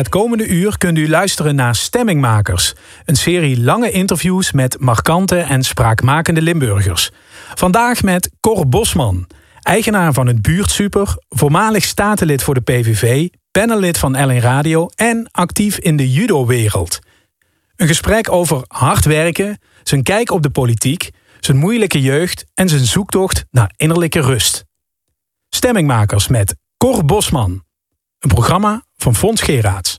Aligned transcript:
Het 0.00 0.08
komende 0.08 0.46
uur 0.46 0.78
kunt 0.78 0.98
u 0.98 1.08
luisteren 1.08 1.54
naar 1.54 1.74
Stemmingmakers. 1.74 2.74
Een 3.04 3.16
serie 3.16 3.60
lange 3.60 3.90
interviews 3.90 4.52
met 4.52 4.78
markante 4.78 5.38
en 5.38 5.62
spraakmakende 5.62 6.42
Limburgers. 6.42 7.10
Vandaag 7.54 8.02
met 8.02 8.30
Cor 8.40 8.68
Bosman, 8.68 9.26
eigenaar 9.62 10.12
van 10.12 10.26
het 10.26 10.42
Buurtsuper, 10.42 11.16
voormalig 11.28 11.84
statenlid 11.84 12.42
voor 12.42 12.54
de 12.54 12.60
PVV, 12.60 13.28
panellid 13.50 13.98
van 13.98 14.16
Ellen 14.16 14.40
Radio 14.40 14.88
en 14.94 15.28
actief 15.30 15.78
in 15.78 15.96
de 15.96 16.10
judo-wereld. 16.10 16.98
Een 17.76 17.86
gesprek 17.86 18.32
over 18.32 18.64
hard 18.66 19.04
werken, 19.04 19.58
zijn 19.82 20.02
kijk 20.02 20.30
op 20.30 20.42
de 20.42 20.50
politiek, 20.50 21.10
zijn 21.40 21.56
moeilijke 21.56 22.00
jeugd 22.00 22.44
en 22.54 22.68
zijn 22.68 22.84
zoektocht 22.84 23.44
naar 23.50 23.72
innerlijke 23.76 24.20
rust. 24.20 24.64
Stemmingmakers 25.48 26.28
met 26.28 26.56
Cor 26.76 27.04
Bosman. 27.04 27.62
Een 28.18 28.28
programma 28.28 28.82
van 29.02 29.14
Fons 29.14 29.42
Geraerts. 29.42 29.98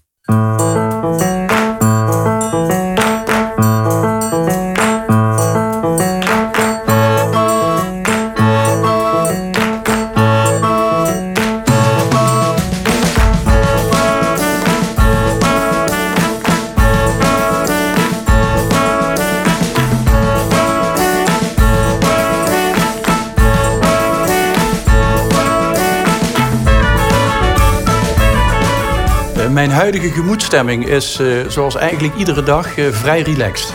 Mijn 29.61 29.73
huidige 29.73 30.09
gemoedstemming 30.09 30.87
is, 30.87 31.19
uh, 31.19 31.47
zoals 31.47 31.75
eigenlijk 31.75 32.15
iedere 32.15 32.43
dag, 32.43 32.77
uh, 32.77 32.87
vrij 32.91 33.21
relaxed. 33.21 33.73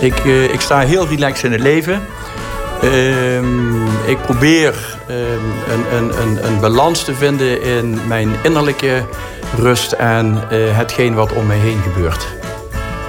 Ik, 0.00 0.24
uh, 0.24 0.44
ik 0.44 0.60
sta 0.60 0.80
heel 0.80 1.08
relaxed 1.08 1.44
in 1.44 1.52
het 1.52 1.60
leven. 1.60 2.00
Ehm, 2.82 3.86
ik 4.06 4.18
probeer 4.22 4.98
um, 5.10 5.16
een, 5.68 5.96
een, 5.96 6.22
een, 6.22 6.46
een, 6.46 6.60
balans 6.60 7.04
te 7.04 7.14
vinden 7.14 7.62
in 7.62 7.98
mijn 8.06 8.28
innerlijke 8.42 9.04
rust 9.56 9.92
en 9.92 10.48
hetgeen 10.50 11.14
wat 11.14 11.32
om 11.32 11.46
mij 11.46 11.58
heen 11.58 11.80
gebeurt. 11.82 12.26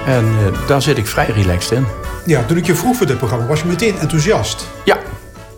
En 0.06 0.24
daar 0.66 0.82
zit 0.82 0.98
ik 0.98 1.06
vrij 1.06 1.26
relaxed 1.26 1.78
in. 1.78 1.86
Ja, 2.26 2.44
toen 2.44 2.56
ik 2.56 2.66
je 2.66 2.74
vroeg 2.74 2.96
voor 2.96 3.06
dit 3.06 3.18
programma, 3.18 3.46
was 3.46 3.60
je 3.60 3.66
meteen 3.66 3.98
enthousiast? 3.98 4.66
Ja. 4.84 4.98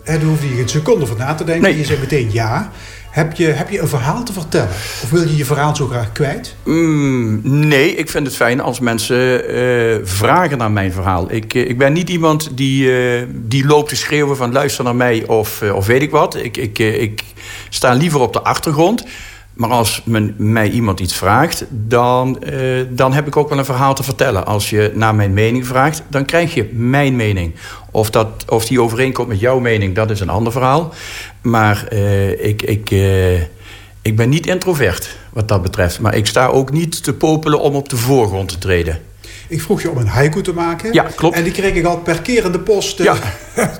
En 0.03 0.19
daar 0.19 0.27
hoefde 0.27 0.49
je 0.49 0.55
geen 0.55 0.69
seconde 0.69 1.05
voor 1.05 1.17
na 1.17 1.33
te 1.33 1.43
denken. 1.43 1.63
Nee. 1.63 1.77
Je 1.77 1.85
zei 1.85 1.99
meteen 1.99 2.29
ja. 2.31 2.71
Heb 3.11 3.33
je, 3.33 3.45
heb 3.45 3.69
je 3.69 3.79
een 3.79 3.87
verhaal 3.87 4.23
te 4.23 4.33
vertellen? 4.33 4.69
Of 5.03 5.09
wil 5.09 5.21
je 5.21 5.35
je 5.35 5.45
verhaal 5.45 5.75
zo 5.75 5.87
graag 5.87 6.11
kwijt? 6.11 6.55
Mm, 6.63 7.39
nee, 7.43 7.95
ik 7.95 8.09
vind 8.09 8.25
het 8.27 8.35
fijn 8.35 8.61
als 8.61 8.79
mensen 8.79 9.55
uh, 9.55 9.95
vragen 10.03 10.57
naar 10.57 10.71
mijn 10.71 10.91
verhaal. 10.91 11.31
Ik, 11.31 11.53
ik 11.53 11.77
ben 11.77 11.93
niet 11.93 12.09
iemand 12.09 12.57
die, 12.57 12.85
uh, 12.85 13.27
die 13.31 13.65
loopt 13.65 13.89
te 13.89 13.95
schreeuwen 13.95 14.37
van 14.37 14.51
luister 14.51 14.83
naar 14.83 14.95
mij 14.95 15.27
of, 15.27 15.61
of 15.61 15.85
weet 15.85 16.01
ik 16.01 16.11
wat. 16.11 16.35
Ik, 16.35 16.57
ik, 16.57 16.79
ik 16.79 17.23
sta 17.69 17.93
liever 17.93 18.19
op 18.19 18.33
de 18.33 18.41
achtergrond. 18.41 19.05
Maar 19.53 19.69
als 19.69 20.01
men, 20.05 20.35
mij 20.37 20.69
iemand 20.69 20.99
iets 20.99 21.15
vraagt, 21.15 21.65
dan, 21.69 22.43
uh, 22.53 22.85
dan 22.89 23.13
heb 23.13 23.27
ik 23.27 23.37
ook 23.37 23.49
wel 23.49 23.57
een 23.57 23.65
verhaal 23.65 23.93
te 23.95 24.03
vertellen. 24.03 24.45
Als 24.45 24.69
je 24.69 24.91
naar 24.95 25.15
mijn 25.15 25.33
mening 25.33 25.67
vraagt, 25.67 26.03
dan 26.07 26.25
krijg 26.25 26.53
je 26.53 26.69
mijn 26.73 27.15
mening. 27.15 27.55
Of, 27.91 28.09
dat, 28.09 28.45
of 28.47 28.65
die 28.65 28.81
overeenkomt 28.81 29.27
met 29.27 29.39
jouw 29.39 29.59
mening, 29.59 29.95
dat 29.95 30.09
is 30.09 30.19
een 30.19 30.29
ander 30.29 30.51
verhaal. 30.51 30.93
Maar 31.41 31.87
uh, 31.93 32.45
ik, 32.45 32.61
ik, 32.61 32.91
uh, 32.91 33.41
ik 34.01 34.15
ben 34.15 34.29
niet 34.29 34.47
introvert 34.47 35.17
wat 35.29 35.47
dat 35.47 35.61
betreft. 35.61 35.99
Maar 35.99 36.15
ik 36.15 36.27
sta 36.27 36.47
ook 36.47 36.71
niet 36.71 37.03
te 37.03 37.13
popelen 37.13 37.59
om 37.59 37.75
op 37.75 37.89
de 37.89 37.97
voorgrond 37.97 38.49
te 38.49 38.57
treden. 38.57 38.99
Ik 39.51 39.61
vroeg 39.61 39.81
je 39.81 39.89
om 39.89 39.97
een 39.97 40.07
haiku 40.07 40.41
te 40.41 40.53
maken. 40.53 40.93
Ja, 40.93 41.03
klopt. 41.15 41.35
En 41.35 41.43
die 41.43 41.51
kreeg 41.51 41.73
ik 41.73 41.85
al 41.85 41.97
per 41.97 42.21
keer 42.21 42.45
in 42.45 42.51
de 42.51 42.59
post 42.59 42.97
ja. 43.03 43.15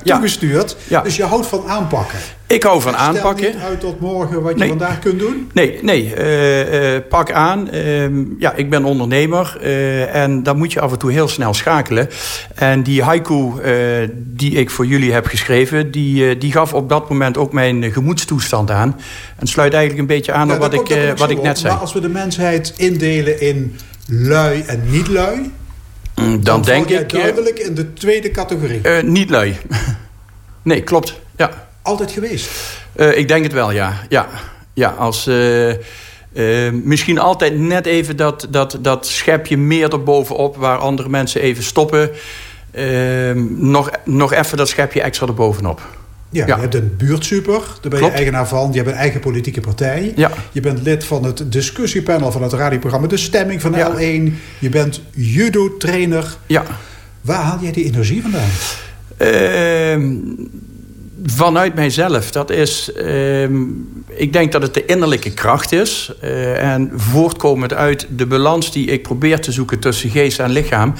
toegestuurd. 0.04 0.76
Ja. 0.88 1.00
Dus 1.00 1.16
je 1.16 1.24
houdt 1.24 1.46
van 1.46 1.66
aanpakken. 1.66 2.18
Ik 2.46 2.62
hou 2.62 2.80
van 2.80 2.96
aanpakken. 2.96 3.44
Stel 3.44 3.60
niet 3.60 3.68
uit 3.68 3.80
tot 3.80 4.00
morgen 4.00 4.42
wat 4.42 4.58
je 4.58 4.66
vandaag 4.66 4.98
kunt 4.98 5.18
doen? 5.18 5.50
Nee, 5.52 5.78
nee. 5.82 6.14
Uh, 6.18 6.94
uh, 6.94 7.00
pak 7.08 7.32
aan. 7.32 7.68
Uh, 7.74 8.06
ja, 8.38 8.54
ik 8.54 8.70
ben 8.70 8.84
ondernemer. 8.84 9.60
en 10.12 10.42
dan 10.42 10.56
moet 10.56 10.72
je 10.72 10.80
af 10.80 10.92
en 10.92 10.98
toe 10.98 11.12
heel 11.12 11.28
snel 11.28 11.54
schakelen. 11.54 12.08
En 12.54 12.82
die 12.82 13.02
haiku 13.02 13.52
die 14.16 14.52
ik 14.52 14.70
voor 14.70 14.86
jullie 14.86 15.12
heb 15.12 15.26
geschreven... 15.26 15.90
Die, 15.90 16.38
die 16.38 16.52
gaf 16.52 16.74
op 16.74 16.88
dat 16.88 17.08
moment 17.08 17.36
ook 17.36 17.52
mijn 17.52 17.92
gemoedstoestand 17.92 18.70
aan. 18.70 19.00
En 19.36 19.46
sluit 19.46 19.72
eigenlijk 19.72 20.02
een 20.02 20.16
beetje 20.16 20.32
aan 20.32 20.48
ja, 20.48 20.54
op 20.54 20.60
wat, 20.60 20.72
ik, 20.72 21.14
wat 21.16 21.30
ik 21.30 21.42
net 21.42 21.58
zei. 21.58 21.72
Maar 21.72 21.82
als 21.82 21.92
we 21.92 22.00
de 22.00 22.08
mensheid 22.08 22.74
indelen 22.76 23.40
in 23.40 23.76
lui 24.06 24.62
en 24.66 24.82
niet 24.90 25.08
lui... 25.08 25.52
Dan, 26.14 26.40
dan 26.40 26.62
denk 26.62 26.88
ik... 26.88 27.08
duidelijk 27.08 27.58
in 27.58 27.74
de 27.74 27.92
tweede 27.92 28.30
categorie. 28.30 28.80
Uh, 28.82 29.02
niet 29.02 29.30
lui. 29.30 29.56
nee, 30.62 30.82
klopt. 30.82 31.20
Ja. 31.36 31.68
Altijd 31.82 32.10
geweest? 32.10 32.50
Uh, 32.96 33.16
ik 33.18 33.28
denk 33.28 33.44
het 33.44 33.52
wel, 33.52 33.70
ja. 33.70 34.00
Ja, 34.08 34.28
ja 34.74 34.88
als... 34.88 35.26
Uh, 35.26 35.74
misschien 36.70 37.18
altijd 37.18 37.58
net 37.58 37.86
even 37.86 38.16
dat, 38.16 38.46
dat, 38.50 38.78
dat 38.80 39.06
schepje 39.06 39.56
meer 39.56 39.92
erbovenop... 39.92 40.56
waar 40.56 40.78
andere 40.78 41.08
mensen 41.08 41.40
even 41.40 41.62
stoppen. 41.62 42.10
nog, 43.58 43.90
nog 44.04 44.32
even 44.32 44.56
dat 44.56 44.68
schepje 44.68 45.02
extra 45.02 45.26
erbovenop. 45.26 45.80
Ja, 46.32 46.46
ja, 46.46 46.54
je 46.54 46.60
hebt 46.60 46.74
een 46.74 46.94
buurtsuper, 46.96 47.60
daar 47.80 47.90
ben 47.90 48.04
je 48.04 48.10
eigenaar 48.10 48.48
van. 48.48 48.68
Je 48.70 48.76
hebt 48.76 48.90
een 48.90 48.96
eigen 48.96 49.20
politieke 49.20 49.60
partij. 49.60 50.12
Ja. 50.16 50.30
Je 50.52 50.60
bent 50.60 50.82
lid 50.82 51.04
van 51.04 51.24
het 51.24 51.52
discussiepanel 51.52 52.32
van 52.32 52.42
het 52.42 52.52
radioprogramma 52.52 53.06
De 53.06 53.16
Stemming 53.16 53.60
van 53.60 53.72
ja. 53.72 53.92
L1. 53.92 54.32
Je 54.58 54.68
bent 54.68 55.02
judo-trainer. 55.10 56.36
Ja. 56.46 56.64
Waar 57.20 57.42
haal 57.42 57.58
jij 57.60 57.72
die 57.72 57.84
energie 57.84 58.22
vandaan? 58.22 58.48
Uh, 59.18 59.96
vanuit 61.24 61.74
mijzelf. 61.74 62.30
Dat 62.30 62.50
is, 62.50 62.90
uh, 62.96 63.42
ik 64.08 64.32
denk 64.32 64.52
dat 64.52 64.62
het 64.62 64.74
de 64.74 64.84
innerlijke 64.84 65.30
kracht 65.30 65.72
is. 65.72 66.12
Uh, 66.24 66.72
en 66.72 66.90
voortkomend 66.94 67.72
uit 67.74 68.06
de 68.16 68.26
balans 68.26 68.72
die 68.72 68.86
ik 68.86 69.02
probeer 69.02 69.40
te 69.40 69.52
zoeken 69.52 69.78
tussen 69.78 70.10
geest 70.10 70.38
en 70.38 70.50
lichaam... 70.50 70.94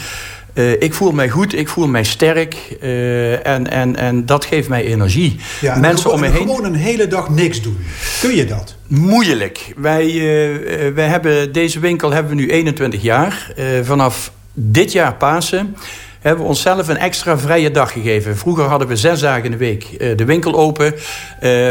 Uh, 0.55 0.83
ik 0.83 0.95
voel 0.95 1.13
mij 1.13 1.29
goed, 1.29 1.55
ik 1.55 1.69
voel 1.69 1.87
mij 1.87 2.05
sterk 2.05 2.57
uh, 2.83 3.47
en, 3.47 3.71
en, 3.71 3.97
en 3.97 4.27
dat 4.27 4.45
geeft 4.45 4.69
mij 4.69 4.85
energie. 4.85 5.41
Ja, 5.61 5.77
Mensen 5.77 6.13
om 6.13 6.21
me 6.21 6.27
heen. 6.27 6.37
Gewoon 6.37 6.65
een 6.65 6.75
hele 6.75 7.07
dag 7.07 7.29
niks 7.29 7.63
doen. 7.63 7.79
Kun 8.21 8.37
je 8.37 8.45
dat? 8.45 8.77
Moeilijk. 8.87 9.73
Wij, 9.77 10.07
uh, 10.07 10.95
wij 10.95 11.07
hebben 11.07 11.53
deze 11.53 11.81
winkel 11.81 12.13
hebben 12.13 12.37
we 12.37 12.43
nu 12.43 12.51
21 12.51 13.03
jaar. 13.03 13.53
vanaf 13.83 14.33
dit 14.53 14.93
jaar 14.93 15.15
Pasen 15.15 15.77
hebben 16.21 16.43
we 16.43 16.49
onszelf 16.49 16.89
een 16.89 16.99
extra 16.99 17.39
vrije 17.39 17.71
dag 17.71 17.93
gegeven. 17.93 18.37
Vroeger 18.37 18.65
hadden 18.65 18.89
we 18.89 18.97
zes 18.97 19.21
dagen 19.21 19.45
in 19.45 19.51
de 19.51 19.57
week 19.57 19.99
de 20.17 20.25
winkel 20.25 20.55
open. 20.55 20.95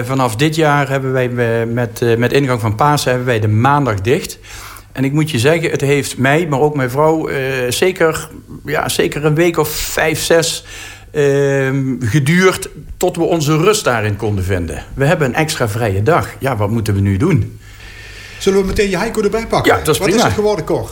vanaf 0.04 0.36
dit 0.36 0.56
jaar 0.56 0.90
hebben 0.90 1.12
wij 1.12 1.30
met, 1.66 2.18
met 2.18 2.34
ingang 2.34 2.62
van 2.62 2.76
Pasen 2.76 3.10
hebben 3.10 3.28
wij 3.28 3.40
de 3.40 3.48
maandag 3.48 4.02
dicht. 4.02 4.40
En 4.92 5.04
ik 5.04 5.12
moet 5.12 5.32
je 5.32 5.40
zeggen, 5.40 5.72
het 5.72 5.82
heeft 5.82 6.18
mij, 6.18 6.48
maar 6.48 6.60
ook 6.60 6.76
mijn 6.76 6.90
vrouw... 6.90 7.30
Uh, 7.30 7.38
zeker, 7.70 8.30
ja, 8.66 8.90
zeker 8.90 9.26
een 9.26 9.36
week 9.36 9.58
of 9.58 9.70
vijf, 9.70 10.22
zes 10.22 10.66
uh, 11.14 11.70
geduurd... 12.00 12.70
tot 12.98 13.16
we 13.16 13.24
onze 13.24 13.58
rust 13.58 13.84
daarin 13.84 14.16
konden 14.16 14.44
vinden. 14.44 14.84
We 14.94 15.06
hebben 15.06 15.28
een 15.28 15.36
extra 15.36 15.70
vrije 15.70 16.04
dag. 16.04 16.30
Ja, 16.40 16.58
wat 16.58 16.70
moeten 16.70 16.94
we 16.94 17.00
nu 17.00 17.18
doen? 17.18 17.60
Zullen 18.38 18.62
we 18.62 18.66
meteen 18.66 18.90
je 18.90 18.98
haiku 18.98 19.22
erbij 19.22 19.48
pakken? 19.48 19.72
Ja, 19.72 19.78
dat 19.78 19.88
is 19.88 19.98
Wat 19.98 20.08
prima. 20.08 20.22
is 20.24 20.28
het 20.28 20.34
geworden, 20.34 20.66
Cor? 20.66 20.90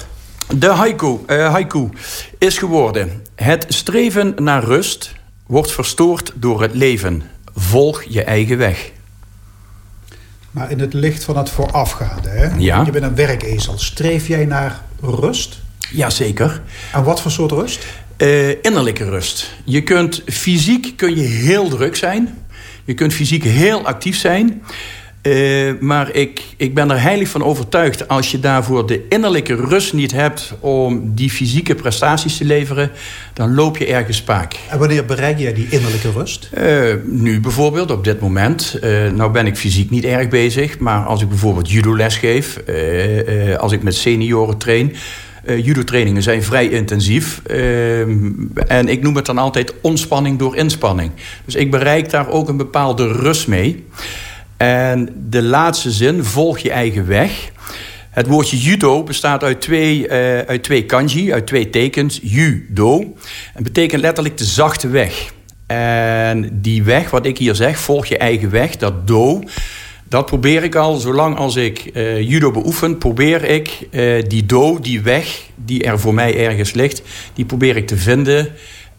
De 0.56 0.68
haiku, 0.68 1.18
uh, 1.28 1.52
haiku 1.52 1.90
is 2.38 2.58
geworden... 2.58 3.24
Het 3.36 3.66
streven 3.68 4.34
naar 4.38 4.64
rust 4.64 5.14
wordt 5.48 5.72
verstoord 5.72 6.32
door 6.36 6.62
het 6.62 6.74
leven. 6.74 7.24
Volg 7.56 8.04
je 8.04 8.24
eigen 8.24 8.58
weg. 8.58 8.92
Maar 10.52 10.72
in 10.72 10.80
het 10.80 10.94
licht 10.94 11.24
van 11.24 11.38
het 11.38 11.50
voorafgaande, 11.50 12.30
hè? 12.30 12.48
Ja. 12.58 12.82
je 12.86 12.92
bent 12.92 13.04
een 13.04 13.16
werkezel. 13.16 13.78
Streef 13.78 14.28
jij 14.28 14.46
naar 14.46 14.82
rust? 15.02 15.60
Jazeker. 15.92 16.62
En 16.94 17.04
wat 17.04 17.22
voor 17.22 17.32
soort 17.32 17.52
rust? 17.52 17.86
Uh, 18.18 18.50
innerlijke 18.50 19.10
rust. 19.10 19.54
Je 19.64 19.84
kunt 19.84 20.22
fysiek 20.26 20.94
kun 20.98 21.16
je 21.16 21.26
heel 21.26 21.70
druk 21.70 21.96
zijn. 21.96 22.38
Je 22.86 22.94
kunt 22.94 23.14
fysiek 23.14 23.44
heel 23.44 23.86
actief 23.86 24.18
zijn. 24.18 24.62
Uh, 25.30 25.72
maar 25.80 26.16
ik, 26.16 26.42
ik 26.58 26.74
ben 26.74 26.92
er 26.92 27.02
heilig 27.02 27.30
van 27.30 27.44
overtuigd... 27.44 28.08
als 28.08 28.32
je 28.32 28.40
daarvoor 28.40 28.88
de 28.88 29.06
innerlijke 29.10 29.56
rust 29.56 29.94
niet 29.94 30.12
hebt... 30.12 30.54
om 30.60 31.12
die 31.16 31.30
fysieke 31.30 31.76
prestaties 31.76 32.38
te 32.38 32.46
leveren... 32.46 32.92
dan 33.34 33.56
loop 33.56 33.78
je 33.78 33.86
ergens 33.86 34.18
spaak. 34.18 34.56
En 34.70 34.80
wanneer 34.80 35.06
bereik 35.06 35.40
jij 35.40 35.54
die 35.54 35.68
innerlijke 35.70 36.12
rust? 36.12 36.50
Uh, 36.58 36.94
nu 37.06 37.40
bijvoorbeeld, 37.40 37.92
op 37.92 38.04
dit 38.04 38.20
moment. 38.20 38.80
Uh, 38.84 39.12
nou 39.12 39.32
ben 39.32 39.48
ik 39.48 39.58
fysiek 39.58 39.90
niet 39.90 40.06
erg 40.06 40.28
bezig... 40.28 40.80
maar 40.80 41.06
als 41.06 41.22
ik 41.22 41.30
bijvoorbeeld 41.30 41.72
judo-les 41.72 42.18
geef... 42.18 42.60
als 43.58 43.72
ik 43.72 43.84
met 43.84 43.96
senioren 43.96 44.58
train... 44.58 44.96
Uh, 45.46 45.66
judo-trainingen 45.66 46.24
zijn 46.24 46.44
vrij 46.44 46.68
intensief. 46.68 47.42
Uh, 47.48 48.00
en 48.68 48.88
ik 48.88 49.02
noem 49.02 49.16
het 49.16 49.26
dan 49.26 49.38
altijd 49.38 49.74
ontspanning 49.82 50.40
door 50.40 50.56
inspanning. 50.56 51.12
Dus 51.46 51.56
ik 51.56 51.72
bereik 51.72 52.10
daar 52.10 52.30
ook 52.30 52.50
een 52.50 52.58
bepaalde 52.58 53.08
rust 53.12 53.48
mee... 53.48 53.86
En 54.60 55.10
de 55.30 55.42
laatste 55.42 55.92
zin, 55.92 56.24
volg 56.24 56.60
je 56.60 56.72
eigen 56.72 57.08
weg. 57.08 57.52
Het 58.10 58.28
woordje 58.28 58.58
judo 58.58 59.04
bestaat 59.04 59.44
uit 59.44 59.62
twee, 59.62 60.08
uh, 60.08 60.10
uit 60.40 60.64
twee 60.64 60.86
kanji, 60.86 61.34
uit 61.34 61.48
twee 61.48 61.70
tekens. 61.70 62.20
Judo. 62.24 63.16
En 63.54 63.64
betekent 63.64 64.02
letterlijk 64.02 64.38
de 64.38 64.44
zachte 64.46 64.88
weg. 64.88 65.32
En 65.68 66.50
die 66.62 66.84
weg, 66.84 67.10
wat 67.10 67.26
ik 67.26 67.38
hier 67.38 67.56
zeg, 67.56 67.80
volg 67.80 68.06
je 68.06 68.18
eigen 68.18 68.50
weg, 68.50 68.76
dat 68.76 69.08
do. 69.08 69.44
Dat 70.10 70.26
probeer 70.26 70.64
ik 70.64 70.76
al, 70.76 70.96
zolang 70.96 71.38
als 71.38 71.56
ik 71.56 71.90
uh, 71.94 72.22
judo 72.30 72.52
beoefen, 72.52 72.98
probeer 72.98 73.44
ik 73.44 73.88
uh, 73.92 74.24
die 74.28 74.46
do, 74.46 74.80
die 74.80 75.02
weg, 75.02 75.42
die 75.56 75.84
er 75.84 76.00
voor 76.00 76.14
mij 76.14 76.48
ergens 76.48 76.74
ligt, 76.74 77.02
die 77.34 77.46
probeer 77.46 77.78
ik 77.78 77.88
te 77.88 77.98
vinden. 77.98 78.50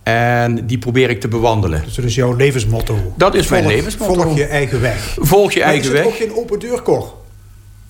En 0.03 0.67
die 0.67 0.79
probeer 0.79 1.11
ik 1.11 1.21
te 1.21 1.29
bewandelen. 1.29 1.83
Dus 1.85 1.95
dat 1.95 2.05
is 2.05 2.15
jouw 2.15 2.37
levensmotto? 2.37 3.13
Dat 3.17 3.35
is 3.35 3.49
mijn 3.49 3.67
levensmotto. 3.67 4.15
Volg 4.15 4.37
je 4.37 4.45
eigen 4.45 4.81
weg. 4.81 5.17
Volg 5.21 5.53
je 5.53 5.63
eigen 5.63 5.93
weg. 5.93 6.01
is 6.01 6.07
het 6.07 6.23
ook 6.23 6.29
geen 6.29 6.43
open 6.43 6.59
deur, 6.59 6.83
Cor? 6.83 7.19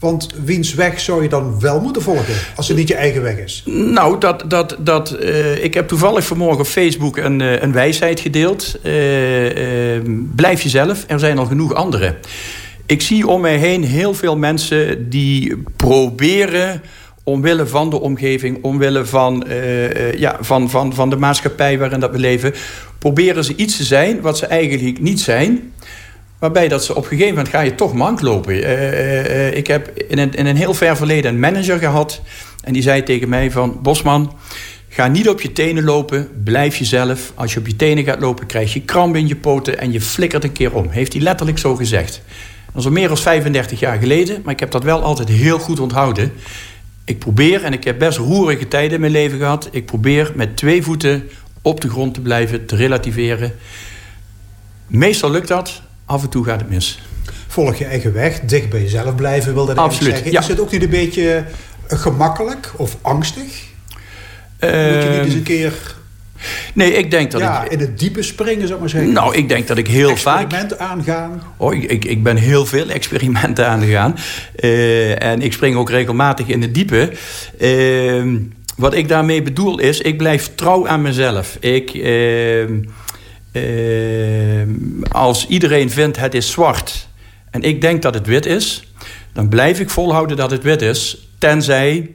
Want 0.00 0.28
wiens 0.44 0.74
weg 0.74 1.00
zou 1.00 1.22
je 1.22 1.28
dan 1.28 1.60
wel 1.60 1.80
moeten 1.80 2.02
volgen 2.02 2.34
als 2.56 2.68
het 2.68 2.76
niet 2.76 2.88
je 2.88 2.94
eigen 2.94 3.22
weg 3.22 3.36
is? 3.36 3.62
Nou, 3.66 4.18
dat, 4.18 4.44
dat, 4.48 4.76
dat, 4.78 5.16
uh, 5.20 5.64
ik 5.64 5.74
heb 5.74 5.88
toevallig 5.88 6.26
vanmorgen 6.26 6.60
op 6.60 6.66
Facebook 6.66 7.16
een, 7.16 7.40
uh, 7.40 7.62
een 7.62 7.72
wijsheid 7.72 8.20
gedeeld. 8.20 8.78
Uh, 8.82 8.92
blijf 10.34 10.62
jezelf, 10.62 11.04
er 11.06 11.18
zijn 11.18 11.38
al 11.38 11.46
genoeg 11.46 11.74
anderen. 11.74 12.16
Ik 12.86 13.02
zie 13.02 13.26
om 13.26 13.40
mij 13.40 13.56
heen 13.56 13.84
heel 13.84 14.14
veel 14.14 14.36
mensen 14.36 15.10
die 15.10 15.62
proberen 15.76 16.82
omwille 17.30 17.66
van 17.66 17.90
de 17.90 18.00
omgeving, 18.00 18.58
omwille 18.62 19.04
van, 19.04 19.46
ja, 20.16 20.36
van, 20.40 20.70
van, 20.70 20.94
van 20.94 21.10
de 21.10 21.16
maatschappij 21.16 21.78
waarin 21.78 22.00
dat 22.00 22.10
we 22.10 22.18
leven, 22.18 22.54
proberen 22.98 23.44
ze 23.44 23.56
iets 23.56 23.76
te 23.76 23.84
zijn 23.84 24.20
wat 24.20 24.38
ze 24.38 24.46
eigenlijk 24.46 25.00
niet 25.00 25.20
zijn. 25.20 25.72
Waarbij 26.40 26.68
dat 26.68 26.84
ze 26.84 26.94
op 26.94 27.02
een 27.02 27.08
gegeven 27.08 27.28
moment 27.28 27.48
ga 27.48 27.60
je 27.60 27.74
toch 27.74 27.94
mank 27.94 28.20
lopen. 28.20 28.54
Uh, 28.54 29.56
ik 29.56 29.66
heb 29.66 29.88
in 30.08 30.18
een, 30.18 30.34
in 30.34 30.46
een 30.46 30.56
heel 30.56 30.74
ver 30.74 30.96
verleden 30.96 31.32
een 31.32 31.40
manager 31.40 31.78
gehad. 31.78 32.20
En 32.62 32.72
die 32.72 32.82
zei 32.82 33.02
tegen 33.02 33.28
mij 33.28 33.50
van... 33.50 33.78
Bosman, 33.82 34.36
ga 34.88 35.06
niet 35.06 35.28
op 35.28 35.40
je 35.40 35.52
tenen 35.52 35.84
lopen. 35.84 36.28
Blijf 36.44 36.76
jezelf. 36.76 37.32
Als 37.34 37.52
je 37.52 37.58
op 37.58 37.66
je 37.66 37.76
tenen 37.76 38.04
gaat 38.04 38.20
lopen, 38.20 38.46
krijg 38.46 38.72
je 38.72 38.80
kramp 38.80 39.16
in 39.16 39.28
je 39.28 39.36
poten... 39.36 39.78
en 39.78 39.92
je 39.92 40.00
flikkert 40.00 40.44
een 40.44 40.52
keer 40.52 40.74
om. 40.74 40.88
Heeft 40.88 41.12
hij 41.12 41.22
letterlijk 41.22 41.58
zo 41.58 41.74
gezegd. 41.74 42.22
Dat 42.66 42.80
is 42.80 42.84
al 42.84 42.92
meer 42.92 43.08
dan 43.08 43.16
35 43.16 43.80
jaar 43.80 43.98
geleden. 43.98 44.40
Maar 44.44 44.52
ik 44.52 44.60
heb 44.60 44.70
dat 44.70 44.84
wel 44.84 45.02
altijd 45.02 45.28
heel 45.28 45.58
goed 45.58 45.80
onthouden. 45.80 46.32
Ik 47.10 47.18
probeer, 47.18 47.64
en 47.64 47.72
ik 47.72 47.84
heb 47.84 47.98
best 47.98 48.18
roerige 48.18 48.68
tijden 48.68 48.94
in 48.94 49.00
mijn 49.00 49.12
leven 49.12 49.38
gehad... 49.38 49.68
ik 49.70 49.86
probeer 49.86 50.32
met 50.34 50.56
twee 50.56 50.82
voeten 50.82 51.28
op 51.62 51.80
de 51.80 51.88
grond 51.88 52.14
te 52.14 52.20
blijven, 52.20 52.66
te 52.66 52.76
relativeren. 52.76 53.52
Meestal 54.86 55.30
lukt 55.30 55.48
dat 55.48 55.82
af 56.04 56.22
en 56.22 56.28
toe 56.28 56.44
gaat 56.44 56.60
het 56.60 56.70
mis. 56.70 57.00
Volg 57.46 57.76
je 57.76 57.84
eigen 57.84 58.12
weg, 58.12 58.40
dicht 58.40 58.70
bij 58.70 58.80
jezelf 58.80 59.14
blijven, 59.14 59.54
wil 59.54 59.66
dat 59.66 59.76
Absoluut, 59.76 60.12
zeggen. 60.12 60.32
Ja. 60.32 60.40
Is 60.40 60.46
het 60.46 60.60
ook 60.60 60.70
niet 60.70 60.82
een 60.82 60.90
beetje 60.90 61.44
gemakkelijk 61.86 62.72
of 62.76 62.96
angstig? 63.00 63.64
Uh, 64.60 64.70
Moet 64.94 65.02
je 65.02 65.10
niet 65.12 65.24
eens 65.24 65.34
een 65.34 65.42
keer... 65.42 65.72
Nee, 66.74 66.92
ik 66.92 67.10
denk 67.10 67.30
dat 67.30 67.40
ja, 67.40 67.64
ik... 67.64 67.70
in 67.70 67.78
het 67.78 67.98
diepe 67.98 68.22
springen, 68.22 68.60
zou 68.60 68.72
ik 68.72 68.80
maar 68.80 68.88
zeggen. 68.88 69.12
Nou, 69.12 69.34
ik 69.36 69.48
denk 69.48 69.66
dat 69.66 69.78
ik 69.78 69.88
heel 69.88 70.16
vaak... 70.16 70.42
Experimenten 70.42 70.78
aangaan. 70.80 71.42
Oh, 71.56 71.74
ik, 71.74 71.82
ik, 71.90 72.04
ik 72.04 72.22
ben 72.22 72.36
heel 72.36 72.66
veel 72.66 72.88
experimenten 72.88 73.66
aangegaan. 73.66 74.16
Uh, 74.60 75.22
en 75.22 75.42
ik 75.42 75.52
spring 75.52 75.76
ook 75.76 75.90
regelmatig 75.90 76.46
in 76.46 76.62
het 76.62 76.74
diepe. 76.74 77.12
Uh, 77.60 78.40
wat 78.76 78.94
ik 78.94 79.08
daarmee 79.08 79.42
bedoel 79.42 79.78
is, 79.78 80.00
ik 80.00 80.16
blijf 80.16 80.50
trouw 80.54 80.88
aan 80.88 81.02
mezelf. 81.02 81.56
Ik... 81.60 81.94
Uh, 81.94 82.64
als 85.10 85.46
iedereen 85.46 85.90
vindt 85.90 86.16
het 86.16 86.34
is 86.34 86.50
zwart 86.50 87.08
en 87.50 87.62
ik 87.62 87.80
denk 87.80 88.02
dat 88.02 88.14
het 88.14 88.26
wit 88.26 88.46
is, 88.46 88.92
dan 89.32 89.48
blijf 89.48 89.80
ik 89.80 89.90
volhouden 89.90 90.36
dat 90.36 90.50
het 90.50 90.62
wit 90.62 90.82
is, 90.82 91.28
tenzij 91.38 92.10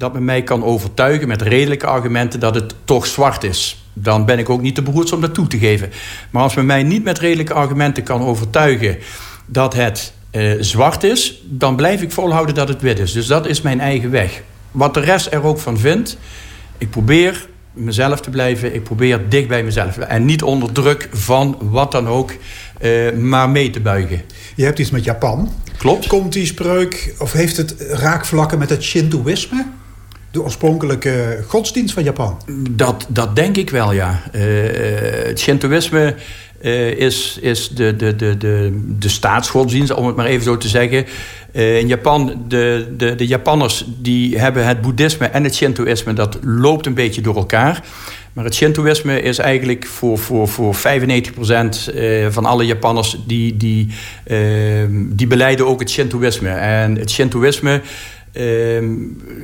dat 0.00 0.12
men 0.12 0.24
mij 0.24 0.42
kan 0.42 0.64
overtuigen 0.64 1.28
met 1.28 1.42
redelijke 1.42 1.86
argumenten 1.86 2.40
dat 2.40 2.54
het 2.54 2.74
toch 2.84 3.06
zwart 3.06 3.44
is. 3.44 3.84
Dan 3.92 4.24
ben 4.24 4.38
ik 4.38 4.48
ook 4.50 4.60
niet 4.60 4.74
te 4.74 4.82
beroerd 4.82 5.12
om 5.12 5.20
dat 5.20 5.34
toe 5.34 5.46
te 5.46 5.58
geven. 5.58 5.90
Maar 6.30 6.42
als 6.42 6.54
men 6.54 6.66
mij 6.66 6.82
niet 6.82 7.04
met 7.04 7.18
redelijke 7.18 7.54
argumenten 7.54 8.02
kan 8.02 8.22
overtuigen 8.22 8.98
dat 9.46 9.74
het 9.74 10.12
uh, 10.32 10.52
zwart 10.60 11.04
is, 11.04 11.42
dan 11.44 11.76
blijf 11.76 12.02
ik 12.02 12.12
volhouden 12.12 12.54
dat 12.54 12.68
het 12.68 12.80
wit 12.80 12.98
is. 12.98 13.12
Dus 13.12 13.26
dat 13.26 13.46
is 13.46 13.60
mijn 13.60 13.80
eigen 13.80 14.10
weg. 14.10 14.42
Wat 14.70 14.94
de 14.94 15.00
rest 15.00 15.32
er 15.32 15.44
ook 15.44 15.58
van 15.58 15.78
vindt, 15.78 16.18
ik 16.78 16.90
probeer 16.90 17.48
mezelf 17.72 18.20
te 18.20 18.30
blijven. 18.30 18.74
Ik 18.74 18.82
probeer 18.82 19.28
dicht 19.28 19.48
bij 19.48 19.64
mezelf. 19.64 19.98
En 19.98 20.24
niet 20.24 20.42
onder 20.42 20.72
druk 20.72 21.08
van 21.12 21.56
wat 21.60 21.92
dan 21.92 22.08
ook, 22.08 22.32
uh, 22.80 23.12
maar 23.12 23.50
mee 23.50 23.70
te 23.70 23.80
buigen. 23.80 24.22
Je 24.54 24.64
hebt 24.64 24.78
iets 24.78 24.90
met 24.90 25.04
Japan. 25.04 25.52
Klopt. 25.78 26.06
Komt 26.06 26.32
die 26.32 26.46
spreuk, 26.46 27.14
of 27.18 27.32
heeft 27.32 27.56
het 27.56 27.74
raakvlakken 27.78 28.58
met 28.58 28.70
het 28.70 28.82
Shintoïsme? 28.82 29.78
De 30.30 30.42
oorspronkelijke 30.42 31.44
godsdienst 31.46 31.94
van 31.94 32.02
Japan? 32.02 32.40
Dat, 32.70 33.06
dat 33.08 33.36
denk 33.36 33.56
ik 33.56 33.70
wel, 33.70 33.92
ja. 33.92 34.22
Uh, 34.32 34.42
het 35.26 35.40
Shintoïsme 35.40 36.14
uh, 36.62 36.90
is, 36.90 37.38
is 37.40 37.68
de, 37.68 37.96
de, 37.96 38.16
de, 38.16 38.36
de, 38.36 38.82
de 38.98 39.08
staatsgodsdienst, 39.08 39.92
om 39.94 40.06
het 40.06 40.16
maar 40.16 40.26
even 40.26 40.44
zo 40.44 40.56
te 40.56 40.68
zeggen. 40.68 41.06
In 41.52 41.86
Japan, 41.86 42.44
de, 42.48 42.94
de, 42.96 43.14
de 43.14 43.26
Japanners 43.26 43.84
die 44.02 44.38
hebben 44.38 44.66
het 44.66 44.80
boeddhisme 44.80 45.26
en 45.26 45.44
het 45.44 45.54
Shintoïsme... 45.54 46.12
dat 46.12 46.38
loopt 46.42 46.86
een 46.86 46.94
beetje 46.94 47.20
door 47.20 47.36
elkaar. 47.36 47.84
Maar 48.32 48.44
het 48.44 48.54
Shintoïsme 48.54 49.22
is 49.22 49.38
eigenlijk 49.38 49.86
voor, 49.86 50.18
voor, 50.18 50.48
voor 50.48 50.76
95% 50.76 50.78
uh, 51.94 52.26
van 52.30 52.44
alle 52.44 52.66
Japanners... 52.66 53.16
die, 53.26 53.56
die, 53.56 53.88
die 54.92 55.26
beleiden 55.26 55.66
ook 55.66 55.80
het 55.80 55.90
Shintoïsme. 55.90 56.48
En 56.48 56.96
het 56.96 57.10
Shintoïsme... 57.10 57.80
Uh, 58.32 58.82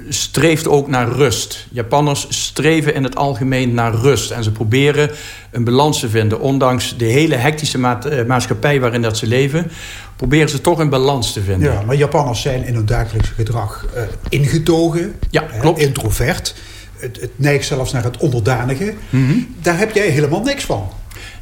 streeft 0.09 0.69
ook 0.69 0.89
naar 0.89 1.09
rust. 1.09 1.67
Japanners 1.71 2.27
streven 2.29 2.95
in 2.95 3.05
het 3.05 3.17
algemeen 3.17 3.75
naar 3.75 3.95
rust. 3.95 4.31
En 4.31 4.45
ze 4.45 4.53
proberen 4.53 5.11
een 5.51 5.65
balans 5.65 6.01
te 6.01 6.09
vinden. 6.09 6.41
Ondanks 6.41 6.97
de 6.97 7.05
hele 7.05 7.35
hectische 7.35 7.79
ma 7.79 7.99
maatschappij 8.27 8.81
waarin 8.81 9.03
dat 9.03 9.17
ze 9.17 9.27
leven... 9.27 9.71
proberen 10.17 10.49
ze 10.49 10.61
toch 10.61 10.79
een 10.79 10.89
balans 10.89 11.33
te 11.33 11.41
vinden. 11.41 11.73
Ja, 11.73 11.83
maar 11.83 11.97
Japanners 11.97 12.41
zijn 12.41 12.65
in 12.65 12.75
hun 12.75 12.87
dagelijks 12.87 13.29
gedrag 13.29 13.87
uh, 13.95 14.03
ingetogen. 14.29 15.15
Ja, 15.31 15.45
klopt. 15.61 15.81
introvert. 15.81 16.55
Het, 16.97 17.21
het, 17.21 17.31
neigt 17.37 17.67
zelfs 17.67 17.93
naar 17.93 18.05
het 18.05 18.17
onderdanige. 18.17 18.95
Mm 19.11 19.27
-hmm. 19.29 19.55
Daar 19.63 19.79
heb 19.79 19.95
jij 19.95 20.09
helemaal 20.09 20.43
niks 20.43 20.65
van. 20.65 20.89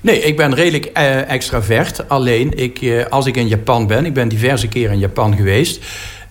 Nee, 0.03 0.21
ik 0.21 0.37
ben 0.37 0.55
redelijk 0.55 0.91
uh, 0.99 1.31
extravert. 1.31 2.09
Alleen, 2.09 2.59
ik, 2.59 2.81
uh, 2.81 3.05
als 3.07 3.27
ik 3.27 3.37
in 3.37 3.49
Japan 3.49 3.87
ben... 3.87 4.05
ik 4.05 4.15
ben 4.15 4.29
diverse 4.29 4.69
keren 4.69 4.93
in 4.93 4.99
Japan 4.99 5.37
geweest... 5.37 5.85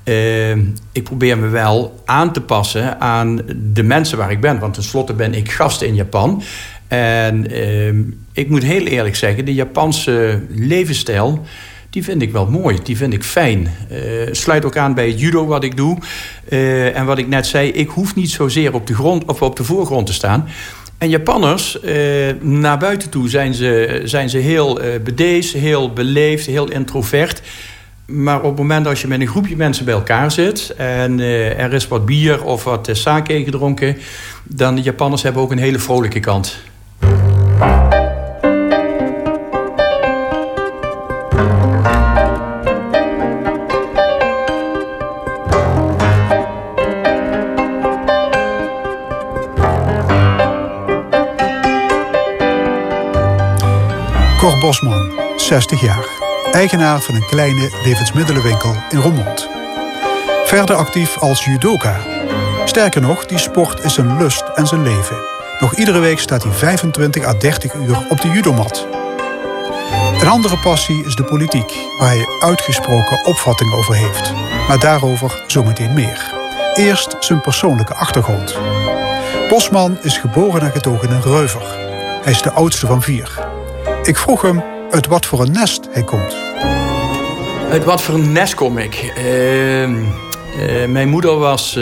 Uh, 0.04 0.52
ik 0.92 1.04
probeer 1.04 1.38
me 1.38 1.48
wel 1.48 2.02
aan 2.06 2.34
te 2.34 2.42
passen 2.42 3.00
aan 3.00 3.40
de 3.74 3.84
mensen 3.84 4.18
waar 4.18 4.32
ik 4.32 4.42
ben. 4.42 4.60
Want 4.60 4.74
tenslotte 4.74 5.14
ben 5.14 5.34
ik 5.34 5.52
gast 5.52 5.82
in 5.82 5.96
Japan. 5.96 6.42
En 6.88 7.54
uh, 7.54 7.94
ik 8.34 8.50
moet 8.50 8.64
heel 8.64 8.86
eerlijk 8.86 9.16
zeggen, 9.16 9.46
de 9.46 9.54
Japanse 9.54 10.42
levensstijl... 10.50 11.46
die 11.90 12.04
vind 12.04 12.22
ik 12.22 12.32
wel 12.32 12.46
mooi, 12.50 12.80
die 12.84 12.98
vind 12.98 13.14
ik 13.14 13.24
fijn. 13.24 13.68
Uh, 13.92 14.00
sluit 14.32 14.66
ook 14.66 14.78
aan 14.78 14.94
bij 14.94 15.08
het 15.08 15.20
judo 15.20 15.46
wat 15.46 15.64
ik 15.64 15.78
doe. 15.78 15.98
Uh, 16.50 16.98
en 16.98 17.06
wat 17.06 17.18
ik 17.18 17.28
net 17.28 17.46
zei, 17.46 17.70
ik 17.70 17.90
hoef 17.90 18.16
niet 18.16 18.32
zozeer 18.32 18.74
op 18.74 18.88
de, 18.88 18.94
grond, 18.94 19.26
of 19.26 19.42
op 19.42 19.56
de 19.56 19.64
voorgrond 19.64 20.06
te 20.06 20.14
staan... 20.14 20.48
En 21.04 21.10
Japanners, 21.10 21.80
eh, 21.80 21.96
naar 22.42 22.78
buiten 22.78 23.10
toe 23.10 23.30
zijn 23.30 23.54
ze, 23.54 24.02
zijn 24.04 24.30
ze 24.30 24.38
heel 24.38 24.82
eh, 24.82 25.00
bedeesd, 25.04 25.54
heel 25.54 25.94
beleefd, 25.94 26.46
heel 26.46 26.72
introvert. 26.72 27.42
Maar 28.06 28.38
op 28.38 28.44
het 28.50 28.58
moment 28.58 28.88
als 28.88 29.02
je 29.02 29.08
met 29.08 29.22
een 29.22 29.28
groepje 29.28 29.56
mensen 29.56 29.86
bij 29.86 29.94
elkaar 29.94 30.32
zit... 30.32 30.74
en 30.78 31.20
uh, 31.20 31.60
er 31.60 31.74
is 31.74 31.88
wat 31.88 32.06
bier 32.06 32.44
of 32.44 32.64
wat 32.64 32.90
uh, 32.90 32.96
sake 32.96 33.44
gedronken... 33.44 33.98
dan 34.44 34.76
de 34.76 34.82
Japanners 34.82 35.24
hebben 35.24 35.42
ook 35.42 35.52
een 35.52 35.58
hele 35.58 35.80
vrolijke 35.80 36.20
kant. 36.20 36.58
Cor 54.38 54.60
Bosman, 54.60 55.12
60 55.38 55.82
jaar 55.82 56.23
eigenaar 56.54 57.02
van 57.02 57.16
een 57.16 57.26
kleine 57.26 57.70
levensmiddelenwinkel 57.84 58.76
in 58.90 59.00
Roermond. 59.00 59.50
Verder 60.46 60.76
actief 60.76 61.18
als 61.18 61.46
judoka. 61.46 62.00
Sterker 62.66 63.02
nog, 63.02 63.26
die 63.26 63.38
sport 63.38 63.84
is 63.84 63.94
zijn 63.94 64.18
lust 64.18 64.44
en 64.56 64.68
zijn 64.68 64.84
leven. 64.84 65.18
Nog 65.60 65.76
iedere 65.76 66.00
week 66.00 66.20
staat 66.20 66.44
hij 66.44 66.52
25 66.52 67.26
à 67.26 67.34
30 67.34 67.74
uur 67.74 68.06
op 68.10 68.22
de 68.22 68.28
judomat. 68.28 68.88
Een 70.22 70.28
andere 70.28 70.58
passie 70.58 71.06
is 71.06 71.16
de 71.16 71.24
politiek, 71.24 71.74
waar 72.00 72.10
hij 72.10 72.26
uitgesproken 72.40 73.26
opvattingen 73.26 73.78
over 73.78 73.96
heeft. 73.96 74.34
Maar 74.68 74.80
daarover 74.80 75.44
zometeen 75.48 75.94
meer. 75.94 76.34
Eerst 76.74 77.16
zijn 77.20 77.42
persoonlijke 77.42 77.94
achtergrond. 77.94 78.58
Bosman 79.50 79.98
is 80.02 80.18
geboren 80.18 80.62
en 80.62 80.72
getogen 80.72 81.10
in 81.10 81.22
Reuver. 81.22 81.78
Hij 82.24 82.32
is 82.32 82.42
de 82.42 82.52
oudste 82.52 82.88
van 82.88 83.02
vier. 83.02 83.48
Ik 84.04 84.18
vroeg 84.18 84.42
hem 84.42 84.73
uit 84.94 85.08
wat 85.08 85.26
voor 85.26 85.42
een 85.42 85.52
nest 85.52 85.88
hij 85.92 86.04
komt. 86.04 86.36
Uit 87.72 87.84
wat 87.84 88.02
voor 88.02 88.16
een 88.16 88.32
nest 88.32 88.54
kom 88.54 88.78
ik? 88.78 89.14
Uh, 89.18 90.86
mijn 90.88 91.10
moeder 91.10 91.38
was, 91.38 91.80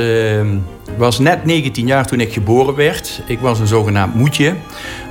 was 0.97 1.19
net 1.19 1.45
19 1.45 1.87
jaar 1.87 2.05
toen 2.07 2.19
ik 2.19 2.33
geboren 2.33 2.75
werd. 2.75 3.21
Ik 3.25 3.39
was 3.39 3.59
een 3.59 3.67
zogenaamd 3.67 4.15
moedje. 4.15 4.55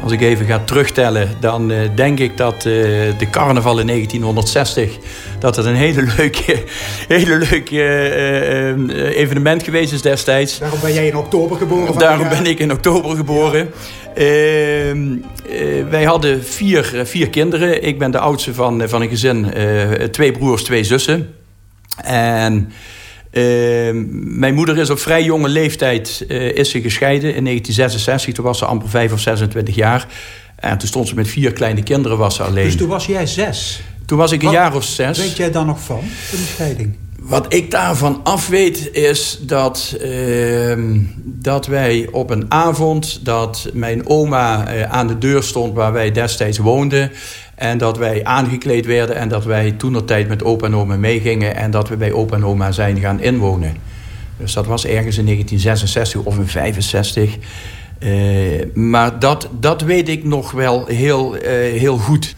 Als 0.03 0.13
ik 0.13 0.21
even 0.21 0.47
ga 0.47 0.59
terugtellen, 0.65 1.29
dan 1.41 1.73
denk 1.95 2.19
ik 2.19 2.37
dat 2.37 2.63
de 2.63 3.27
carnaval 3.31 3.79
in 3.79 3.87
1960... 3.87 4.99
dat 5.39 5.57
het 5.57 5.67
een 5.67 5.75
hele 5.75 6.03
leuke, 6.17 6.65
hele 7.09 7.39
leuke 7.39 9.15
evenement 9.15 9.63
geweest 9.63 9.93
is 9.93 10.03
destijds. 10.03 10.59
Daarom 10.59 10.81
ben 10.81 10.93
jij 10.93 11.07
in 11.07 11.17
oktober 11.17 11.57
geboren? 11.57 11.99
Daarom 11.99 12.29
ben 12.29 12.47
ik 12.47 12.59
in 12.59 12.73
oktober 12.73 13.17
geboren. 13.17 13.71
Ehm, 14.15 15.17
eh, 15.49 15.85
wij 15.91 16.05
hadden 16.05 16.45
vier, 16.45 16.99
eh, 16.99 17.05
vier 17.05 17.29
kinderen. 17.29 17.83
Ik 17.83 17.99
ben 17.99 18.11
de 18.11 18.19
oudste 18.19 18.55
van, 18.55 18.83
eh, 18.83 18.89
van 18.89 19.03
een 19.03 19.09
gezin. 19.09 19.53
twee 20.11 20.33
broers, 20.33 20.63
twee 20.63 20.85
zussen. 20.85 21.35
En 22.05 22.73
ehm, 23.31 24.05
mijn 24.39 24.55
moeder 24.55 24.79
is 24.79 24.91
op 24.91 24.99
vrij 24.99 25.25
jonge 25.25 25.49
leeftijd 25.49 26.25
is 26.29 26.71
ze 26.71 26.81
gescheiden. 26.81 27.35
In 27.35 27.45
1966, 27.45 28.35
toen 28.35 28.45
was 28.45 28.59
ze 28.59 28.65
amper 28.65 28.89
5 28.89 29.13
of 29.13 29.21
26 29.21 29.75
jaar. 29.75 30.07
En 30.57 30.79
toen 30.79 30.89
stond 30.89 31.09
ze 31.09 31.15
met 31.15 31.29
vier 31.29 31.53
kleine 31.53 31.83
kinderen, 31.83 32.19
was 32.19 32.35
ze 32.35 32.43
alleen. 32.43 32.65
Dus 32.65 32.77
toen 32.77 32.89
was 32.89 33.07
jij 33.07 33.27
zes? 33.27 33.81
Toen 34.07 34.19
was 34.19 34.33
ik 34.33 34.43
een 34.43 34.51
jaar 34.51 34.75
of 34.75 34.85
zes. 34.85 35.19
Weet 35.19 35.37
jij 35.37 35.51
dan 35.51 35.67
nog 35.67 35.81
van, 35.81 36.03
van 36.29 36.39
die 36.39 36.47
scheiding? 36.47 36.97
Wat 37.21 37.53
ik 37.55 37.71
daarvan 37.71 38.21
af 38.23 38.49
weet 38.49 38.93
is 38.93 39.39
dat, 39.43 39.97
ehm, 40.01 40.99
dat 41.25 41.67
wij 41.67 42.09
op 42.11 42.31
een 42.31 42.45
avond... 42.49 43.25
dat 43.25 43.69
mijn 43.73 44.09
oma 44.09 44.67
eh, 44.67 44.91
aan 44.91 45.07
de 45.07 45.19
deur 45.19 45.43
stond 45.43 45.75
waar 45.75 45.93
wij 45.93 46.11
destijds 46.11 46.59
woonden... 46.59 47.13
en 47.61 47.79
dat 47.79 47.99
wij 47.99 48.25
aangekleed 48.25 48.87
werden 48.87 49.17
en 49.17 49.29
dat 49.29 49.45
wij 49.45 49.71
toen 49.71 50.05
tijd 50.05 50.29
met 50.29 50.43
opa 50.43 50.67
en 50.67 50.75
oma 50.75 50.97
meegingen... 50.97 51.57
en 51.57 51.71
dat 51.71 51.89
we 51.89 51.97
bij 51.97 52.13
opa 52.13 52.37
en 52.37 52.45
oma 52.45 52.73
zijn 52.73 52.99
gaan 52.99 53.21
inwonen. 53.21 53.77
Dus 54.37 54.53
dat 54.53 54.67
was 54.67 54.87
ergens 54.87 55.19
in 55.19 55.25
1966 55.25 56.23
of 56.23 56.37
in 56.37 56.47
65. 56.47 57.37
Uh, 57.99 58.75
maar 58.75 59.19
dat, 59.19 59.49
dat 59.61 59.83
weet 59.83 60.09
ik 60.09 60.25
nog 60.25 60.51
wel 60.51 60.87
heel, 60.87 61.37
uh, 61.37 61.43
heel 61.81 61.99
goed. 61.99 62.35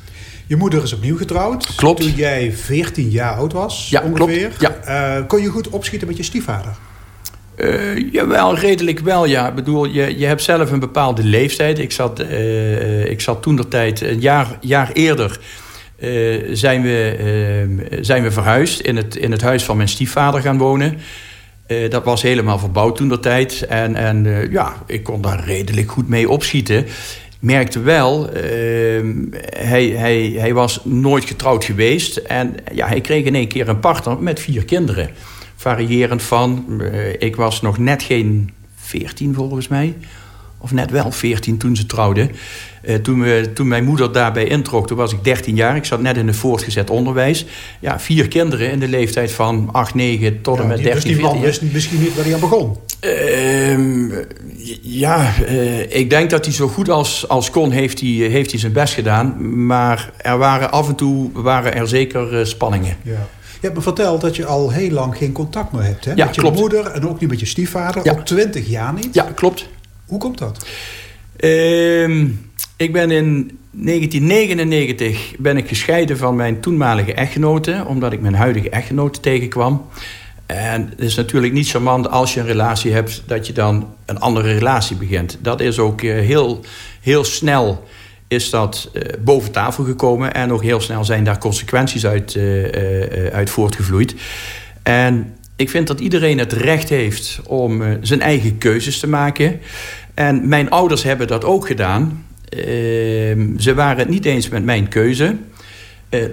Je 0.46 0.56
moeder 0.56 0.82
is 0.82 0.92
opnieuw 0.92 1.16
getrouwd. 1.16 1.74
Klopt. 1.74 2.00
Toen 2.00 2.14
jij 2.14 2.52
14 2.52 3.10
jaar 3.10 3.34
oud 3.34 3.52
was, 3.52 3.88
ja, 3.90 4.02
ongeveer. 4.02 4.48
Klopt. 4.48 4.76
Ja. 4.86 5.18
Uh, 5.18 5.26
kon 5.26 5.42
je 5.42 5.48
goed 5.48 5.68
opschieten 5.68 6.08
met 6.08 6.16
je 6.16 6.22
stiefvader? 6.22 6.76
Uh, 7.56 8.12
jawel, 8.12 8.58
redelijk 8.58 8.98
wel, 8.98 9.24
ja. 9.24 9.48
Ik 9.48 9.54
bedoel, 9.54 9.84
je, 9.84 10.18
je 10.18 10.26
hebt 10.26 10.42
zelf 10.42 10.70
een 10.70 10.80
bepaalde 10.80 11.24
leeftijd. 11.24 11.78
Ik 11.78 11.92
zat, 11.92 12.20
uh, 12.20 13.04
ik 13.04 13.20
zat 13.20 13.42
toen 13.42 13.56
de 13.56 13.68
tijd, 13.68 14.00
een 14.00 14.20
jaar, 14.20 14.58
jaar 14.60 14.90
eerder... 14.92 15.40
zijn, 16.52 16.82
we, 16.82 17.98
zijn 18.00 18.22
we 18.22 18.30
verhuisd 18.30 18.80
in 18.80 18.96
het, 18.96 19.16
in 19.16 19.30
het 19.30 19.42
huis 19.42 19.64
van 19.64 19.76
mijn 19.76 19.88
stiefvader 19.88 20.40
gaan 20.40 20.58
wonen. 20.58 20.98
dat 21.88 22.04
was 22.04 22.22
helemaal 22.22 22.58
verbouwd 22.58 22.96
toen 22.96 23.08
de 23.08 23.20
tijd. 23.20 23.66
En, 23.66 23.94
en 23.94 24.48
ja, 24.50 24.74
ik 24.86 25.02
kon 25.02 25.22
daar 25.22 25.44
redelijk 25.44 25.90
goed 25.90 26.08
mee 26.08 26.28
opschieten 26.28 26.86
merkte 27.42 27.80
wel, 27.80 28.28
uh, 28.28 28.42
hij, 29.56 29.86
hij, 29.86 30.34
hij 30.36 30.54
was 30.54 30.80
nooit 30.84 31.24
getrouwd 31.24 31.64
geweest. 31.64 32.16
En 32.16 32.54
ja, 32.72 32.86
hij 32.86 33.00
kreeg 33.00 33.24
in 33.24 33.34
één 33.34 33.48
keer 33.48 33.68
een 33.68 33.80
partner 33.80 34.22
met 34.22 34.40
vier 34.40 34.64
kinderen. 34.64 35.10
Variërend 35.62 36.22
van, 36.22 36.64
uh, 36.68 37.12
ik 37.18 37.36
was 37.36 37.60
nog 37.60 37.78
net 37.78 38.02
geen 38.02 38.50
veertien 38.76 39.34
volgens 39.34 39.68
mij. 39.68 39.94
Of 40.58 40.72
net 40.72 40.90
wel 40.90 41.10
veertien 41.10 41.58
toen 41.58 41.76
ze 41.76 41.86
trouwden. 41.86 42.30
Uh, 42.84 42.94
toen, 42.94 43.22
we, 43.22 43.50
toen 43.54 43.68
mijn 43.68 43.84
moeder 43.84 44.12
daarbij 44.12 44.44
introk, 44.44 44.86
toen 44.86 44.96
was 44.96 45.12
ik 45.12 45.24
13 45.24 45.54
jaar. 45.54 45.76
Ik 45.76 45.84
zat 45.84 46.00
net 46.00 46.16
in 46.16 46.26
het 46.26 46.36
voortgezet 46.36 46.90
onderwijs. 46.90 47.44
Ja, 47.80 48.00
vier 48.00 48.28
kinderen 48.28 48.70
in 48.70 48.78
de 48.78 48.88
leeftijd 48.88 49.32
van 49.32 49.68
8, 49.72 49.94
9 49.94 50.40
tot 50.40 50.56
ja, 50.56 50.62
en 50.62 50.68
met 50.68 50.76
13, 50.76 50.94
Dus 50.94 51.04
die 51.04 51.20
man 51.20 51.40
wist 51.40 51.62
misschien 51.62 52.00
niet 52.00 52.14
waar 52.14 52.24
hij 52.24 52.34
aan 52.34 52.40
begon. 52.40 52.76
Uh, 53.04 54.18
ja, 54.82 55.34
uh, 55.48 55.96
ik 55.96 56.10
denk 56.10 56.30
dat 56.30 56.44
hij 56.44 56.54
zo 56.54 56.68
goed 56.68 56.88
als, 56.88 57.28
als 57.28 57.50
kon 57.50 57.70
heeft 57.70 58.00
hij, 58.00 58.08
heeft 58.08 58.50
hij 58.50 58.60
zijn 58.60 58.72
best 58.72 58.94
gedaan. 58.94 59.64
Maar 59.66 60.10
er 60.16 60.38
waren 60.38 60.70
af 60.70 60.88
en 60.88 60.94
toe 60.94 61.30
waren 61.32 61.74
er 61.74 61.88
zeker 61.88 62.46
spanningen. 62.46 62.96
Ja. 63.02 63.28
Je 63.62 63.68
hebt 63.68 63.80
me 63.80 63.92
verteld 63.92 64.20
dat 64.20 64.36
je 64.36 64.46
al 64.46 64.70
heel 64.70 64.90
lang 64.90 65.16
geen 65.16 65.32
contact 65.32 65.72
meer 65.72 65.82
hebt. 65.82 66.04
Hè? 66.04 66.12
Ja, 66.14 66.24
met 66.24 66.34
je 66.34 66.40
klopt. 66.40 66.58
moeder 66.58 66.86
en 66.86 67.08
ook 67.08 67.20
niet 67.20 67.30
met 67.30 67.40
je 67.40 67.46
stiefvader. 67.46 68.04
Ja. 68.04 68.12
Ook 68.12 68.24
20 68.24 68.68
jaar 68.68 68.92
niet. 68.92 69.14
Ja, 69.14 69.22
klopt. 69.34 69.68
Hoe 70.06 70.18
komt 70.18 70.38
dat? 70.38 70.66
Uh, 71.38 72.26
ik 72.76 72.92
ben 72.92 73.10
in 73.10 73.58
1999 73.70 75.34
ben 75.38 75.56
ik 75.56 75.68
gescheiden 75.68 76.18
van 76.18 76.36
mijn 76.36 76.60
toenmalige 76.60 77.14
echtgenote... 77.14 77.84
omdat 77.86 78.12
ik 78.12 78.20
mijn 78.20 78.34
huidige 78.34 78.70
echtgenote 78.70 79.20
tegenkwam. 79.20 79.86
En 80.46 80.88
het 80.90 81.00
is 81.00 81.14
natuurlijk 81.14 81.52
niet 81.52 81.68
charmant 81.68 82.08
als 82.08 82.34
je 82.34 82.40
een 82.40 82.46
relatie 82.46 82.92
hebt... 82.92 83.22
dat 83.26 83.46
je 83.46 83.52
dan 83.52 83.94
een 84.06 84.20
andere 84.20 84.52
relatie 84.52 84.96
begint. 84.96 85.38
Dat 85.42 85.60
is 85.60 85.78
ook 85.78 86.02
uh, 86.02 86.14
heel, 86.14 86.60
heel 87.00 87.24
snel 87.24 87.84
is 88.32 88.50
dat 88.50 88.90
uh, 88.92 89.02
boven 89.24 89.50
tafel 89.50 89.84
gekomen... 89.84 90.34
en 90.34 90.52
ook 90.52 90.62
heel 90.62 90.80
snel 90.80 91.04
zijn 91.04 91.24
daar 91.24 91.38
consequenties 91.38 92.06
uit, 92.06 92.34
uh, 92.34 93.26
uit 93.32 93.50
voortgevloeid. 93.50 94.14
En 94.82 95.34
ik 95.56 95.70
vind 95.70 95.86
dat 95.86 96.00
iedereen 96.00 96.38
het 96.38 96.52
recht 96.52 96.88
heeft 96.88 97.40
om 97.46 97.82
zijn 98.00 98.20
eigen 98.20 98.58
keuzes 98.58 98.98
te 98.98 99.08
maken... 99.08 99.60
En 100.14 100.48
mijn 100.48 100.70
ouders 100.70 101.02
hebben 101.02 101.26
dat 101.26 101.44
ook 101.44 101.66
gedaan. 101.66 102.24
Uh, 102.56 102.60
ze 103.58 103.72
waren 103.74 103.98
het 103.98 104.08
niet 104.08 104.24
eens 104.24 104.48
met 104.48 104.64
mijn 104.64 104.88
keuze. 104.88 105.36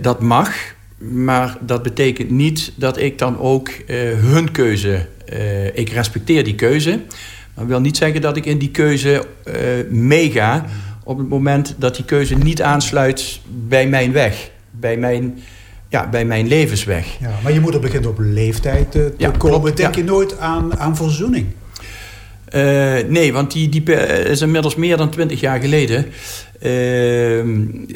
Dat 0.02 0.22
mag, 0.22 0.52
maar 0.98 1.58
dat 1.62 1.84
betekent 1.84 2.30
niet 2.30 2.72
dat 2.76 2.98
ik 2.98 3.18
dan 3.18 3.40
ook 3.40 3.70
hun 4.22 4.52
keuze... 4.52 5.06
ik 5.74 5.90
respecteer 5.90 6.44
die 6.44 6.56
keuze, 6.56 7.00
maar 7.54 7.68
wil 7.68 7.80
niet 7.80 7.98
zeggen 7.98 8.22
dat 8.22 8.38
ik 8.38 8.46
in 8.46 8.58
die 8.58 8.72
keuze 8.72 9.26
meega... 9.90 10.66
op 11.10 11.18
het 11.18 11.30
moment 11.30 11.76
dat 11.78 11.96
die 11.96 12.06
keuze 12.06 12.36
niet 12.36 12.62
aansluit 12.62 13.40
bij 13.68 13.88
mijn 13.88 14.12
weg. 14.12 14.50
Bij 14.72 14.98
mijn, 14.98 15.40
ja, 15.88 16.10
bij 16.10 16.26
mijn 16.26 16.48
levensweg. 16.48 17.06
Ja, 17.20 17.32
maar 17.44 17.54
je 17.54 17.60
moeder 17.60 17.82
begint 17.82 18.06
op 18.06 18.18
leeftijd 18.20 18.92
te 18.92 19.14
Ja, 19.18 19.30
komen. 19.30 19.60
klopt, 19.60 19.78
Denk 19.78 19.96
ja. 19.96 20.02
je 20.02 20.08
nooit 20.08 20.40
aan, 20.40 20.80
aan 20.80 20.96
verzoening? 20.96 21.46
Uh, 22.56 22.98
nee, 23.08 23.34
want 23.34 23.52
die, 23.52 23.70
die 23.70 23.84
is 24.24 24.42
inmiddels 24.42 24.76
meer 24.76 24.98
dan 24.98 25.10
twintig 25.10 25.40
jaar 25.40 25.60
geleden. 25.60 26.06
Uh, 26.06 26.12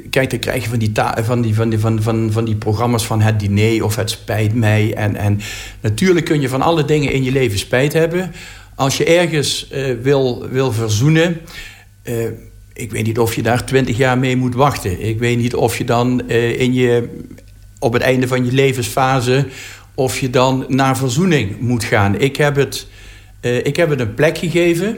kijk, 0.09 0.29
dan 0.29 0.39
krijg 0.39 0.63
je 0.63 0.69
van 0.69 0.79
die, 0.79 0.91
van, 1.23 1.41
die, 1.41 1.55
van, 1.55 1.69
die, 1.69 1.79
van, 1.79 2.01
van, 2.01 2.31
van 2.31 2.45
die 2.45 2.55
programma's 2.55 3.05
van 3.05 3.21
het 3.21 3.39
diner 3.39 3.83
of 3.83 3.95
het 3.95 4.09
spijt 4.09 4.53
mij. 4.53 4.93
En, 4.93 5.15
en 5.15 5.39
natuurlijk 5.81 6.25
kun 6.25 6.41
je 6.41 6.49
van 6.49 6.61
alle 6.61 6.85
dingen 6.85 7.11
in 7.11 7.23
je 7.23 7.31
leven 7.31 7.59
spijt 7.59 7.93
hebben. 7.93 8.31
Als 8.75 8.97
je 8.97 9.05
ergens 9.05 9.67
uh, 9.73 9.95
wil, 10.01 10.47
wil 10.49 10.71
verzoenen. 10.71 11.41
Ik 12.73 12.91
weet 12.91 13.05
niet 13.05 13.19
of 13.19 13.35
je 13.35 13.41
daar 13.41 13.65
twintig 13.65 13.97
jaar 13.97 14.17
mee 14.17 14.35
moet 14.35 14.55
wachten. 14.55 15.05
Ik 15.05 15.19
weet 15.19 15.37
niet 15.37 15.55
of 15.55 15.77
je 15.77 15.83
dan 15.83 16.29
in 16.29 16.73
je, 16.73 17.09
op 17.79 17.93
het 17.93 18.01
einde 18.01 18.27
van 18.27 18.45
je 18.45 18.51
levensfase. 18.51 19.45
of 19.95 20.19
je 20.19 20.29
dan 20.29 20.65
naar 20.67 20.97
verzoening 20.97 21.59
moet 21.59 21.83
gaan. 21.83 22.19
Ik 22.19 22.35
heb 22.35 22.55
het. 22.55 22.87
Uh, 23.41 23.65
ik 23.65 23.75
heb 23.75 23.89
het 23.89 23.99
een 23.99 24.13
plek 24.13 24.37
gegeven. 24.37 24.97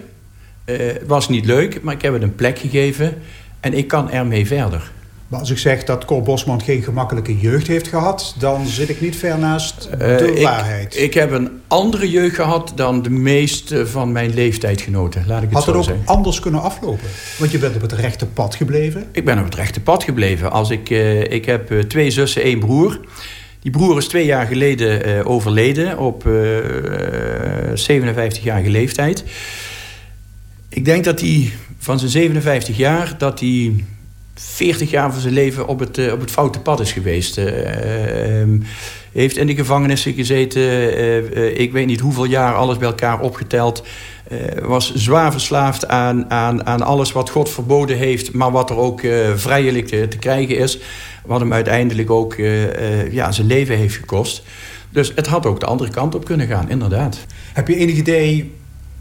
Het 0.66 1.08
was 1.08 1.30
niet 1.30 1.46
leuk, 1.46 1.82
maar 1.82 1.94
ik 1.94 2.02
heb 2.02 2.14
het 2.14 2.22
een 2.22 2.36
plek 2.36 2.60
gegeven. 2.60 3.22
En 3.60 3.74
ik 3.74 3.88
kan 3.88 4.12
ermee 4.12 4.48
verder. 4.48 4.92
Maar 5.28 5.40
als 5.40 5.50
ik 5.50 5.58
zeg 5.58 5.84
dat 5.84 6.06
Cor 6.06 6.22
Bosman 6.22 6.62
geen 6.62 6.84
gemakkelijke 6.84 7.38
jeugd 7.38 7.68
heeft 7.68 7.88
gehad... 7.88 8.36
dan 8.40 8.66
zit 8.66 8.90
ik 8.90 9.02
niet 9.02 9.16
ver 9.16 9.40
naast 9.40 9.90
uh, 9.92 10.00
de 10.00 10.40
waarheid. 10.42 10.98
Ik 10.98 11.14
heb 11.14 11.32
een 11.32 11.50
andere 11.68 12.10
jeugd 12.10 12.36
gehad 12.36 12.72
dan 12.76 13.02
de 13.02 13.10
meeste 13.10 13.88
van 13.88 14.12
mijn 14.12 14.34
leeftijdgenoten. 14.34 15.24
Laat 15.28 15.42
ik 15.42 15.50
het 15.50 15.54
Had 15.54 15.64
zo 15.64 15.70
het 15.70 15.80
ook 15.80 15.86
zeggen. 15.86 16.06
anders 16.06 16.40
kunnen 16.40 16.62
aflopen? 16.62 17.08
Want 17.38 17.52
je 17.52 17.58
bent 17.58 17.76
op 17.76 17.82
het 17.82 17.92
rechte 17.92 18.26
pad 18.26 18.56
gebleven. 18.56 19.08
Ik 19.12 19.26
ben 19.26 19.38
op 19.40 19.46
het 19.46 19.56
rechte 19.56 19.82
pad 19.82 20.04
gebleven. 20.04 20.52
Als 20.52 20.70
ik, 20.70 20.90
ik 21.30 21.46
heb 21.46 21.82
twee 21.88 22.12
zussen, 22.12 22.42
één 22.42 22.60
broer... 22.60 23.00
Die 23.66 23.74
broer 23.74 23.98
is 23.98 24.08
twee 24.08 24.26
jaar 24.26 24.46
geleden 24.46 25.08
uh, 25.08 25.30
overleden 25.30 26.00
op 26.00 26.26
uh, 26.26 26.60
57-jarige 27.74 28.70
leeftijd. 28.70 29.24
Ik 30.70 30.86
denk 30.86 31.04
dat 31.04 31.20
hij 31.20 31.52
van 31.78 32.00
zijn 32.00 32.12
57 32.12 32.78
jaar... 32.78 33.16
dat 33.18 33.40
hij 33.40 33.74
40 34.36 34.90
jaar 34.90 35.12
van 35.12 35.22
zijn 35.22 35.34
leven 35.34 35.68
op 35.68 35.80
het, 35.80 35.98
uh, 35.98 36.14
op 36.14 36.20
het 36.20 36.32
foute 36.32 36.60
pad 36.60 36.80
is 36.80 36.92
geweest. 36.92 37.36
Hij 37.36 39.22
heeft 39.22 39.38
in 39.38 39.48
de 39.48 39.56
gevangenissen 39.56 40.14
gezeten. 40.14 41.60
ik 41.60 41.72
weet 41.72 41.86
niet 41.86 42.00
hoeveel 42.00 42.26
jaar, 42.26 42.54
alles 42.54 42.78
bij 42.78 42.88
elkaar 42.88 43.20
opgeteld. 43.20 43.84
was 44.62 44.94
zwaar 44.94 45.32
verslaafd 45.32 45.88
aan, 45.88 46.32
aan, 46.32 46.66
aan 46.66 46.82
alles 46.82 47.12
wat 47.12 47.30
God 47.30 47.50
verboden 47.50 47.98
heeft... 47.98 48.34
maar 48.34 48.52
wat 48.52 48.70
er 48.70 48.78
ook 48.78 49.02
vrijelijk 49.36 49.88
te, 49.88 50.08
te 50.08 50.18
krijgen 50.18 50.58
is... 50.58 50.80
Wat 51.26 51.40
hem 51.40 51.54
uiteindelijk 51.54 52.12
ook 52.12 52.36
ja, 53.12 53.32
zijn 53.32 53.48
leven 53.48 53.78
heeft 53.78 53.96
gekost. 53.96 54.44
Dus 54.90 55.12
het 55.16 55.28
had 55.28 55.46
ook 55.46 55.60
de 55.60 55.66
andere 55.66 55.92
kant 55.92 56.16
op 56.16 56.26
kunnen 56.26 56.48
gaan, 56.48 56.70
inderdaad. 56.70 57.26
Heb 57.54 57.68
je 57.68 57.76
enig 57.76 57.96
idee 57.96 58.54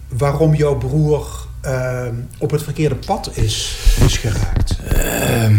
waarom 0.09 0.55
jouw 0.55 0.77
broer 0.77 1.44
uh, 1.67 2.07
op 2.39 2.51
het 2.51 2.63
verkeerde 2.63 2.95
pad 2.95 3.31
is, 3.35 3.79
is 4.07 4.17
geraakt? 4.17 4.77
Ehm, 4.89 5.55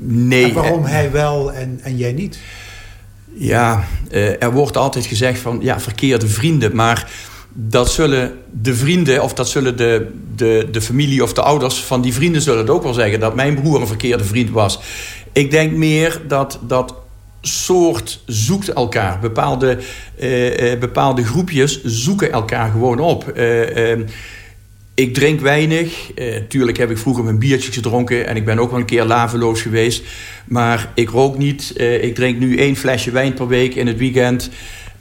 nee. 0.00 0.44
En 0.44 0.54
waarom 0.54 0.84
hij 0.84 1.10
wel 1.10 1.52
en, 1.52 1.80
en 1.82 1.96
jij 1.96 2.12
niet? 2.12 2.38
Ja, 3.36 3.84
er 4.38 4.52
wordt 4.52 4.76
altijd 4.76 5.06
gezegd 5.06 5.38
van 5.38 5.58
ja, 5.62 5.80
verkeerde 5.80 6.28
vrienden. 6.28 6.76
Maar 6.76 7.10
dat 7.52 7.90
zullen 7.90 8.38
de 8.50 8.74
vrienden 8.74 9.22
of 9.22 9.34
dat 9.34 9.48
zullen 9.48 9.76
de, 9.76 10.10
de, 10.36 10.68
de 10.70 10.82
familie 10.82 11.22
of 11.22 11.32
de 11.32 11.42
ouders 11.42 11.78
van 11.78 12.02
die 12.02 12.14
vrienden 12.14 12.42
zullen 12.42 12.60
het 12.60 12.70
ook 12.70 12.82
wel 12.82 12.92
zeggen. 12.92 13.20
Dat 13.20 13.34
mijn 13.34 13.54
broer 13.54 13.80
een 13.80 13.86
verkeerde 13.86 14.24
vriend 14.24 14.50
was. 14.50 14.80
Ik 15.32 15.50
denk 15.50 15.72
meer 15.72 16.20
dat 16.28 16.58
dat 16.62 16.94
soort 17.40 18.22
zoekt 18.26 18.72
elkaar. 18.72 19.18
Bepaalde, 19.20 19.78
uh, 20.20 20.78
bepaalde 20.78 21.24
groepjes 21.24 21.84
zoeken 21.84 22.32
elkaar 22.32 22.70
gewoon 22.70 22.98
op. 22.98 23.32
Uh, 23.36 23.98
ik 24.94 25.14
drink 25.14 25.40
weinig. 25.40 26.10
tuurlijk 26.48 26.78
heb 26.78 26.90
ik 26.90 26.98
vroeger 26.98 27.24
mijn 27.24 27.38
biertjes 27.38 27.74
gedronken... 27.74 28.26
en 28.26 28.36
ik 28.36 28.44
ben 28.44 28.58
ook 28.58 28.70
wel 28.70 28.80
een 28.80 28.84
keer 28.84 29.04
laveloos 29.04 29.62
geweest. 29.62 30.04
Maar 30.44 30.90
ik 30.94 31.08
rook 31.08 31.38
niet. 31.38 31.80
ik 32.00 32.14
drink 32.14 32.38
nu 32.38 32.58
één 32.58 32.76
flesje 32.76 33.10
wijn 33.10 33.34
per 33.34 33.48
week 33.48 33.74
in 33.74 33.86
het 33.86 33.98
weekend... 33.98 34.50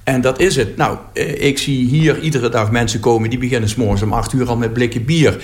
En 0.04 0.22
dat 0.22 0.40
is 0.40 0.56
het. 0.56 0.78
Nou, 0.78 0.98
ik 1.38 1.58
zie 1.58 1.86
hier 1.86 2.20
iedere 2.20 2.50
dag 2.50 2.72
mensen 2.72 3.00
komen... 3.00 3.30
die 3.30 3.40
beginnen 3.40 3.70
s 3.70 3.76
morgens 3.76 4.02
om 4.02 4.14
acht 4.14 4.34
uur 4.34 4.48
al 4.48 4.58
met 4.58 4.74
blikken 4.74 5.06
bier. 5.06 5.42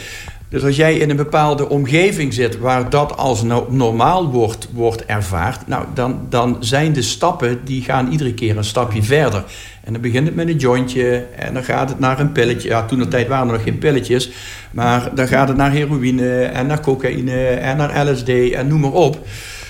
Dus 0.49 0.63
als 0.63 0.75
jij 0.75 0.97
in 0.97 1.09
een 1.09 1.15
bepaalde 1.15 1.69
omgeving 1.69 2.33
zit 2.33 2.57
waar 2.57 2.89
dat 2.89 3.17
als 3.17 3.43
normaal 3.69 4.31
wordt, 4.31 4.67
wordt 4.73 5.05
ervaard, 5.05 5.67
nou, 5.67 5.85
dan, 5.93 6.25
dan 6.29 6.57
zijn 6.59 6.93
de 6.93 7.01
stappen 7.01 7.61
die 7.65 7.81
gaan 7.81 8.11
iedere 8.11 8.33
keer 8.33 8.57
een 8.57 8.63
stapje 8.63 9.03
verder. 9.03 9.43
En 9.89 9.95
dan 9.95 10.03
begint 10.03 10.27
het 10.27 10.35
met 10.35 10.47
een 10.47 10.57
jointje 10.57 11.25
en 11.35 11.53
dan 11.53 11.63
gaat 11.63 11.89
het 11.89 11.99
naar 11.99 12.19
een 12.19 12.31
pilletje. 12.31 12.69
Ja, 12.69 12.85
toen 12.85 12.99
de 12.99 13.07
tijd 13.07 13.27
waren 13.27 13.47
er 13.47 13.53
nog 13.53 13.63
geen 13.63 13.77
pilletjes, 13.77 14.31
maar 14.71 15.15
dan 15.15 15.27
gaat 15.27 15.47
het 15.47 15.57
naar 15.57 15.71
heroïne 15.71 16.43
en 16.43 16.67
naar 16.67 16.81
cocaïne 16.81 17.45
en 17.45 17.77
naar 17.77 18.07
LSD 18.07 18.29
en 18.29 18.67
noem 18.67 18.79
maar 18.79 18.91
op. 18.91 19.27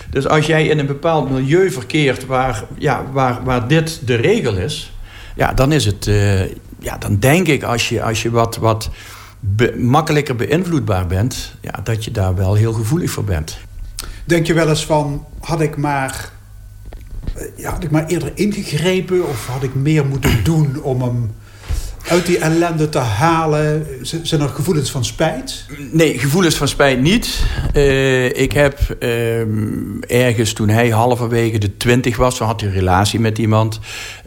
Dus 0.09 0.27
als 0.27 0.45
jij 0.45 0.67
in 0.67 0.79
een 0.79 0.85
bepaald 0.85 1.29
milieu 1.31 1.71
verkeert 1.71 2.25
waar, 2.25 2.63
ja, 2.77 3.05
waar, 3.11 3.43
waar 3.43 3.67
dit 3.67 4.07
de 4.07 4.15
regel 4.15 4.57
is, 4.57 4.93
ja, 5.35 5.53
dan 5.53 5.71
is 5.71 5.85
het, 5.85 6.07
uh, 6.07 6.41
ja, 6.79 6.97
dan 6.99 7.19
denk 7.19 7.47
ik 7.47 7.63
als 7.63 7.89
je, 7.89 8.03
als 8.03 8.21
je 8.21 8.29
wat. 8.29 8.57
wat 8.57 8.89
makkelijker 9.77 10.35
beïnvloedbaar 10.35 11.07
bent, 11.07 11.55
ja, 11.61 11.79
dat 11.83 12.05
je 12.05 12.11
daar 12.11 12.35
wel 12.35 12.53
heel 12.53 12.73
gevoelig 12.73 13.11
voor 13.11 13.23
bent. 13.23 13.57
Denk 14.25 14.47
je 14.47 14.53
wel 14.53 14.69
eens 14.69 14.85
van, 14.85 15.25
had 15.39 15.61
ik 15.61 15.77
maar, 15.77 16.11
eh, 16.11 16.38
ja, 17.55 17.71
had 17.71 17.83
ik 17.83 17.91
maar 17.91 18.05
eerder 18.05 18.31
ingegrepen 18.33 19.27
of 19.27 19.47
had 19.47 19.63
ik 19.63 19.75
meer 19.75 20.05
moeten 20.05 20.43
doen 20.43 20.81
om 20.81 21.01
hem 21.01 21.31
uit 22.09 22.25
die 22.25 22.37
ellende 22.37 22.89
te 22.89 22.97
halen? 22.97 23.87
Zijn 24.01 24.41
er 24.41 24.49
gevoelens 24.49 24.91
van 24.91 25.05
spijt? 25.05 25.65
Nee, 25.91 26.19
gevoelens 26.19 26.55
van 26.55 26.67
spijt 26.67 27.01
niet. 27.01 27.43
Uh, 27.73 28.25
ik 28.25 28.51
heb 28.51 28.79
uh, 28.99 29.41
ergens 30.07 30.53
toen 30.53 30.69
hij 30.69 30.89
halverwege 30.89 31.57
de 31.57 31.77
twintig 31.77 32.17
was... 32.17 32.37
zo 32.37 32.43
had 32.43 32.61
hij 32.61 32.69
een 32.69 32.75
relatie 32.75 33.19
met 33.19 33.37
iemand... 33.37 33.79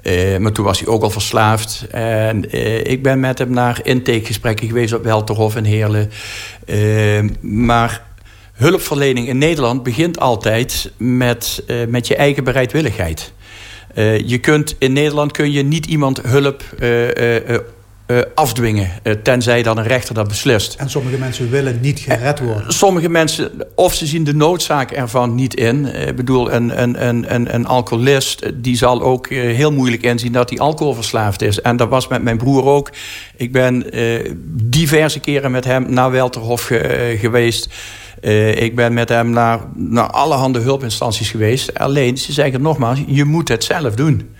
Uh, 0.02 0.37
maar 0.37 0.52
toen 0.52 0.64
was 0.64 0.78
hij 0.78 0.88
ook 0.88 1.02
al 1.02 1.11
verslaafd. 1.11 1.87
En 1.90 2.50
ik 2.90 3.02
ben 3.02 3.21
met 3.21 3.38
hem 3.38 3.50
naar 3.50 3.81
intakegesprekken 3.83 4.66
geweest 4.66 4.92
op 4.92 5.04
Welterhof 5.04 5.57
in 5.57 5.64
Heerlen. 5.64 6.11
Maar 7.40 8.02
hulpverlening 8.62 9.28
in 9.28 9.38
Nederland 9.38 9.83
begint 9.83 10.21
altijd 10.21 10.92
met, 10.97 11.64
met 11.88 12.07
je 12.07 12.16
eigen 12.16 12.45
bereidwilligheid. 12.45 13.33
je 14.25 14.38
kunt, 14.40 14.76
in 14.78 14.92
Nederland 14.92 15.33
kun 15.33 15.52
je 15.52 15.62
niet 15.62 15.87
iemand 15.87 16.23
hulp 16.23 16.62
uh, 18.07 18.19
afdwingen. 18.35 18.90
Tenzij 19.23 19.62
dan 19.62 19.78
een 19.78 19.87
rechter 19.87 20.14
dat 20.14 20.28
beslist. 20.28 20.75
En 20.75 20.90
sommige 20.90 21.19
mensen 21.19 21.50
willen 21.50 21.78
niet 21.81 22.00
gered 22.00 22.40
worden. 22.40 22.73
sommige 22.73 23.09
mensen, 23.09 23.50
of 23.75 23.95
ze 23.95 24.07
zien 24.07 24.25
de 24.25 24.35
noodzaak 24.35 24.90
ervan 24.90 25.35
niet 25.35 25.54
in. 25.54 25.87
Ik 26.09 26.16
bedoel, 26.16 26.52
een, 26.52 26.83
een, 26.83 27.07
een, 27.35 27.54
een 27.54 27.66
alcoholist 27.66 28.50
die 28.54 28.76
zal 28.76 29.02
ook 29.02 29.28
heel 29.28 29.73
moeilijk 29.73 30.02
inzien 30.02 30.33
dat 30.33 30.50
hij 30.50 30.59
alcoholverslaafd 30.59 31.42
is. 31.42 31.61
En 31.61 31.76
dat 31.76 31.88
was 31.88 32.09
met 32.09 32.23
mijn 32.23 32.37
broer 32.37 32.64
ook. 32.64 32.90
Ik 33.37 33.52
ben 33.52 33.85
diverse 34.47 35.21
keren 35.21 35.50
met 35.50 35.64
hem 35.64 35.92
naar 35.92 36.11
Welterhof 36.11 36.71
geweest. 37.16 37.69
Ik 38.54 38.76
ben 38.76 38.93
met 38.93 39.08
hem 39.08 39.30
naar, 39.30 39.61
naar 39.75 40.11
allerhande 40.11 40.58
hulpinstanties 40.58 41.30
geweest. 41.30 41.78
Alleen, 41.78 42.19
ze 42.19 42.32
zeggen 42.32 42.63
nogmaals, 42.63 43.02
je 43.06 43.25
moet 43.25 43.49
het 43.49 43.65
zelf 43.65 43.95
doen. 43.95 44.30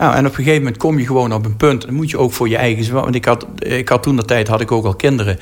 Nou, 0.00 0.14
en 0.14 0.26
op 0.26 0.30
een 0.30 0.36
gegeven 0.36 0.58
moment 0.58 0.76
kom 0.76 0.98
je 0.98 1.06
gewoon 1.06 1.32
op 1.32 1.44
een 1.44 1.56
punt. 1.56 1.84
Dan 1.86 1.94
moet 1.94 2.10
je 2.10 2.18
ook 2.18 2.32
voor 2.32 2.48
je 2.48 2.56
eigen. 2.56 2.94
Want 2.94 3.14
ik 3.14 3.24
had, 3.24 3.46
ik 3.58 3.88
had 3.88 4.02
toen 4.02 4.16
de 4.16 4.24
tijd 4.24 4.48
had 4.48 4.60
ik 4.60 4.72
ook 4.72 4.84
al 4.84 4.94
kinderen. 4.94 5.38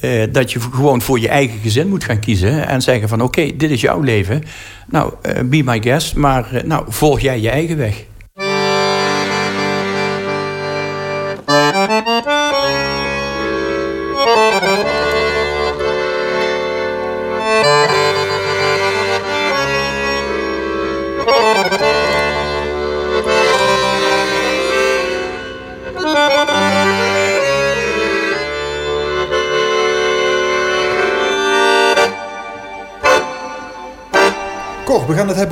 Eh, 0.00 0.22
dat 0.32 0.52
je 0.52 0.60
gewoon 0.60 1.02
voor 1.02 1.20
je 1.20 1.28
eigen 1.28 1.58
gezin 1.58 1.88
moet 1.88 2.04
gaan 2.04 2.18
kiezen. 2.20 2.66
En 2.66 2.82
zeggen 2.82 3.08
van 3.08 3.20
oké, 3.20 3.56
dit 3.56 3.70
is 3.70 3.80
jouw 3.80 4.00
leven. 4.00 4.42
Nou, 4.88 5.12
uh, 5.22 5.32
be 5.44 5.62
my 5.64 5.82
guest. 5.82 6.14
Maar 6.14 6.48
uh, 6.54 6.62
nou, 6.62 6.84
volg 6.88 7.20
jij 7.20 7.40
je 7.40 7.50
eigen 7.50 7.76
weg. 7.76 8.04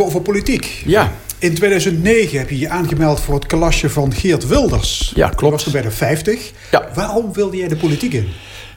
Hebben 0.00 0.20
over 0.22 0.32
politiek. 0.32 0.82
Ja. 0.86 1.12
In 1.38 1.54
2009 1.54 2.38
heb 2.38 2.50
je 2.50 2.58
je 2.58 2.68
aangemeld 2.68 3.20
voor 3.20 3.34
het 3.34 3.46
klasje 3.46 3.90
van 3.90 4.14
Geert 4.14 4.46
Wilders. 4.46 5.12
Ja, 5.14 5.28
klopt. 5.28 5.54
was 5.54 5.64
er 5.64 5.72
bij 5.72 5.82
de 5.82 5.90
50. 5.90 6.52
Ja. 6.70 6.88
Waarom 6.94 7.32
wilde 7.32 7.56
jij 7.56 7.68
de 7.68 7.76
politiek 7.76 8.12
in? 8.12 8.28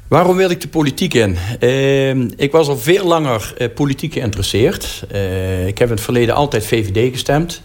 Waarom 0.08 0.36
wilde 0.36 0.54
ik 0.54 0.62
de 0.62 0.68
politiek 0.68 1.14
in? 1.14 1.38
Uh, 1.60 2.10
ik 2.36 2.52
was 2.52 2.68
al 2.68 2.78
veel 2.78 3.06
langer 3.06 3.54
uh, 3.58 3.68
politiek 3.76 4.14
geïnteresseerd. 4.14 5.04
Uh, 5.12 5.68
ik 5.68 5.78
heb 5.78 5.88
in 5.88 5.94
het 5.94 6.04
verleden 6.04 6.36
altijd 6.36 6.66
VVD 6.66 7.12
gestemd. 7.12 7.62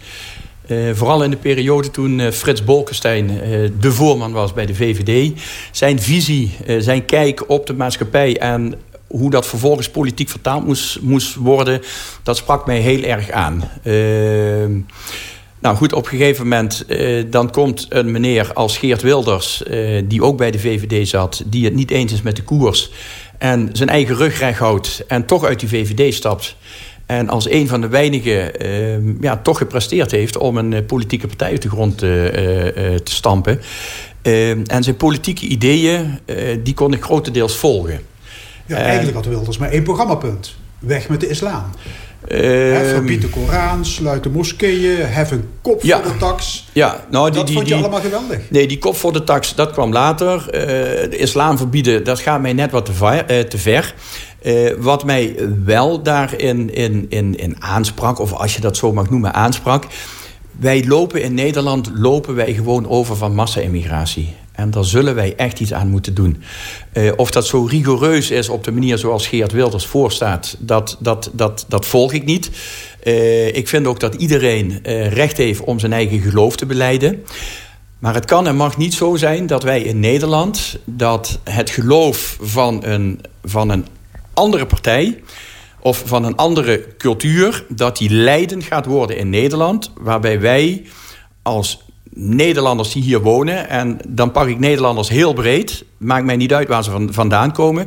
Uh, 0.67 0.95
vooral 0.95 1.25
in 1.25 1.31
de 1.31 1.37
periode 1.37 1.91
toen 1.91 2.33
Frits 2.33 2.65
Bolkestein 2.65 3.27
de 3.81 3.93
voorman 3.93 4.33
was 4.33 4.53
bij 4.53 4.67
de 4.67 4.75
VVD. 4.75 5.41
Zijn 5.71 6.01
visie, 6.01 6.57
zijn 6.79 7.05
kijk 7.05 7.51
op 7.51 7.67
de 7.67 7.75
maatschappij 7.75 8.39
en 8.39 8.75
hoe 9.09 9.31
dat 9.31 9.47
vervolgens 9.47 9.91
politiek 9.91 10.29
vertaald 10.29 10.67
moest, 10.67 11.01
moest 11.01 11.35
worden, 11.35 11.81
dat 12.23 12.37
sprak 12.37 12.67
mij 12.67 12.79
heel 12.79 13.03
erg 13.03 13.31
aan. 13.31 13.71
Uh, 13.85 14.83
nou 15.59 15.77
goed, 15.77 15.93
op 15.93 16.03
een 16.03 16.11
gegeven 16.11 16.43
moment 16.43 16.85
uh, 16.89 17.25
dan 17.31 17.51
komt 17.51 17.87
een 17.89 18.11
meneer 18.11 18.53
als 18.53 18.79
Geert 18.79 19.03
Wilders, 19.03 19.63
uh, 19.71 20.03
die 20.05 20.23
ook 20.23 20.37
bij 20.37 20.51
de 20.51 20.59
VVD 20.59 21.09
zat, 21.09 21.43
die 21.47 21.65
het 21.65 21.75
niet 21.75 21.91
eens 21.91 22.13
is 22.13 22.23
met 22.23 22.37
de 22.37 22.43
koers 22.43 22.91
en 23.39 23.71
zijn 23.73 23.89
eigen 23.89 24.17
rug 24.17 24.39
recht 24.39 24.59
houdt 24.59 25.05
en 25.09 25.27
toch 25.27 25.45
uit 25.45 25.61
die 25.61 25.69
VVD 25.69 26.15
stapt. 26.15 26.57
En 27.07 27.29
als 27.29 27.51
een 27.51 27.69
van 27.69 27.81
de 27.81 27.89
weinigen 27.89 28.67
uh, 28.67 29.21
ja, 29.21 29.37
toch 29.37 29.59
gepresteerd 29.59 30.11
heeft 30.11 30.37
om 30.37 30.57
een 30.57 30.87
politieke 30.87 31.27
partij 31.27 31.51
uit 31.51 31.63
de 31.63 31.69
grond 31.69 31.99
te 31.99 33.01
stampen. 33.05 33.61
en 34.67 34.83
zijn 34.83 34.97
politieke 34.97 35.47
ideeën, 35.47 36.19
die 36.63 36.75
kon 36.75 36.93
ik 36.93 37.03
grotendeels 37.03 37.57
volgen. 37.57 38.01
Ja, 38.69 38.77
eigenlijk 38.77 39.17
had 39.17 39.27
Wilders 39.27 39.59
maar 39.59 39.71
één 39.71 39.83
programmapunt. 39.83 40.55
Weg 40.79 41.09
met 41.09 41.21
de 41.21 41.29
islam. 41.29 41.63
Uh, 42.29 42.39
verbied 42.79 43.21
de 43.21 43.29
Koran, 43.29 43.85
sluit 43.85 44.23
de 44.23 44.31
moskeeën, 44.31 45.07
hef 45.07 45.31
een 45.31 45.49
kop 45.63 45.81
voor 45.81 46.03
de 46.03 46.17
tax. 46.19 46.69
Ja, 46.73 47.05
nou, 47.11 47.31
die, 47.31 47.41
dat 47.41 47.51
vond 47.51 47.69
je 47.69 47.75
allemaal 47.75 48.01
geweldig. 48.01 48.39
Nee, 48.51 48.69
die 48.69 48.79
kop 48.79 48.97
voor 48.97 49.13
de 49.13 49.25
tax, 49.25 49.55
dat 49.55 49.71
kwam 49.71 49.93
later. 49.93 50.37
Uh, 50.47 50.61
de 51.11 51.17
islam 51.17 51.57
verbieden, 51.57 52.05
dat 52.05 52.21
gaat 52.21 52.41
mij 52.41 52.53
net 52.53 52.71
wat 52.71 52.85
te 52.85 52.93
ver. 52.93 53.31
Uh, 53.31 53.41
te 53.41 53.59
ver. 53.59 53.95
wat 54.79 55.05
mij 55.05 55.37
wel 55.65 56.03
daarin 56.03 56.75
in, 56.75 57.07
in, 57.09 57.39
in 57.39 57.63
aansprak, 57.63 58.19
of 58.19 58.33
als 58.33 58.55
je 58.55 58.61
dat 58.61 58.77
zo 58.77 58.93
mag 58.93 59.11
noemen, 59.11 59.35
aansprak... 59.35 59.85
wij 60.59 60.87
lopen 60.87 61.23
in 61.23 61.35
Nederland 61.35 61.91
lopen 61.95 62.35
wij 62.35 62.55
gewoon 62.55 62.89
over 62.89 63.17
van 63.17 63.35
massa-immigratie. 63.35 64.35
En 64.59 64.71
daar 64.71 64.85
zullen 64.85 65.15
wij 65.15 65.35
echt 65.37 65.61
iets 65.61 65.73
aan 65.73 65.89
moeten 65.89 66.15
doen. 66.15 66.43
Uh, 66.93 67.13
of 67.17 67.31
dat 67.31 67.47
zo 67.47 67.65
rigoureus 67.65 68.31
is 68.31 68.49
op 68.49 68.65
de 68.65 68.73
manier 68.73 68.99
zoals 68.99 69.27
Geert 69.27 69.53
Wilders 69.53 69.87
voorstaat, 69.87 70.57
dat, 70.59 70.97
dat, 71.01 71.31
dat, 71.33 71.65
dat 71.69 71.87
volg 71.87 72.13
ik 72.13 72.25
niet. 72.25 72.51
Uh, 73.05 73.47
ik 73.57 73.69
vind 73.69 73.87
ook 73.87 74.01
dat 74.01 74.15
iedereen 74.15 74.71
uh, 74.71 75.13
recht 75.13 75.37
heeft 75.37 75.61
om 75.61 75.79
zijn 75.79 75.93
eigen 75.93 76.21
geloof 76.21 76.57
te 76.57 76.67
beleiden. 76.67 77.25
Maar 77.99 78.15
het 78.15 78.25
kan 78.25 78.47
en 78.47 78.57
mag 78.57 78.77
niet 78.77 78.95
zo 78.95 79.17
zijn 79.17 79.47
dat 79.47 79.63
wij 79.63 79.83
in 79.83 80.01
Nederland 80.01 80.79
dat 80.85 81.39
het 81.45 81.71
geloof 81.71 82.39
van 82.41 82.85
een, 82.85 83.21
van 83.45 83.71
een 83.71 83.87
andere 84.35 84.67
partij 84.67 85.23
of 85.81 86.03
van 86.07 86.25
een 86.25 86.37
andere 86.37 86.87
cultuur, 86.97 87.65
dat 87.69 87.97
die 87.97 88.11
leidend 88.11 88.65
gaat 88.65 88.87
worden 88.87 89.17
in 89.17 89.31
Nederland, 89.31 89.93
waarbij 89.97 90.41
wij 90.41 90.85
als 91.43 91.87
Nederlanders 92.21 92.93
die 92.93 93.03
hier 93.03 93.21
wonen, 93.21 93.69
en 93.69 93.99
dan 94.09 94.33
pak 94.33 94.47
ik 94.49 94.59
Nederlanders 94.59 95.09
heel 95.09 95.33
breed, 95.33 95.85
maakt 95.97 96.25
mij 96.25 96.37
niet 96.37 96.55
uit 96.55 96.69
waar 96.69 96.85
ze 96.85 97.07
vandaan 97.11 97.53
komen, 97.53 97.87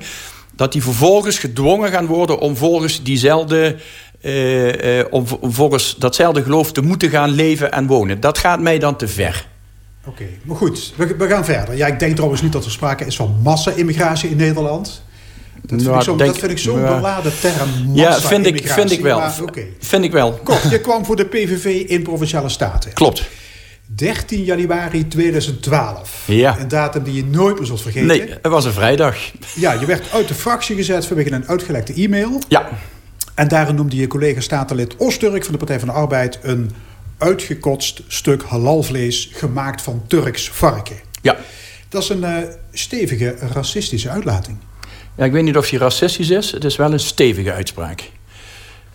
dat 0.56 0.72
die 0.72 0.84
vervolgens 0.84 1.40
gedwongen 1.40 1.92
gaan 1.92 2.06
worden 2.06 2.40
om 2.40 2.56
volgens 2.56 3.04
diezelfde 3.04 3.76
om, 5.10 5.26
om 5.40 5.52
volgens 5.52 5.96
datzelfde 5.98 6.44
geloof 6.44 6.72
te 6.72 6.82
moeten 6.82 7.10
gaan 7.10 7.30
leven 7.30 7.72
en 7.72 7.88
wonen. 7.88 8.20
Dat 8.20 8.38
gaat 8.38 8.60
mij 8.60 8.80
dan 8.80 8.96
te 8.96 9.08
ver. 9.08 9.48
Oké, 10.06 10.26
maar 10.44 10.58
goed, 10.58 10.94
we, 10.96 11.16
we, 11.16 11.28
gaan 11.28 11.46
verder. 11.46 11.76
Ja, 11.76 11.88
ik 11.88 12.00
denk 12.00 12.16
trouwens 12.16 12.42
niet 12.42 12.52
dat 12.52 12.66
er 12.66 12.72
sprake 12.72 13.06
is 13.06 13.16
van 13.16 13.40
massa-immigratie 13.44 14.30
in 14.30 14.38
Nederland. 14.38 15.04
Dat 15.62 15.82
vind, 15.82 16.18
nou, 16.18 16.50
ik, 16.50 16.58
zo, 16.58 16.72
zo'n 16.72 16.82
beladen 16.82 17.34
term. 17.40 17.70
Ja, 17.94 18.20
vind 18.20 18.46
ik, 18.46 18.68
vind 18.68 18.92
ik 18.92 19.02
wel. 19.02 19.20
Maar, 19.20 19.34
Vind 19.80 20.04
ik 20.04 20.12
wel. 20.12 20.34
Kort, 20.44 20.70
je 20.70 20.80
kwam 20.80 21.06
voor 21.06 21.16
de 21.16 21.26
PVV 21.26 21.66
in 21.66 22.04
Provinciale 22.04 22.50
Staten. 22.50 22.94
Klopt. 22.94 23.30
13 23.96 24.44
januari 24.44 25.08
2012. 25.08 26.24
Ja. 26.26 26.60
Een 26.60 26.68
datum 26.68 27.04
die 27.04 27.14
je 27.14 27.26
nooit 27.26 27.58
meer 27.58 27.66
zult 27.66 27.82
vergeten. 27.82 28.08
Nee, 28.08 28.30
het 28.30 28.52
was 28.52 28.66
een 28.66 28.74
vrijdag. 28.74 29.18
Ja, 29.56 29.74
je 29.74 29.86
werd 29.86 30.12
uit 30.12 30.28
de 30.28 30.34
fractie 30.34 30.76
gezet 30.76 31.06
vanwege 31.06 31.32
een 31.32 31.48
uitgelekte 31.48 31.94
e-mail. 31.94 32.42
Ja. 32.48 32.70
En 33.36 33.48
daarin 33.48 33.76
noemde 33.76 33.96
je 33.96 34.08
collega 34.08 34.40
statenlid 34.40 34.96
Osturk 34.96 35.44
van 35.44 35.52
de 35.52 35.58
Partij 35.58 35.80
van 35.80 35.88
de 35.88 35.94
Arbeid... 35.94 36.40
een 36.42 36.72
uitgekotst 37.18 38.02
stuk 38.08 38.44
halalvlees 38.44 39.30
gemaakt 39.34 39.82
van 39.82 40.04
Turks 40.08 40.50
varken. 40.50 40.96
Ja. 41.22 41.38
Dat 41.90 42.04
is 42.04 42.10
een 42.10 42.22
uh, 42.22 42.38
stevige 42.72 43.36
racistische 43.54 44.10
uitlating. 44.10 44.58
Ja, 45.16 45.26
ik 45.26 45.32
weet 45.32 45.44
niet 45.44 45.58
of 45.58 45.70
die 45.70 45.80
racistisch 45.80 46.30
is. 46.30 46.52
Het 46.52 46.64
is 46.64 46.76
wel 46.76 46.92
een 46.92 47.00
stevige 47.00 47.54
uitspraak. 47.54 48.10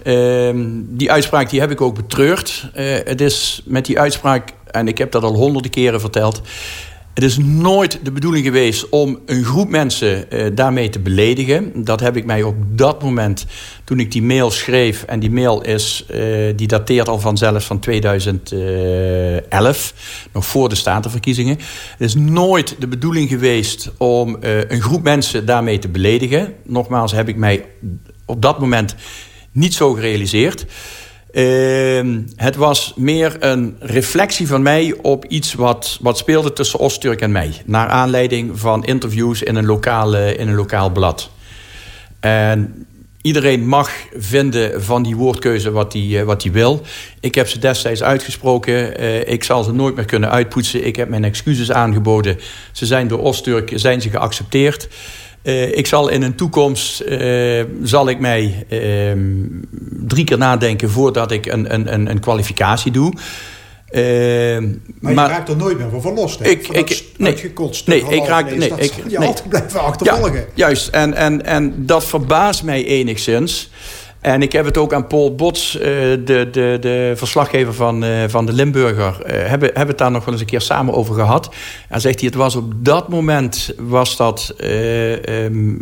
Ehm, 0.02 0.66
die 0.74 1.12
uitspraak 1.12 1.50
die 1.50 1.60
heb 1.60 1.70
ik 1.70 1.80
ook 1.80 1.94
betreurd. 1.94 2.70
Uh, 2.76 2.94
het 3.04 3.20
is 3.20 3.62
met 3.64 3.86
die 3.86 4.00
uitspraak, 4.00 4.52
en 4.76 4.88
ik 4.88 4.98
heb 4.98 5.12
dat 5.12 5.22
al 5.22 5.34
honderden 5.34 5.70
keren 5.70 6.00
verteld... 6.00 6.42
Het 7.16 7.24
is 7.24 7.38
nooit 7.38 7.98
de 8.02 8.12
bedoeling 8.12 8.44
geweest 8.44 8.88
om 8.88 9.18
een 9.26 9.44
groep 9.44 9.68
mensen 9.68 10.24
uh, 10.28 10.46
daarmee 10.54 10.88
te 10.88 10.98
beledigen. 10.98 11.84
Dat 11.84 12.00
heb 12.00 12.16
ik 12.16 12.24
mij 12.24 12.42
op 12.42 12.54
dat 12.68 13.02
moment, 13.02 13.46
toen 13.84 14.00
ik 14.00 14.12
die 14.12 14.22
mail 14.22 14.50
schreef... 14.50 15.02
en 15.02 15.20
die 15.20 15.30
mail 15.30 15.62
is, 15.62 16.04
uh, 16.10 16.16
die 16.56 16.66
dateert 16.66 17.08
al 17.08 17.18
vanzelf 17.18 17.64
van 17.64 17.78
2011... 17.78 19.94
nog 20.32 20.46
voor 20.46 20.68
de 20.68 20.74
statenverkiezingen. 20.74 21.58
Het 21.90 22.08
is 22.08 22.14
nooit 22.14 22.76
de 22.78 22.88
bedoeling 22.88 23.28
geweest 23.28 23.90
om 23.96 24.36
een 24.40 24.82
groep 24.82 25.02
mensen 25.02 25.46
daarmee 25.46 25.78
te 25.78 25.88
beledigen. 25.88 26.54
Nogmaals 26.64 27.12
heb 27.12 27.28
ik 27.28 27.36
mij 27.36 27.64
op 28.24 28.42
dat 28.42 28.60
moment 28.60 28.94
niet 29.52 29.74
zo 29.74 29.92
gerealiseerd... 29.92 30.66
Uh, 31.32 32.20
het 32.36 32.56
was 32.56 32.92
meer 32.96 33.36
een 33.38 33.76
reflectie 33.80 34.46
van 34.46 34.62
mij 34.62 34.94
op 35.02 35.24
iets 35.24 35.54
wat, 35.54 35.98
wat 36.00 36.18
speelde 36.18 36.52
tussen 36.52 36.78
Osturk 36.78 37.20
en 37.20 37.32
mij. 37.32 37.62
Naar 37.64 37.88
aanleiding 37.88 38.60
van 38.60 38.84
interviews 38.84 39.42
in 39.42 39.56
een, 39.56 39.66
lokale, 39.66 40.36
in 40.36 40.48
een 40.48 40.54
lokaal 40.54 40.90
blad. 40.90 41.30
En 42.20 42.86
iedereen 43.22 43.68
mag 43.68 43.90
vinden 44.16 44.82
van 44.82 45.02
die 45.02 45.16
woordkeuze 45.16 45.70
wat 45.70 45.92
hij 45.92 46.24
wat 46.24 46.42
wil. 46.42 46.82
Ik 47.20 47.34
heb 47.34 47.48
ze 47.48 47.58
destijds 47.58 48.02
uitgesproken. 48.02 49.00
Uh, 49.00 49.28
ik 49.28 49.44
zal 49.44 49.62
ze 49.62 49.72
nooit 49.72 49.94
meer 49.94 50.04
kunnen 50.04 50.30
uitpoetsen. 50.30 50.86
Ik 50.86 50.96
heb 50.96 51.08
mijn 51.08 51.24
excuses 51.24 51.72
aangeboden. 51.72 52.38
Ze 52.72 52.86
zijn 52.86 53.08
door 53.08 53.18
Osturk 53.18 53.72
zijn 53.74 54.00
ze 54.00 54.10
geaccepteerd. 54.10 54.88
Uh, 55.46 55.76
ik 55.76 55.86
zal 55.86 56.08
in 56.08 56.22
een 56.22 56.34
toekomst 56.34 57.02
uh, 57.02 57.64
zal 57.82 58.08
ik 58.08 58.18
mij 58.18 58.66
uh, 58.70 59.12
drie 60.06 60.24
keer 60.24 60.38
nadenken 60.38 60.90
voordat 60.90 61.30
ik 61.30 61.46
een, 61.46 61.74
een, 61.74 62.10
een 62.10 62.20
kwalificatie 62.20 62.92
doe. 62.92 63.12
Ehm, 63.86 64.68
maar, 65.00 65.14
maar, 65.14 65.28
je 65.28 65.34
raakt 65.34 65.48
er 65.48 65.56
nooit 65.56 65.78
meer 65.78 65.90
van 65.90 66.00
verlost. 66.00 66.38
Hè? 66.38 66.48
Ik, 66.48 66.68
ik, 66.68 67.04
nee, 67.16 67.52
nee, 67.84 68.04
ik 68.04 68.26
raak, 68.26 68.56
nee, 68.56 68.70
ik, 68.76 68.92
je 69.08 69.18
nee. 69.18 69.28
altijd 69.28 69.48
blijven 69.48 69.80
achtervolgen. 69.80 70.34
Ja, 70.34 70.44
juist, 70.54 70.88
en, 70.88 71.14
en, 71.14 71.44
en 71.44 71.86
dat 71.86 72.04
verbaast 72.04 72.62
mij 72.62 72.84
enigszins. 72.84 73.70
En 74.26 74.42
ik 74.42 74.52
heb 74.52 74.64
het 74.64 74.78
ook 74.78 74.92
aan 74.92 75.06
Paul 75.06 75.34
Bots, 75.34 75.78
eh, 75.78 75.90
de, 76.24 76.48
de, 76.50 76.76
de 76.80 77.12
verslaggever 77.16 77.74
van, 77.74 78.04
eh, 78.04 78.24
van 78.28 78.46
de 78.46 78.52
Limburger... 78.52 79.22
Eh, 79.22 79.48
hebben, 79.48 79.68
hebben 79.68 79.86
het 79.86 79.98
daar 79.98 80.10
nog 80.10 80.24
wel 80.24 80.34
eens 80.34 80.42
een 80.42 80.48
keer 80.48 80.60
samen 80.60 80.94
over 80.94 81.14
gehad. 81.14 81.54
En 81.88 82.00
zegt 82.00 82.20
hij, 82.20 82.28
het 82.28 82.38
was 82.38 82.56
op 82.56 82.72
dat 82.76 83.08
moment... 83.08 83.74
was 83.78 84.16
dat... 84.16 84.54
Ehm, 84.58 85.74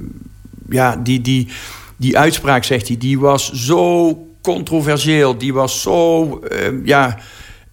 ja, 0.68 0.96
die, 0.96 1.20
die, 1.20 1.48
die 1.96 2.18
uitspraak, 2.18 2.64
zegt 2.64 2.88
hij, 2.88 2.96
die 2.96 3.18
was 3.18 3.52
zo 3.52 4.18
controversieel. 4.42 5.38
Die 5.38 5.54
was 5.54 5.82
zo... 5.82 6.24
Ehm, 6.38 6.80
ja, 6.84 7.18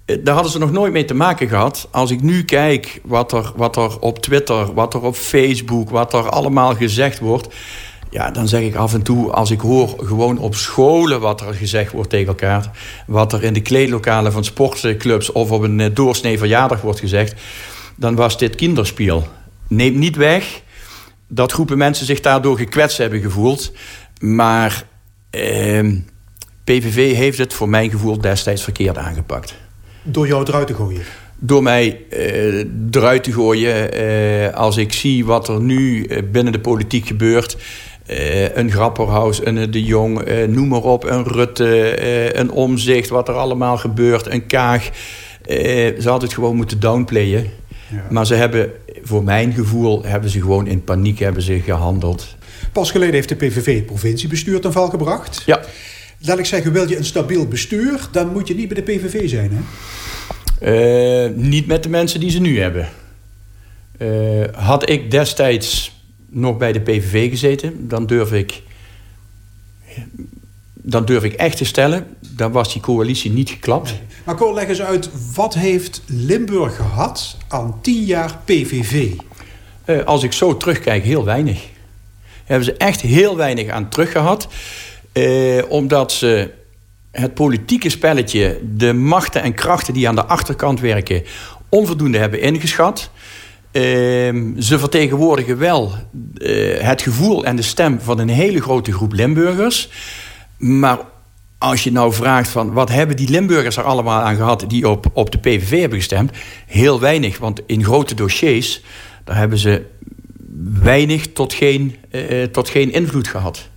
daar 0.06 0.34
hadden 0.34 0.52
ze 0.52 0.60
nog 0.60 0.72
nooit 0.72 0.94
mee 0.94 1.06
te 1.06 1.14
maken 1.14 1.48
gehad. 1.48 1.88
Als 1.92 2.12
ik 2.12 2.22
nu 2.22 2.44
kijk 2.44 3.02
wat 3.04 3.32
er, 3.32 3.52
wat 3.56 3.76
er 3.76 4.00
op 4.00 4.20
Twitter, 4.20 4.74
wat 4.74 4.94
er 4.94 5.02
op 5.02 5.16
Facebook... 5.16 5.90
wat 5.90 6.14
er 6.14 6.30
allemaal 6.30 6.76
gezegd 6.76 7.20
wordt 7.20 7.48
ja, 8.12 8.32
dan 8.32 8.48
zeg 8.48 8.62
ik 8.62 8.76
af 8.76 8.94
en 8.94 9.02
toe, 9.02 9.32
als 9.32 9.52
ik 9.52 9.60
hoor 9.60 9.96
gewoon 9.98 10.38
op 10.38 10.56
scholen 10.56 11.20
wat 11.20 11.42
er 11.42 11.54
gezegd 11.54 11.92
wordt 11.92 12.10
tegen 12.10 12.28
elkaar, 12.28 12.72
wat 13.08 13.34
er 13.34 13.44
in 13.44 13.54
de 13.54 13.62
kleedlokalen 13.62 14.32
van 14.32 14.44
sportclubs 14.44 15.32
of 15.32 15.52
op 15.52 15.62
een 15.62 15.80
eh, 15.80 15.90
doorsnee 15.94 16.38
verjaardag 16.38 16.82
wordt 16.82 17.00
gezegd, 17.00 17.42
dan 17.96 18.16
was 18.16 18.38
dit 18.38 18.56
kinderspiel. 18.56 19.28
Neem 19.68 20.00
niet 20.00 20.16
weg 20.16 20.62
dat 21.28 21.52
groepen 21.52 21.78
mensen 21.78 22.06
zich 22.06 22.20
daardoor 22.20 22.58
gekwetst 22.58 22.98
hebben 22.98 23.22
gevoeld, 23.22 23.72
maar 24.20 24.84
eh, 25.30 25.88
PVV 26.64 27.16
heeft 27.16 27.38
het 27.38 27.54
voor 27.54 27.70
mijn 27.70 27.90
gevoel 27.90 28.18
destijds 28.18 28.64
verkeerd 28.64 28.98
aangepakt. 28.98 29.56
Door 30.04 30.28
jou 30.28 30.46
eruit 30.48 30.68
te 30.68 30.74
gooien? 30.74 31.04
door 31.44 31.64
mij 31.64 32.00
uh, 32.14 32.66
eruit 32.92 33.24
te 33.24 33.32
gooien. 33.32 34.02
Uh, 34.02 34.54
als 34.54 34.78
ik 34.78 34.94
zie 34.94 35.26
wat 35.26 35.48
er 35.48 35.62
nu 35.62 36.08
binnen 36.32 36.54
de 36.54 36.60
politiek 36.60 37.08
gebeurt. 37.08 37.58
Uh, 38.10 38.56
een 38.56 38.72
Grapperhaus, 38.72 39.46
een 39.46 39.72
De 39.72 39.84
Jong, 39.84 40.28
uh, 40.28 40.48
noem 40.48 40.68
maar 40.68 40.84
op, 40.84 41.04
een 41.04 41.24
Rutte, 41.24 41.98
uh, 42.02 42.40
een 42.40 42.52
Omzicht, 42.52 43.10
wat 43.10 43.28
er 43.28 43.34
allemaal 43.34 43.78
gebeurt, 43.78 44.32
een 44.32 44.46
Kaag. 44.46 44.90
ze 45.48 46.04
hadden 46.04 46.24
het 46.24 46.34
gewoon 46.34 46.56
moeten 46.56 46.80
downplayen. 46.80 47.50
Ja. 47.88 48.06
Maar 48.10 48.26
ze 48.26 48.36
hebben, 48.36 48.72
voor 49.04 49.24
mijn 49.24 49.54
gevoel, 49.54 50.04
hebben 50.04 50.30
ze 50.30 50.42
gewoon 50.42 50.68
in 50.68 50.84
paniek 50.84 51.20
hebben 51.20 51.42
ze 51.42 51.60
gehandeld. 51.60 52.36
Pas 52.72 52.92
geleden 52.92 53.14
heeft 53.14 53.30
de 53.30 53.36
PVV 53.36 53.76
het 53.76 53.86
provinciebestuur 53.86 54.62
ten 54.62 54.72
val 54.72 54.90
gebracht. 54.90 55.44
Ja. 55.46 55.62
Laat 56.20 56.40
ik 56.40 56.46
zeggen, 56.46 56.72
wil 56.72 56.90
je 56.90 56.98
een 56.98 57.06
stabiel 57.06 57.48
bestuur, 57.48 58.08
dan 58.12 58.32
moet 58.32 58.48
je 58.48 58.56
niet 58.56 58.68
bij 58.68 58.84
de 58.84 58.92
PVV 58.92 59.30
zijn, 59.30 59.52
hè? 59.52 59.62
niet 61.30 61.68
met 61.68 61.84
de 61.84 61.90
mensen 61.90 62.20
die 62.20 62.30
ze 62.30 62.42
nu 62.42 62.60
hebben. 62.60 62.90
had 64.54 64.90
ik 64.90 65.12
destijds 65.12 66.01
nog 66.32 66.58
bij 66.58 66.72
de 66.72 66.80
PVV 66.80 67.30
gezeten, 67.30 67.88
dan 67.88 68.06
durf 68.06 68.32
ik, 68.32 68.62
dan 70.74 71.06
durf 71.06 71.24
ik 71.24 71.34
echt 71.34 71.58
te 71.58 71.66
stellen, 71.66 72.08
dan 72.20 72.52
was 72.52 72.74
die 72.74 72.82
coalitie 72.82 73.32
niet 73.32 73.50
geklapt. 73.50 73.94
Maar 74.24 74.36
Cor, 74.36 74.54
leg 74.54 74.68
eens 74.68 74.82
uit, 74.82 75.10
wat 75.36 75.54
heeft 75.54 76.02
Limburg 76.06 76.76
gehad 76.76 77.38
aan 77.48 77.82
tien 77.82 78.04
jaar 78.04 78.40
PVV? 78.46 79.12
Uh, 79.86 80.04
als 80.04 80.24
ik 80.24 80.34
zo 80.34 80.58
terugkijk, 80.58 81.04
heel 81.04 81.26
weinig. 81.26 81.68
Hebben 82.46 82.66
ze 82.66 82.74
echt 82.74 83.02
heel 83.02 83.36
weinig 83.36 83.70
aan 83.70 83.90
teruggehad. 83.90 84.48
Uh, 85.14 85.64
omdat 85.70 86.12
ze 86.12 86.52
het 87.12 87.34
politieke 87.34 87.90
spelletje, 87.90 88.60
de 88.76 88.94
machten 88.94 89.42
en 89.42 89.54
krachten 89.54 89.94
die 89.94 90.08
aan 90.08 90.16
de 90.16 90.26
achterkant 90.26 90.80
werken, 90.80 91.24
onvoldoende 91.70 92.18
hebben 92.18 92.42
ingeschat. 92.42 93.10
Uh, 93.72 93.82
ze 94.60 94.80
vertegenwoordigen 94.80 95.58
wel 95.58 95.92
uh, 96.38 96.80
het 96.80 97.02
gevoel 97.02 97.46
en 97.46 97.56
de 97.56 97.62
stem 97.62 98.00
van 98.00 98.20
een 98.20 98.30
hele 98.30 98.62
grote 98.62 98.94
groep 98.94 99.14
Limburgers. 99.14 99.90
Maar 100.58 101.00
als 101.58 101.84
je 101.84 101.92
nou 101.92 102.14
vraagt 102.14 102.50
van 102.50 102.74
wat 102.74 102.90
hebben 102.90 103.16
die 103.16 103.30
Limburgers 103.30 103.78
er 103.78 103.84
allemaal 103.84 104.22
aan 104.22 104.36
gehad 104.36 104.66
die 104.68 104.90
op, 104.90 105.06
op 105.14 105.32
de 105.32 105.38
PVV 105.38 105.80
hebben 105.80 105.98
gestemd? 105.98 106.32
Heel 106.68 107.00
weinig, 107.00 107.38
want 107.38 107.62
in 107.66 107.84
grote 107.84 108.16
dossiers 108.16 108.82
daar 109.24 109.38
hebben 109.38 109.58
ze 109.58 109.86
weinig 110.82 111.28
tot 111.34 111.54
geen, 111.54 111.96
uh, 112.12 112.44
tot 112.44 112.70
geen 112.70 112.94
invloed 112.94 113.28
gehad. 113.28 113.70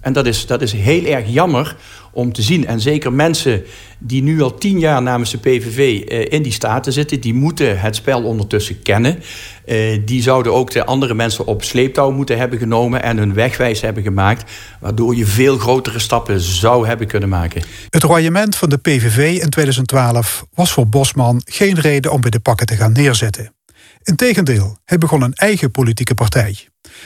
En 0.00 0.12
dat 0.12 0.26
is, 0.26 0.46
dat 0.46 0.62
is 0.62 0.72
heel 0.72 1.04
erg 1.04 1.28
jammer 1.28 1.76
om 2.14 2.32
te 2.32 2.42
zien. 2.42 2.66
En 2.66 2.80
zeker 2.80 3.12
mensen 3.12 3.64
die 3.98 4.22
nu 4.22 4.42
al 4.42 4.54
tien 4.54 4.78
jaar 4.78 5.02
namens 5.02 5.30
de 5.30 5.38
PVV 5.38 6.00
eh, 6.00 6.32
in 6.32 6.42
die 6.42 6.52
staten 6.52 6.92
zitten... 6.92 7.20
die 7.20 7.34
moeten 7.34 7.80
het 7.80 7.96
spel 7.96 8.22
ondertussen 8.22 8.82
kennen. 8.82 9.22
Eh, 9.64 10.00
die 10.04 10.22
zouden 10.22 10.52
ook 10.52 10.70
de 10.70 10.84
andere 10.84 11.14
mensen 11.14 11.46
op 11.46 11.62
sleeptouw 11.64 12.10
moeten 12.10 12.38
hebben 12.38 12.58
genomen... 12.58 13.02
en 13.02 13.16
hun 13.16 13.34
wegwijs 13.34 13.80
hebben 13.80 14.02
gemaakt... 14.02 14.50
waardoor 14.80 15.16
je 15.16 15.26
veel 15.26 15.58
grotere 15.58 15.98
stappen 15.98 16.40
zou 16.40 16.86
hebben 16.86 17.06
kunnen 17.06 17.28
maken. 17.28 17.62
Het 17.90 18.02
royement 18.02 18.56
van 18.56 18.68
de 18.68 18.78
PVV 18.78 19.40
in 19.42 19.50
2012 19.50 20.46
was 20.54 20.72
voor 20.72 20.88
Bosman 20.88 21.42
geen 21.44 21.80
reden 21.80 22.12
om 22.12 22.20
bij 22.20 22.30
de 22.30 22.40
pakken 22.40 22.66
te 22.66 22.76
gaan 22.76 22.92
neerzetten. 22.92 23.54
Integendeel, 24.02 24.78
hij 24.84 24.98
begon 24.98 25.22
een 25.22 25.34
eigen 25.34 25.70
politieke 25.70 26.14
partij. 26.14 26.56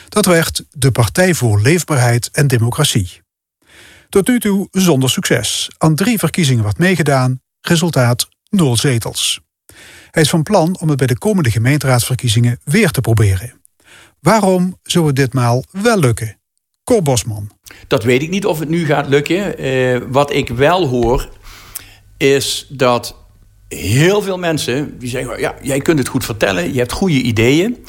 Dat 0.08 0.26
werd 0.26 0.64
de 0.70 0.90
Partij 0.90 1.34
voor 1.34 1.60
Leefbaarheid 1.60 2.28
en 2.32 2.46
Democratie. 2.46 3.27
Tot 4.08 4.28
nu 4.28 4.40
toe 4.40 4.68
zonder 4.70 5.10
succes. 5.10 5.70
Aan 5.78 5.94
drie 5.94 6.18
verkiezingen 6.18 6.62
wordt 6.62 6.78
meegedaan, 6.78 7.40
resultaat 7.60 8.28
nul 8.50 8.76
zetels. 8.76 9.40
Hij 10.10 10.22
is 10.22 10.30
van 10.30 10.42
plan 10.42 10.76
om 10.80 10.88
het 10.88 10.98
bij 10.98 11.06
de 11.06 11.18
komende 11.18 11.50
gemeenteraadsverkiezingen 11.50 12.60
weer 12.64 12.90
te 12.90 13.00
proberen. 13.00 13.60
Waarom 14.20 14.78
zou 14.82 15.06
het 15.06 15.16
ditmaal 15.16 15.64
wel 15.70 15.98
lukken? 15.98 16.38
Cor 16.84 17.02
Bosman. 17.02 17.50
Dat 17.86 18.04
weet 18.04 18.22
ik 18.22 18.30
niet 18.30 18.46
of 18.46 18.58
het 18.58 18.68
nu 18.68 18.86
gaat 18.86 19.08
lukken. 19.08 19.64
Uh, 19.64 20.00
wat 20.08 20.32
ik 20.32 20.48
wel 20.48 20.86
hoor, 20.86 21.28
is 22.16 22.66
dat 22.68 23.16
heel 23.68 24.22
veel 24.22 24.38
mensen 24.38 24.98
die 24.98 25.08
zeggen: 25.08 25.40
ja, 25.40 25.54
jij 25.62 25.80
kunt 25.80 25.98
het 25.98 26.08
goed 26.08 26.24
vertellen, 26.24 26.72
je 26.72 26.78
hebt 26.78 26.92
goede 26.92 27.22
ideeën. 27.22 27.84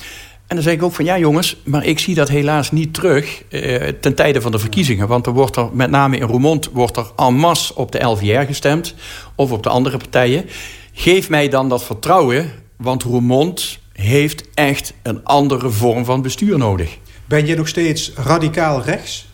En 0.49 0.55
dan 0.55 0.63
zeg 0.63 0.73
ik 0.73 0.83
ook 0.83 0.93
van 0.93 1.05
ja 1.05 1.17
jongens, 1.17 1.55
maar 1.63 1.85
ik 1.85 1.99
zie 1.99 2.15
dat 2.15 2.29
helaas 2.29 2.71
niet 2.71 2.93
terug 2.93 3.43
eh, 3.49 3.87
ten 3.87 4.15
tijde 4.15 4.41
van 4.41 4.51
de 4.51 4.59
verkiezingen. 4.59 5.07
Want 5.07 5.25
er 5.25 5.33
wordt 5.33 5.55
er, 5.55 5.69
met 5.73 5.89
name 5.89 6.17
in 6.17 6.27
Roermond, 6.27 6.69
wordt 6.73 6.97
er 6.97 7.11
en 7.15 7.33
masse 7.33 7.75
op 7.75 7.91
de 7.91 8.03
LVR 8.03 8.45
gestemd. 8.45 8.95
Of 9.35 9.51
op 9.51 9.63
de 9.63 9.69
andere 9.69 9.97
partijen. 9.97 10.45
Geef 10.93 11.29
mij 11.29 11.49
dan 11.49 11.69
dat 11.69 11.83
vertrouwen, 11.83 12.51
want 12.77 13.03
Roermond 13.03 13.79
heeft 13.93 14.43
echt 14.53 14.93
een 15.01 15.23
andere 15.23 15.69
vorm 15.69 16.05
van 16.05 16.21
bestuur 16.21 16.57
nodig. 16.57 16.97
Ben 17.25 17.45
je 17.45 17.55
nog 17.55 17.67
steeds 17.67 18.11
radicaal 18.15 18.81
rechts? 18.81 19.27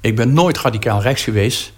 Ik 0.00 0.16
ben 0.16 0.32
nooit 0.32 0.58
radicaal 0.58 1.02
rechts 1.02 1.22
geweest. 1.22 1.72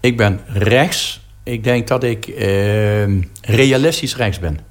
Ik 0.00 0.16
ben 0.16 0.40
rechts. 0.46 1.20
Ik 1.42 1.64
denk 1.64 1.88
dat 1.88 2.04
ik 2.04 2.26
eh, 2.26 3.04
realistisch 3.40 4.16
rechts 4.16 4.38
ben. 4.38 4.69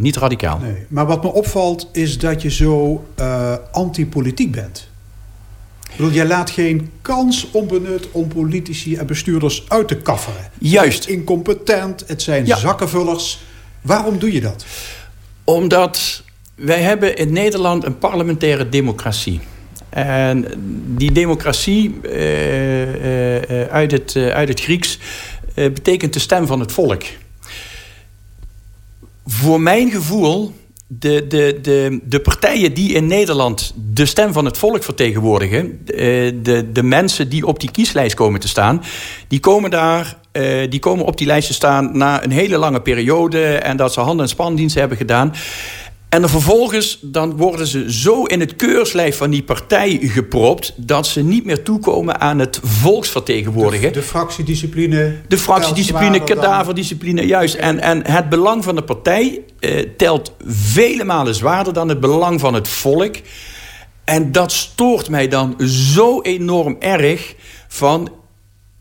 Niet 0.00 0.16
radicaal. 0.16 0.58
Nee, 0.58 0.86
maar 0.88 1.06
wat 1.06 1.22
me 1.22 1.32
opvalt 1.32 1.88
is 1.92 2.18
dat 2.18 2.42
je 2.42 2.50
zo 2.50 3.04
uh, 3.20 3.54
antipolitiek 3.72 4.52
bent. 4.52 4.88
Ik 5.90 5.96
bedoel, 5.96 6.12
jij 6.12 6.26
laat 6.26 6.50
geen 6.50 6.90
kans 7.02 7.48
onbenut 7.50 8.08
om 8.10 8.28
politici 8.28 8.96
en 8.96 9.06
bestuurders 9.06 9.64
uit 9.68 9.88
te 9.88 9.96
kafferen. 9.96 10.50
Juist. 10.58 11.06
incompetent, 11.06 12.04
het 12.06 12.22
zijn 12.22 12.46
zakkenvullers. 12.46 13.42
Waarom 13.80 14.18
doe 14.18 14.32
je 14.32 14.40
dat? 14.40 14.64
Omdat 15.44 16.22
wij 16.54 16.80
hebben 16.80 17.16
in 17.16 17.32
Nederland 17.32 17.84
een 17.84 17.98
parlementaire 17.98 18.68
democratie. 18.68 19.40
En 19.88 20.46
die 20.96 21.12
democratie 21.12 21.98
uh, 22.02 23.50
uh, 23.50 23.62
uit, 23.62 23.92
het, 23.92 24.16
uit 24.16 24.48
het 24.48 24.60
Grieks 24.60 24.98
betekent 25.54 26.12
de 26.12 26.18
stem 26.18 26.46
van 26.46 26.60
het 26.60 26.72
volk 26.72 27.02
voor 29.26 29.60
mijn 29.60 29.90
gevoel, 29.90 30.52
de, 30.86 31.26
de, 31.26 31.58
de, 31.62 32.00
de 32.02 32.20
partijen 32.20 32.74
die 32.74 32.92
in 32.92 33.06
Nederland 33.06 33.72
de 33.76 34.06
stem 34.06 34.32
van 34.32 34.44
het 34.44 34.58
volk 34.58 34.82
vertegenwoordigen, 34.82 35.80
de, 35.84 36.68
de, 36.72 36.82
mensen 36.82 37.28
die 37.28 37.46
op 37.46 37.60
die 37.60 37.70
kieslijst 37.70 38.14
komen 38.14 38.40
te 38.40 38.48
staan, 38.48 38.82
die 39.28 39.40
komen 39.40 39.70
daar. 39.70 40.18
Uh, 40.32 40.70
die 40.70 40.80
komen 40.80 41.04
op 41.04 41.18
die 41.18 41.26
lijst 41.26 41.46
te 41.46 41.54
staan 41.54 41.96
na 41.96 42.24
een 42.24 42.30
hele 42.30 42.56
lange 42.56 42.80
periode 42.80 43.44
en 43.44 43.76
dat 43.76 43.92
ze 43.92 44.00
handen- 44.00 44.24
en 44.24 44.30
spandiensten 44.30 44.80
hebben 44.80 44.98
gedaan. 44.98 45.34
En 46.10 46.20
dan 46.20 46.30
vervolgens 46.30 46.98
dan 47.02 47.36
worden 47.36 47.66
ze 47.66 47.92
zo 47.92 48.24
in 48.24 48.40
het 48.40 48.56
keurslijf 48.56 49.16
van 49.16 49.30
die 49.30 49.42
partij 49.42 49.98
gepropt... 50.02 50.72
dat 50.76 51.06
ze 51.06 51.22
niet 51.22 51.44
meer 51.44 51.62
toekomen 51.62 52.20
aan 52.20 52.38
het 52.38 52.60
volksvertegenwoordigen. 52.62 53.92
De, 53.92 53.98
de 53.98 54.04
fractiediscipline. 54.04 55.20
De 55.28 55.38
fractiediscipline, 55.38 56.24
kadaverdiscipline, 56.24 57.26
juist. 57.26 57.54
En, 57.54 57.80
en 57.80 58.10
het 58.10 58.28
belang 58.28 58.64
van 58.64 58.74
de 58.74 58.82
partij 58.82 59.40
eh, 59.60 59.86
telt 59.96 60.32
vele 60.46 61.04
malen 61.04 61.34
zwaarder... 61.34 61.72
dan 61.72 61.88
het 61.88 62.00
belang 62.00 62.40
van 62.40 62.54
het 62.54 62.68
volk. 62.68 63.14
En 64.04 64.32
dat 64.32 64.52
stoort 64.52 65.08
mij 65.08 65.28
dan 65.28 65.54
zo 65.66 66.20
enorm 66.20 66.76
erg 66.78 67.34
van 67.68 68.19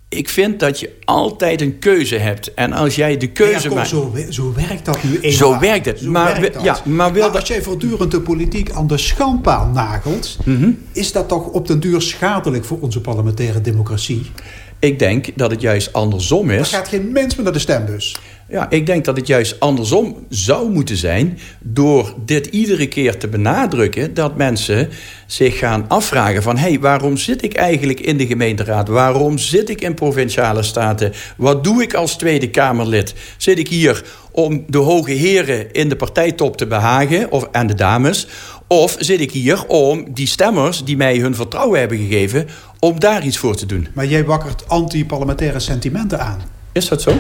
ik 0.10 0.30
vind 0.30 0.60
dat 0.60 0.80
je 0.80 0.96
altijd 1.06 1.62
een 1.62 1.80
keuze 1.80 2.16
hebt. 2.16 2.54
En 2.54 2.74
als 2.74 2.96
jij 2.96 3.18
de 3.18 3.28
keuze 3.28 3.70
ja, 3.70 3.76
maakt. 3.76 3.88
Zo, 3.88 4.16
zo, 4.30 4.54
werkt 4.54 4.86
dat 4.86 5.04
nu 5.04 5.16
eenmaal. 5.16 5.32
Zo 5.32 5.60
werkt 5.60 5.86
het. 5.86 6.02
maar, 6.02 6.42
werkt 6.42 6.62
Ja, 6.62 6.80
maar, 6.86 7.14
wil 7.14 7.30
als 7.30 7.48
jij 7.48 7.62
voortdurend 7.62 8.12
de 8.12 8.22
politiek 8.22 8.72
aan 8.72 8.88
de 8.88 8.98
schandpaal 8.98 9.68
nagelt. 9.68 10.38
Mhm. 10.46 10.72
is 10.92 11.12
dat 11.12 11.28
toch 11.28 11.48
op 11.48 11.68
den 11.68 11.80
duur 11.80 12.02
schadelijk 12.02 12.66
voor 12.66 12.80
onze 12.80 13.02
parlementaire 13.02 13.62
democratie? 13.62 14.32
Ik 14.80 15.00
denk 15.00 15.28
dat 15.36 15.52
het 15.52 15.62
juist 15.62 15.94
andersom 15.94 16.50
is. 16.50 16.72
Er 16.72 16.78
gaat 16.78 16.88
geen 16.88 17.12
mens 17.12 17.36
meer 17.36 17.44
naar 17.44 17.54
de 17.54 17.60
stembus. 17.60 18.16
Ja, 18.52 18.70
ik 18.70 18.86
denk 18.86 19.06
dat 19.06 19.18
het 19.18 19.28
juist 19.28 19.60
andersom 19.60 20.26
zou 20.30 20.70
moeten 20.70 20.98
zijn... 20.98 21.40
door 21.60 22.14
dit 22.26 22.46
iedere 22.46 22.88
keer 22.88 23.18
te 23.18 23.28
benadrukken... 23.28 24.14
dat 24.14 24.36
mensen 24.36 24.90
zich 25.28 25.58
gaan 25.58 25.86
afvragen 25.88 26.44
van... 26.44 26.58
hé, 26.58 26.70
hey, 26.70 26.80
waarom 26.80 27.18
zit 27.18 27.44
ik 27.44 27.54
eigenlijk 27.54 28.00
in 28.00 28.18
de 28.18 28.28
gemeenteraad? 28.28 28.88
Waarom 28.88 29.38
zit 29.38 29.70
ik 29.70 29.82
in 29.82 29.94
provinciale 29.94 30.64
staten? 30.64 31.14
Wat 31.38 31.64
doe 31.64 31.82
ik 31.82 31.94
als 31.94 32.18
Tweede 32.18 32.50
Kamerlid? 32.50 33.14
Zit 33.38 33.60
ik 33.60 33.68
hier 33.68 34.04
om 34.32 34.64
de 34.68 34.78
hoge 34.78 35.12
heren 35.12 35.74
in 35.74 35.90
de 35.90 35.96
partijtop 35.96 36.58
te 36.58 36.68
behagen... 36.68 37.32
Of, 37.32 37.48
en 37.52 37.68
de 37.68 37.76
dames... 37.76 38.28
Of 38.68 38.96
zit 39.00 39.20
ik 39.20 39.32
hier 39.32 39.66
om 39.66 40.14
die 40.14 40.28
stemmers 40.28 40.84
die 40.84 40.98
mij 40.98 41.18
hun 41.18 41.36
vertrouwen 41.36 41.80
hebben 41.80 41.98
gegeven... 41.98 42.48
om 42.80 43.00
daar 43.00 43.26
iets 43.26 43.38
voor 43.38 43.56
te 43.56 43.66
doen? 43.66 43.88
Maar 43.94 44.06
jij 44.06 44.26
wakkert 44.26 44.68
anti-parlementaire 44.68 45.60
sentimenten 45.60 46.20
aan. 46.20 46.42
Is 46.72 46.88
dat 46.88 47.02
zo? 47.02 47.14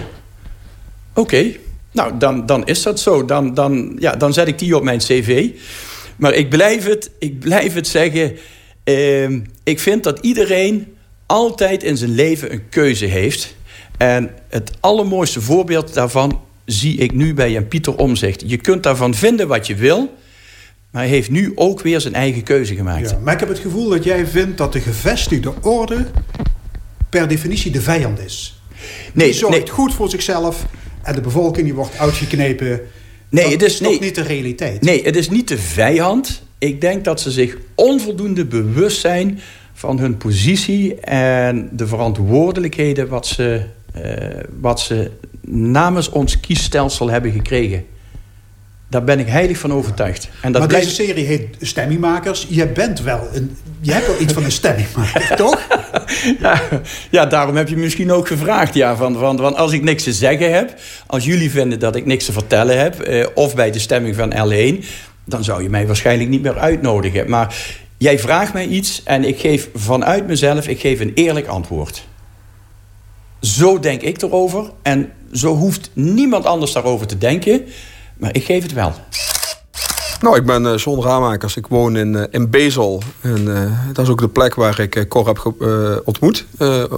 Oké, 1.19 1.55
nou 1.91 2.17
dan, 2.17 2.45
dan 2.45 2.65
is 2.67 2.82
dat 2.82 2.99
zo. 2.99 3.25
Dan, 3.25 3.53
dan, 3.53 3.95
ja, 3.99 4.15
dan 4.15 4.34
zet 4.34 4.47
ik 4.47 4.60
die 4.60 4.75
op 4.75 4.84
mijn 4.84 4.99
cv. 4.99 5.49
Maar 6.15 6.34
ik 6.34 6.49
blijf 6.49 6.86
het, 6.86 7.12
ik 7.19 7.39
blijf 7.39 7.73
het 7.73 7.88
zeggen. 7.88 8.38
Uh, 8.84 9.29
ik 9.63 9.79
vind 9.79 10.03
dat 10.03 10.19
iedereen 10.19 10.93
altijd 11.25 11.84
in 11.84 11.97
zijn 11.97 12.15
leven 12.15 12.51
een 12.51 12.69
keuze 12.69 13.05
heeft. 13.05 13.55
En 13.97 14.32
het 14.49 14.71
allermooiste 14.79 15.41
voorbeeld 15.41 15.93
daarvan 15.93 16.41
zie 16.65 16.97
ik 16.97 17.13
nu 17.13 17.34
bij 17.34 17.51
Jan 17.51 17.67
Pieter 17.67 17.95
Omzicht. 17.95 18.43
Je 18.45 18.58
kunt 18.58 18.84
daarvan 18.84 19.13
vinden 19.13 19.47
wat 19.47 19.67
je 19.67 19.75
wil. 19.75 20.17
Maar 20.91 21.01
hij 21.01 21.12
heeft 21.12 21.29
nu 21.29 21.51
ook 21.55 21.82
weer 21.82 22.01
zijn 22.01 22.13
eigen 22.13 22.43
keuze 22.43 22.75
gemaakt. 22.75 23.10
Ja, 23.10 23.17
maar 23.23 23.34
ik 23.34 23.39
heb 23.39 23.49
het 23.49 23.60
gevoel 23.60 23.89
dat 23.89 24.03
jij 24.03 24.27
vindt 24.27 24.58
dat 24.58 24.73
de 24.73 24.79
gevestigde 24.79 25.53
orde 25.62 26.08
per 27.10 27.27
definitie 27.27 27.71
de 27.71 27.82
vijand 27.82 28.19
is. 28.19 28.62
Nee, 29.13 29.25
die 29.25 29.36
zorgt 29.36 29.58
nee. 29.58 29.69
goed 29.69 29.93
voor 29.93 30.10
zichzelf 30.10 30.65
en 31.01 31.15
de 31.15 31.21
bevolking 31.21 31.65
die 31.65 31.75
wordt 31.75 31.97
uitgeknepen. 31.97 32.81
Nee, 33.29 33.43
dat 33.43 33.51
het 33.51 33.62
is, 33.62 33.79
nee, 33.79 33.99
niet 33.99 34.15
de 34.15 34.21
realiteit. 34.21 34.81
Nee, 34.81 35.03
het 35.03 35.15
is 35.15 35.29
niet 35.29 35.47
de 35.47 35.57
vijand. 35.57 36.41
Ik 36.57 36.81
denk 36.81 37.03
dat 37.03 37.21
ze 37.21 37.31
zich 37.31 37.57
onvoldoende 37.75 38.45
bewust 38.45 38.99
zijn 38.99 39.39
van 39.73 39.99
hun 39.99 40.17
positie 40.17 40.95
en 40.99 41.69
de 41.71 41.88
verantwoordelijkheden 41.88 43.07
wat 43.07 43.27
ze, 43.27 43.62
uh, 43.97 44.03
wat 44.59 44.79
ze 44.79 45.12
namens 45.51 46.09
ons 46.09 46.39
kiesstelsel 46.39 47.09
hebben 47.09 47.31
gekregen. 47.31 47.85
Daar 48.89 49.04
ben 49.04 49.19
ik 49.19 49.28
heilig 49.28 49.58
van 49.58 49.73
overtuigd. 49.73 50.30
En 50.41 50.52
dat 50.52 50.62
maar 50.62 50.80
deze 50.80 50.89
serie 50.89 51.25
heet 51.25 51.56
Stemmingmakers. 51.62 52.45
Je 52.49 52.67
bent 52.67 53.02
wel 53.02 53.28
een, 53.34 53.58
je 53.82 53.91
hebt 53.91 54.08
wel 54.08 54.21
iets 54.21 54.34
van 54.34 54.43
een 54.43 54.52
stemmingmaker, 54.52 55.36
toch? 55.45 55.67
Ja, 56.39 56.62
ja, 57.10 57.25
daarom 57.25 57.56
heb 57.56 57.67
je 57.67 57.78
misschien 57.78 58.12
ook 58.12 58.28
gevraagd. 58.28 58.73
Ja, 58.73 58.95
van, 58.95 59.15
van, 59.17 59.38
van 59.38 59.56
als 59.56 59.71
ik 59.71 59.84
niks 59.84 60.04
te 60.04 60.13
zeggen 60.13 60.54
heb, 60.54 60.73
als 61.08 61.25
jullie 61.25 61.52
vinden 61.52 61.80
dat 61.80 61.95
ik 61.95 62.06
niks 62.06 62.25
te 62.25 62.32
vertellen 62.32 62.80
heb, 62.80 62.99
eh, 62.99 63.28
of 63.34 63.56
bij 63.56 63.71
de 63.71 63.80
stemming 63.80 64.15
van 64.15 64.34
L1, 64.34 64.86
dan 65.25 65.43
zou 65.43 65.63
je 65.63 65.69
mij 65.69 65.88
waarschijnlijk 65.88 66.30
niet 66.30 66.41
meer 66.41 66.60
uitnodigen. 66.60 67.30
Maar 67.30 67.56
jij 67.97 68.19
vraagt 68.19 68.54
mij 68.54 68.67
iets 68.67 69.04
en 69.04 69.23
ik 69.23 69.39
geef 69.39 69.69
vanuit 69.73 70.28
mezelf, 70.28 70.67
ik 70.67 70.80
geef 70.80 70.99
een 70.99 71.12
eerlijk 71.15 71.47
antwoord. 71.47 72.08
Zo 73.41 73.80
denk 73.80 74.02
ik 74.02 74.21
erover 74.21 74.71
en 74.82 75.12
zo 75.34 75.56
hoeft 75.56 75.89
niemand 75.93 76.45
anders 76.45 76.71
daarover 76.71 77.08
te 77.08 77.17
denken. 77.17 77.65
Maar 78.19 78.36
ik 78.36 78.43
geef 78.43 78.63
het 78.63 78.73
wel. 78.73 78.93
Nou, 80.21 80.36
ik 80.36 80.45
ben 80.45 80.63
uh, 80.63 80.77
John 80.77 81.01
Ramakers. 81.01 81.58
Ik 81.58 81.67
woon 81.67 81.97
in, 81.97 82.13
uh, 82.13 82.23
in 82.29 82.49
Bezel. 82.49 83.01
En 83.21 83.47
uh, 83.47 83.71
dat 83.93 84.05
is 84.05 84.12
ook 84.12 84.19
de 84.19 84.27
plek 84.27 84.55
waar 84.55 84.79
ik 84.79 85.05
Cor 85.08 85.27
heb 85.27 85.53
ontmoet. 86.05 86.45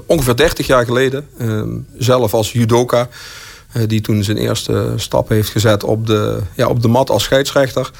ongeveer 0.06 0.36
30 0.36 0.68
jaar 0.68 0.86
geleden. 0.86 1.28
Ehm, 1.38 1.70
zelf 1.98 2.34
als 2.34 2.52
judoka. 2.52 3.08
die 3.88 4.02
toen 4.02 4.24
zijn 4.24 4.38
eerste 4.38 4.94
stap 4.96 5.30
heeft 5.30 5.50
gezet 5.50 5.84
op 5.84 6.08
de, 6.08 6.40
ja, 6.56 6.68
op 6.68 6.82
de 6.82 6.88
mat 6.88 7.10
als 7.10 7.24
scheidsrechter. 7.24 7.92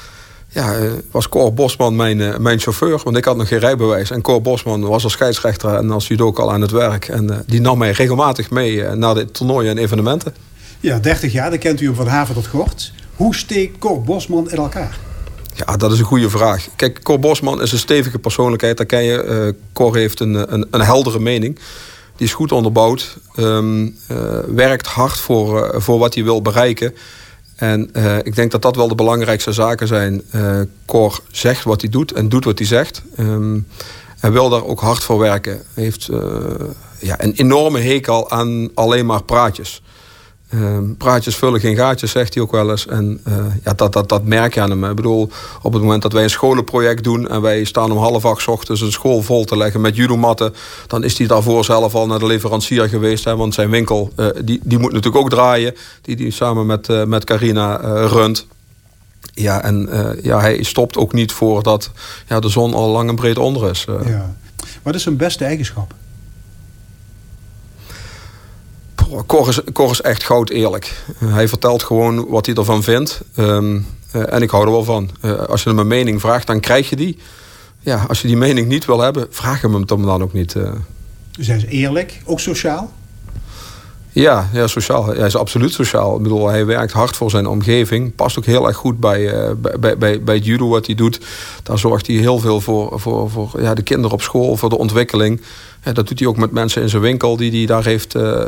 Ja, 0.48 0.76
was 1.10 1.28
Cor 1.28 1.54
Bosman 1.54 1.96
mijn, 1.96 2.42
mijn 2.42 2.60
chauffeur. 2.60 3.00
Want 3.04 3.16
ik 3.16 3.24
had 3.24 3.36
nog 3.36 3.48
geen 3.48 3.58
rijbewijs. 3.58 4.10
En 4.10 4.22
Cor 4.22 4.42
Bosman 4.42 4.80
was 4.80 5.04
als 5.04 5.12
scheidsrechter 5.12 5.74
en 5.74 5.90
als 5.90 6.08
judoka 6.08 6.42
al 6.42 6.52
aan 6.52 6.60
het 6.60 6.70
werk. 6.70 7.08
En 7.08 7.44
die 7.46 7.60
nam 7.60 7.78
mij 7.78 7.90
regelmatig 7.90 8.50
mee 8.50 8.82
naar 8.82 9.14
de 9.14 9.30
toernooien 9.30 9.70
en 9.70 9.78
evenementen. 9.78 10.34
Ja, 10.80 10.98
30 10.98 11.32
jaar. 11.32 11.50
Dan 11.50 11.58
kent 11.58 11.80
u 11.80 11.86
hem 11.86 11.94
van 11.94 12.06
haven 12.06 12.34
tot 12.34 12.46
gort. 12.46 12.92
Hoe 13.22 13.34
steekt 13.34 13.78
Cor 13.78 14.02
Bosman 14.02 14.50
in 14.50 14.56
elkaar? 14.56 14.98
Ja, 15.54 15.76
dat 15.76 15.92
is 15.92 15.98
een 15.98 16.04
goede 16.04 16.30
vraag. 16.30 16.68
Kijk, 16.76 17.02
Cor 17.02 17.18
Bosman 17.18 17.62
is 17.62 17.72
een 17.72 17.78
stevige 17.78 18.18
persoonlijkheid. 18.18 18.76
Daar 18.76 18.86
ken 18.86 19.02
je. 19.02 19.24
Uh, 19.24 19.62
Cor 19.72 19.96
heeft 19.96 20.20
een, 20.20 20.52
een, 20.52 20.66
een, 20.70 20.80
heldere 20.80 21.18
mening. 21.18 21.58
Die 22.16 22.26
is 22.26 22.32
goed 22.32 22.52
onderbouwd. 22.52 23.18
Um, 23.36 23.96
werkt 24.46 24.86
hard 24.86 25.16
voor, 25.16 25.74
uh, 25.74 25.80
voor 25.80 25.98
wat 25.98 26.14
hij 26.14 26.24
wil 26.24 26.42
bereiken. 26.42 26.94
En 27.56 27.90
ik 28.22 28.34
denk 28.34 28.50
dat 28.50 28.62
dat 28.62 28.76
wel 28.76 28.88
de 28.88 28.94
belangrijkste 28.94 29.52
zaken 29.52 29.86
zijn. 29.86 30.22
Cor 30.86 31.20
zegt 31.30 31.64
wat 31.64 31.80
hij 31.80 31.90
doet 31.90 32.12
en 32.12 32.28
doet 32.28 32.44
wat 32.44 32.58
hij 32.58 32.66
zegt. 32.66 33.02
Um, 33.18 33.66
hij 34.18 34.32
wil 34.32 34.48
daar 34.48 34.64
ook 34.64 34.80
hard 34.80 35.02
voor 35.02 35.18
werken. 35.18 35.62
Hij 35.74 35.84
heeft 35.84 36.08
ja, 36.98 37.22
een 37.22 37.32
enorme 37.32 37.80
hekel 37.80 38.30
aan 38.30 38.70
alleen 38.74 39.06
maar 39.06 39.22
praatjes. 39.22 39.82
Ehm, 40.52 40.94
praatjes 40.98 41.36
vullen 41.36 41.60
geen 41.60 41.76
gaatjes, 41.76 42.10
zegt 42.10 42.34
hij 42.34 42.42
ook 42.42 42.50
wel 42.50 42.70
eens. 42.70 42.86
En 42.86 43.20
uh, 43.28 43.34
ja, 43.64 43.72
dat, 43.72 43.92
dat, 43.92 44.08
dat 44.08 44.24
merk 44.24 44.54
je 44.54 44.60
aan 44.60 44.70
hem. 44.70 44.84
Ik 44.84 44.96
bedoel, 44.96 45.30
op 45.62 45.72
het 45.72 45.82
moment 45.82 46.02
dat 46.02 46.12
wij 46.12 46.22
een 46.22 46.30
scholenproject 46.30 47.04
doen... 47.04 47.28
en 47.28 47.40
wij 47.40 47.64
staan 47.64 47.90
om 47.90 47.98
half 47.98 48.24
acht 48.24 48.48
ochtends 48.48 48.80
een 48.80 48.92
school 48.92 49.22
vol 49.22 49.44
te 49.44 49.56
leggen 49.56 49.80
met 49.80 49.96
judomatten... 49.96 50.54
dan 50.86 51.04
is 51.04 51.18
hij 51.18 51.26
daarvoor 51.26 51.64
zelf 51.64 51.94
al 51.94 52.06
naar 52.06 52.18
de 52.18 52.26
leverancier 52.26 52.88
geweest. 52.88 53.24
Hè, 53.24 53.36
want 53.36 53.54
zijn 53.54 53.70
winkel, 53.70 54.12
uh, 54.16 54.26
die, 54.44 54.60
die 54.62 54.78
moet 54.78 54.92
natuurlijk 54.92 55.24
ook 55.24 55.30
draaien. 55.30 55.74
Die 56.02 56.16
die 56.16 56.30
samen 56.30 56.66
met, 56.66 56.88
uh, 56.88 57.04
met 57.04 57.24
Carina 57.24 57.76
runt. 58.06 58.46
Ja, 59.34 59.62
en 59.62 59.88
ja, 60.22 60.40
hij 60.40 60.62
stopt 60.62 60.96
ook 60.96 61.12
niet 61.12 61.32
voordat 61.32 61.90
ja, 62.28 62.40
de 62.40 62.48
zon 62.48 62.74
al 62.74 62.88
lang 62.88 63.08
en 63.08 63.14
breed 63.14 63.38
onder 63.38 63.70
is. 63.70 63.86
Ja. 64.04 64.34
Wat 64.82 64.94
is 64.94 65.02
zijn 65.02 65.16
beste 65.16 65.44
eigenschap? 65.44 65.94
Cor 69.26 69.48
is, 69.48 69.60
Cor 69.72 69.90
is 69.90 70.00
echt 70.00 70.24
goud 70.24 70.50
eerlijk. 70.50 71.04
hij 71.24 71.48
vertelt 71.48 71.82
gewoon 71.82 72.28
wat 72.28 72.46
hij 72.46 72.54
ervan 72.54 72.82
vindt. 72.82 73.20
Um, 73.36 73.86
uh, 74.16 74.32
en 74.32 74.42
ik 74.42 74.50
hou 74.50 74.64
er 74.64 74.70
wel 74.70 74.84
van. 74.84 75.10
Uh, 75.22 75.42
als 75.42 75.62
je 75.62 75.68
hem 75.68 75.78
een 75.78 75.86
mening 75.86 76.20
vraagt, 76.20 76.46
dan 76.46 76.60
krijg 76.60 76.90
je 76.90 76.96
die. 76.96 77.18
Ja, 77.80 78.04
als 78.08 78.20
je 78.20 78.26
die 78.26 78.36
mening 78.36 78.68
niet 78.68 78.84
wil 78.84 79.00
hebben, 79.00 79.26
vraag 79.30 79.60
hem 79.60 79.74
hem 79.74 79.86
dan 79.86 80.22
ook 80.22 80.32
niet. 80.32 80.54
Uh. 80.54 80.72
Dus 81.30 81.46
hij 81.46 81.56
is 81.56 81.64
eerlijk, 81.64 82.20
ook 82.24 82.40
sociaal? 82.40 82.92
Ja, 84.14 84.48
ja 84.52 84.66
sociaal. 84.66 85.06
Hij 85.06 85.26
is 85.26 85.36
absoluut 85.36 85.72
sociaal. 85.72 86.16
Ik 86.16 86.22
bedoel, 86.22 86.48
hij 86.48 86.66
werkt 86.66 86.92
hard 86.92 87.16
voor 87.16 87.30
zijn 87.30 87.46
omgeving. 87.46 88.14
Past 88.14 88.38
ook 88.38 88.44
heel 88.44 88.66
erg 88.66 88.76
goed 88.76 89.00
bij, 89.00 89.20
uh, 89.20 89.50
bij, 89.80 89.98
bij, 89.98 90.22
bij 90.22 90.34
het 90.34 90.44
judo 90.44 90.68
wat 90.68 90.86
hij 90.86 90.94
doet. 90.94 91.20
Daar 91.62 91.78
zorgt 91.78 92.06
hij 92.06 92.16
heel 92.16 92.38
veel 92.38 92.60
voor, 92.60 93.00
voor, 93.00 93.30
voor 93.30 93.50
ja, 93.58 93.74
de 93.74 93.82
kinderen 93.82 94.12
op 94.12 94.22
school, 94.22 94.56
voor 94.56 94.68
de 94.68 94.78
ontwikkeling. 94.78 95.40
Ja, 95.84 95.92
dat 95.92 96.08
doet 96.08 96.18
hij 96.18 96.28
ook 96.28 96.36
met 96.36 96.52
mensen 96.52 96.82
in 96.82 96.88
zijn 96.88 97.02
winkel 97.02 97.36
die 97.36 97.50
hij 97.50 97.66
daar 97.66 97.84
heeft 97.84 98.14
uh, 98.14 98.42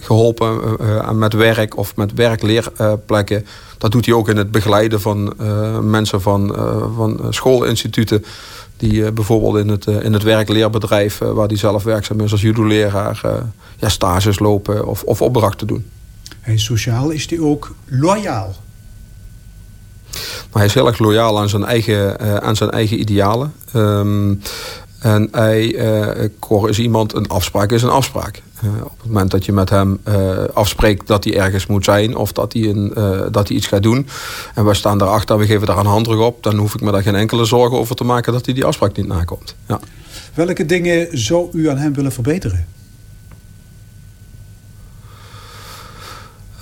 geholpen 0.00 0.60
uh, 0.80 1.10
met 1.10 1.32
werk 1.32 1.76
of 1.76 1.96
met 1.96 2.12
werkleerplekken. 2.12 3.46
dat 3.78 3.92
doet 3.92 4.06
hij 4.06 4.14
ook 4.14 4.28
in 4.28 4.36
het 4.36 4.50
begeleiden 4.50 5.00
van 5.00 5.34
mensen 5.90 6.20
van, 6.20 6.56
van 6.94 7.26
schoolinstituten. 7.30 8.24
Die 8.76 9.12
bijvoorbeeld 9.12 9.56
in 9.56 9.68
het, 9.68 9.86
in 9.86 10.12
het 10.12 10.22
werkleerbedrijf 10.22 11.18
waar 11.18 11.46
hij 11.46 11.56
zelf 11.56 11.82
werkzaam 11.82 12.20
is 12.20 12.32
als 12.32 12.40
judo-leraar 12.40 13.20
ja, 13.76 13.88
stages 13.88 14.38
lopen 14.38 14.86
of, 14.86 15.02
of 15.02 15.22
opdrachten 15.22 15.66
doen. 15.66 15.84
En 16.40 16.58
sociaal 16.58 17.10
is 17.10 17.30
hij 17.30 17.40
ook 17.40 17.74
loyaal. 17.84 18.54
Maar 20.12 20.62
hij 20.62 20.64
is 20.64 20.74
heel 20.74 20.86
erg 20.86 20.98
loyaal 20.98 21.40
aan 21.40 21.48
zijn 21.48 21.64
eigen, 21.64 22.20
aan 22.42 22.56
zijn 22.56 22.70
eigen 22.70 23.00
idealen. 23.00 23.52
Um, 23.74 24.40
en 25.04 25.28
hij 25.32 25.74
uh, 26.50 26.68
is 26.68 26.78
iemand, 26.78 27.14
een 27.14 27.28
afspraak 27.28 27.72
is 27.72 27.82
een 27.82 27.88
afspraak. 27.88 28.42
Uh, 28.64 28.70
op 28.84 28.98
het 28.98 29.06
moment 29.06 29.30
dat 29.30 29.44
je 29.44 29.52
met 29.52 29.70
hem 29.70 29.98
uh, 30.08 30.44
afspreekt 30.52 31.06
dat 31.06 31.24
hij 31.24 31.36
ergens 31.36 31.66
moet 31.66 31.84
zijn 31.84 32.16
of 32.16 32.32
dat 32.32 32.52
hij, 32.52 32.62
een, 32.62 32.92
dat 33.30 33.48
hij 33.48 33.56
iets 33.56 33.66
gaat 33.66 33.82
doen. 33.82 34.06
En 34.54 34.64
wij 34.64 34.74
staan 34.74 34.98
daarachter, 34.98 35.38
we 35.38 35.46
geven 35.46 35.66
daar 35.66 35.78
een 35.78 35.86
handdruk 35.86 36.20
op. 36.20 36.42
Dan 36.42 36.56
hoef 36.56 36.74
ik 36.74 36.80
me 36.80 36.92
daar 36.92 37.02
geen 37.02 37.14
enkele 37.14 37.44
zorgen 37.44 37.78
over 37.78 37.96
te 37.96 38.04
maken 38.04 38.32
dat 38.32 38.44
hij 38.44 38.54
die 38.54 38.64
afspraak 38.64 38.96
niet 38.96 39.06
nakomt. 39.06 39.54
Ja. 39.68 39.80
Welke 40.34 40.66
dingen 40.66 41.08
zou 41.18 41.48
u 41.52 41.68
aan 41.68 41.78
hem 41.78 41.94
willen 41.94 42.12
verbeteren? 42.12 42.66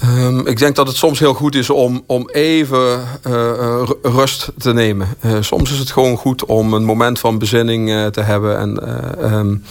Um, 0.04 0.46
ik 0.46 0.58
denk 0.58 0.76
dat 0.76 0.86
het 0.86 0.96
soms 0.96 1.18
heel 1.18 1.34
goed 1.34 1.54
is 1.54 1.70
om, 1.70 2.02
om 2.06 2.28
even 2.30 3.00
uh, 3.26 3.82
rust 4.02 4.52
te 4.58 4.72
nemen. 4.72 5.08
Uh, 5.24 5.36
soms 5.40 5.72
is 5.72 5.78
het 5.78 5.90
gewoon 5.90 6.16
goed 6.16 6.44
om 6.44 6.74
een 6.74 6.84
moment 6.84 7.18
van 7.18 7.38
bezinning 7.38 8.10
te 8.12 8.20
hebben. 8.20 8.58
En 8.58 9.34
um, 9.34 9.64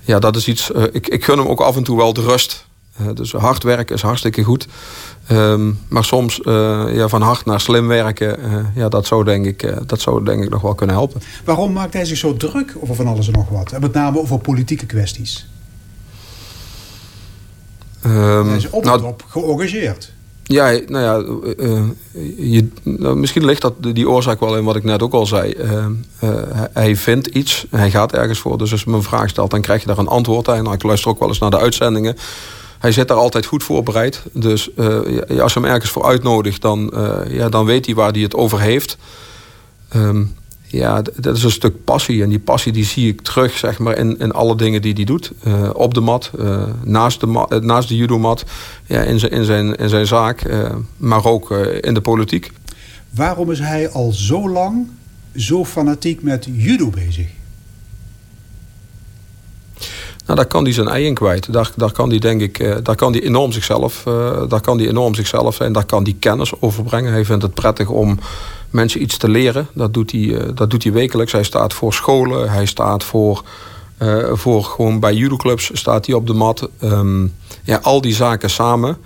ja, 0.00 0.18
dat 0.18 0.36
is 0.36 0.48
iets. 0.48 0.70
ik, 0.92 1.08
ik 1.08 1.24
gun 1.24 1.38
hem 1.38 1.46
ook 1.46 1.60
af 1.60 1.76
en 1.76 1.82
toe 1.82 1.96
wel 1.96 2.12
de 2.12 2.20
rust. 2.20 2.66
dus 3.14 3.32
hard 3.32 3.62
werken 3.62 3.94
is 3.94 4.02
hartstikke 4.02 4.42
goed. 4.42 4.66
Um, 5.30 5.78
maar 5.88 6.04
soms 6.04 6.40
ja, 6.92 7.08
van 7.08 7.22
hard 7.22 7.44
naar 7.44 7.60
slim 7.60 7.86
werken, 7.86 8.38
ja, 8.74 8.88
dat, 8.88 9.06
zou 9.06 9.24
denk 9.24 9.46
ik, 9.46 9.88
dat 9.88 10.00
zou 10.00 10.24
denk 10.24 10.42
ik 10.42 10.50
nog 10.50 10.62
wel 10.62 10.74
kunnen 10.74 10.96
helpen. 10.96 11.20
Waarom 11.44 11.72
maakt 11.72 11.92
hij 11.92 12.04
zich 12.04 12.18
zo 12.18 12.36
druk 12.36 12.74
over 12.80 12.94
van 12.94 13.06
alles 13.06 13.26
en 13.26 13.32
nog 13.32 13.48
wat? 13.48 13.80
Met 13.80 13.92
name 13.92 14.18
over 14.18 14.38
politieke 14.38 14.86
kwesties? 14.86 15.46
Um, 18.06 18.48
Hij 18.48 18.56
is 18.56 18.70
op 18.70 18.84
nou, 18.84 19.04
op 19.04 19.24
geëngageerd. 19.28 20.12
Ja, 20.44 20.80
nou 20.86 21.04
ja, 21.04 21.18
uh, 21.58 21.82
je, 22.36 22.68
nou, 22.82 23.16
misschien 23.16 23.44
ligt 23.44 23.62
dat 23.62 23.74
die 23.80 24.08
oorzaak 24.08 24.40
wel 24.40 24.56
in 24.56 24.64
wat 24.64 24.76
ik 24.76 24.84
net 24.84 25.02
ook 25.02 25.12
al 25.12 25.26
zei. 25.26 25.54
Uh, 25.54 25.86
uh, 26.24 26.30
hij 26.72 26.96
vindt 26.96 27.26
iets, 27.26 27.66
hij 27.70 27.90
gaat 27.90 28.12
ergens 28.12 28.38
voor. 28.38 28.58
Dus 28.58 28.72
als 28.72 28.82
je 28.82 28.90
me 28.90 28.96
een 28.96 29.02
vraag 29.02 29.28
stelt, 29.28 29.50
dan 29.50 29.60
krijg 29.60 29.80
je 29.80 29.86
daar 29.86 29.98
een 29.98 30.08
antwoord 30.08 30.48
aan. 30.48 30.62
Nou, 30.62 30.74
ik 30.74 30.82
luister 30.82 31.10
ook 31.10 31.18
wel 31.18 31.28
eens 31.28 31.38
naar 31.38 31.50
de 31.50 31.58
uitzendingen. 31.58 32.16
Hij 32.78 32.92
zit 32.92 33.08
daar 33.08 33.16
altijd 33.16 33.46
goed 33.46 33.62
voorbereid. 33.62 34.22
Dus 34.32 34.76
als 35.40 35.52
je 35.52 35.60
hem 35.60 35.64
ergens 35.64 35.90
voor 35.90 36.04
uitnodigt, 36.04 36.62
dan, 36.62 36.92
ja, 37.28 37.48
dan 37.48 37.64
weet 37.64 37.86
hij 37.86 37.94
waar 37.94 38.12
hij 38.12 38.20
het 38.20 38.34
over 38.34 38.60
heeft. 38.60 38.96
Um, 39.96 40.34
ja, 40.72 41.02
dat 41.16 41.36
is 41.36 41.42
een 41.42 41.50
stuk 41.50 41.84
passie. 41.84 42.22
En 42.22 42.28
die 42.28 42.38
passie 42.38 42.72
die 42.72 42.84
zie 42.84 43.08
ik 43.08 43.20
terug 43.20 43.58
zeg 43.58 43.78
maar, 43.78 43.96
in, 43.96 44.18
in 44.18 44.32
alle 44.32 44.56
dingen 44.56 44.82
die 44.82 44.92
hij 44.92 45.04
doet. 45.04 45.32
Uh, 45.46 45.70
op 45.72 45.94
de 45.94 46.00
mat, 46.00 46.30
uh, 46.38 46.62
naast 46.84 47.20
de, 47.20 47.26
mat, 47.26 47.52
uh, 47.52 47.58
naast 47.58 47.88
de 47.88 47.96
judomat, 47.96 48.44
ja, 48.86 49.02
in, 49.02 49.18
zijn, 49.18 49.32
in, 49.32 49.44
zijn, 49.44 49.76
in 49.76 49.88
zijn 49.88 50.06
zaak, 50.06 50.42
maar 50.96 51.24
ook 51.24 51.50
in 51.80 51.94
de 51.94 52.00
politiek. 52.00 52.52
Waarom 53.10 53.50
is 53.50 53.58
hij 53.58 53.90
al 53.90 54.12
zo 54.12 54.48
lang 54.48 54.86
zo 55.36 55.64
fanatiek 55.64 56.22
met 56.22 56.48
judo 56.52 56.90
bezig? 56.90 57.26
Nou, 60.26 60.38
daar 60.38 60.46
kan 60.46 60.64
hij 60.64 60.72
zijn 60.72 60.88
ei 60.88 61.06
in 61.06 61.14
kwijt. 61.14 61.52
Daar, 61.52 61.70
daar 61.76 61.92
kan 61.92 62.08
hij 62.08 62.18
denk 62.18 62.40
ik, 62.40 62.84
daar 62.84 62.96
kan 62.96 63.12
hij 63.12 63.22
enorm 63.22 63.52
zichzelf, 63.52 64.02
daar 64.48 64.60
kan 64.60 64.78
hij 64.78 64.88
enorm 64.88 65.14
zichzelf 65.14 65.54
zijn. 65.54 65.72
Daar 65.72 65.84
kan 65.84 66.02
hij 66.02 66.16
kennis 66.18 66.60
overbrengen. 66.60 67.12
Hij 67.12 67.24
vindt 67.24 67.42
het 67.42 67.54
prettig 67.54 67.88
om 67.88 68.18
mensen 68.72 69.02
iets 69.02 69.16
te 69.16 69.28
leren. 69.28 69.68
Dat 69.74 69.94
doet 69.94 70.10
hij, 70.10 70.36
eh, 70.36 70.48
dat 70.54 70.70
doet 70.70 70.82
hij 70.82 70.92
wekelijks. 70.92 71.32
Hij 71.32 71.42
staat 71.42 71.74
voor 71.74 71.94
scholen, 71.94 72.50
hij 72.50 72.66
staat 72.66 73.04
voor, 73.04 73.42
uh, 74.02 74.24
voor 74.32 74.64
gewoon 74.64 75.00
bij 75.00 75.14
judoclubs 75.14 75.70
staat 75.72 76.06
hij 76.06 76.14
op 76.14 76.26
de 76.26 76.32
mat. 76.32 76.68
Um, 76.82 77.34
ja, 77.62 77.78
al 77.82 78.00
die 78.00 78.14
zaken 78.14 78.50
samen. 78.50 78.96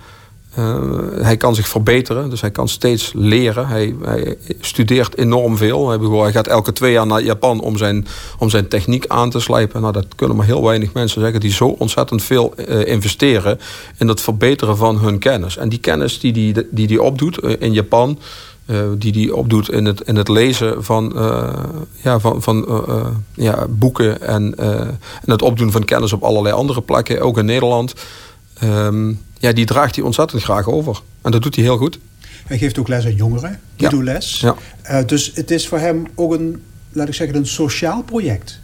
Uh, 0.59 0.77
hij 1.21 1.37
kan 1.37 1.55
zich 1.55 1.67
verbeteren, 1.67 2.29
dus 2.29 2.41
hij 2.41 2.51
kan 2.51 2.67
steeds 2.67 3.11
leren. 3.15 3.67
Hij, 3.67 3.95
hij 4.03 4.37
studeert 4.59 5.17
enorm 5.17 5.57
veel. 5.57 5.89
Hij, 6.21 6.31
gaat 6.31 6.47
elke 6.47 6.73
twee 6.73 6.91
jaar 6.91 7.07
naar 7.07 7.21
Japan 7.21 7.61
om 7.61 7.77
zijn, 7.77 8.07
om 8.37 8.49
zijn 8.49 8.67
techniek 8.67 9.07
aan 9.07 9.29
te 9.29 9.39
slijpen. 9.39 9.81
Nou, 9.81 9.93
dat 9.93 10.05
kunnen 10.15 10.35
maar 10.35 10.45
heel 10.45 10.63
weinig 10.63 10.93
mensen 10.93 11.21
zeggen 11.21 11.39
die 11.39 11.51
zo 11.51 11.67
ontzettend 11.67 12.23
veel 12.23 12.53
investeren 12.85 13.59
in 13.97 14.07
het 14.07 14.21
verbeteren 14.21 14.77
van 14.77 14.99
hun 14.99 15.19
kennis. 15.19 15.57
En 15.57 15.69
die 15.69 15.79
kennis 15.79 16.19
die 16.19 16.31
hij 16.31 16.53
die, 16.53 16.67
die, 16.71 16.87
die 16.87 17.01
opdoet 17.01 17.39
in 17.59 17.73
Japan, 17.73 18.19
die 18.97 19.11
die 19.11 19.35
opdoet 19.35 19.69
in 19.69 19.85
het, 19.85 20.01
in 20.01 20.15
het 20.15 20.27
lezen 20.27 20.83
van, 20.83 21.11
uh, 21.15 21.53
ja, 22.03 22.19
van, 22.19 22.41
van 22.41 22.65
uh, 22.69 23.05
ja, 23.33 23.65
boeken 23.69 24.21
en, 24.21 24.57
en 24.57 24.99
het 25.31 25.41
opdoen 25.41 25.71
van 25.71 25.85
kennis 25.85 26.13
op 26.13 26.23
allerlei 26.23 26.55
andere 26.55 26.81
plekken, 26.81 27.21
ook 27.21 27.37
in 27.37 27.45
Nederland. 27.45 27.93
Um, 28.63 29.21
ja, 29.39 29.51
die 29.51 29.65
draagt 29.65 29.95
hij 29.95 30.03
ontzettend 30.03 30.43
graag 30.43 30.67
over. 30.67 31.01
En 31.21 31.31
dat 31.31 31.41
doet 31.41 31.55
hij 31.55 31.63
heel 31.63 31.77
goed. 31.77 31.99
Hij 32.45 32.57
geeft 32.57 32.79
ook 32.79 32.87
les 32.87 33.05
aan 33.05 33.15
jongeren, 33.15 33.59
die 33.75 33.95
ja. 33.95 34.03
les. 34.03 34.39
Ja. 34.39 35.03
dus 35.03 35.31
het 35.33 35.51
is 35.51 35.67
voor 35.67 35.79
hem 35.79 36.07
ook 36.15 36.33
een, 36.33 36.63
laat 36.91 37.07
ik 37.07 37.13
zeggen, 37.13 37.37
een 37.37 37.47
sociaal 37.47 38.03
project. 38.03 38.59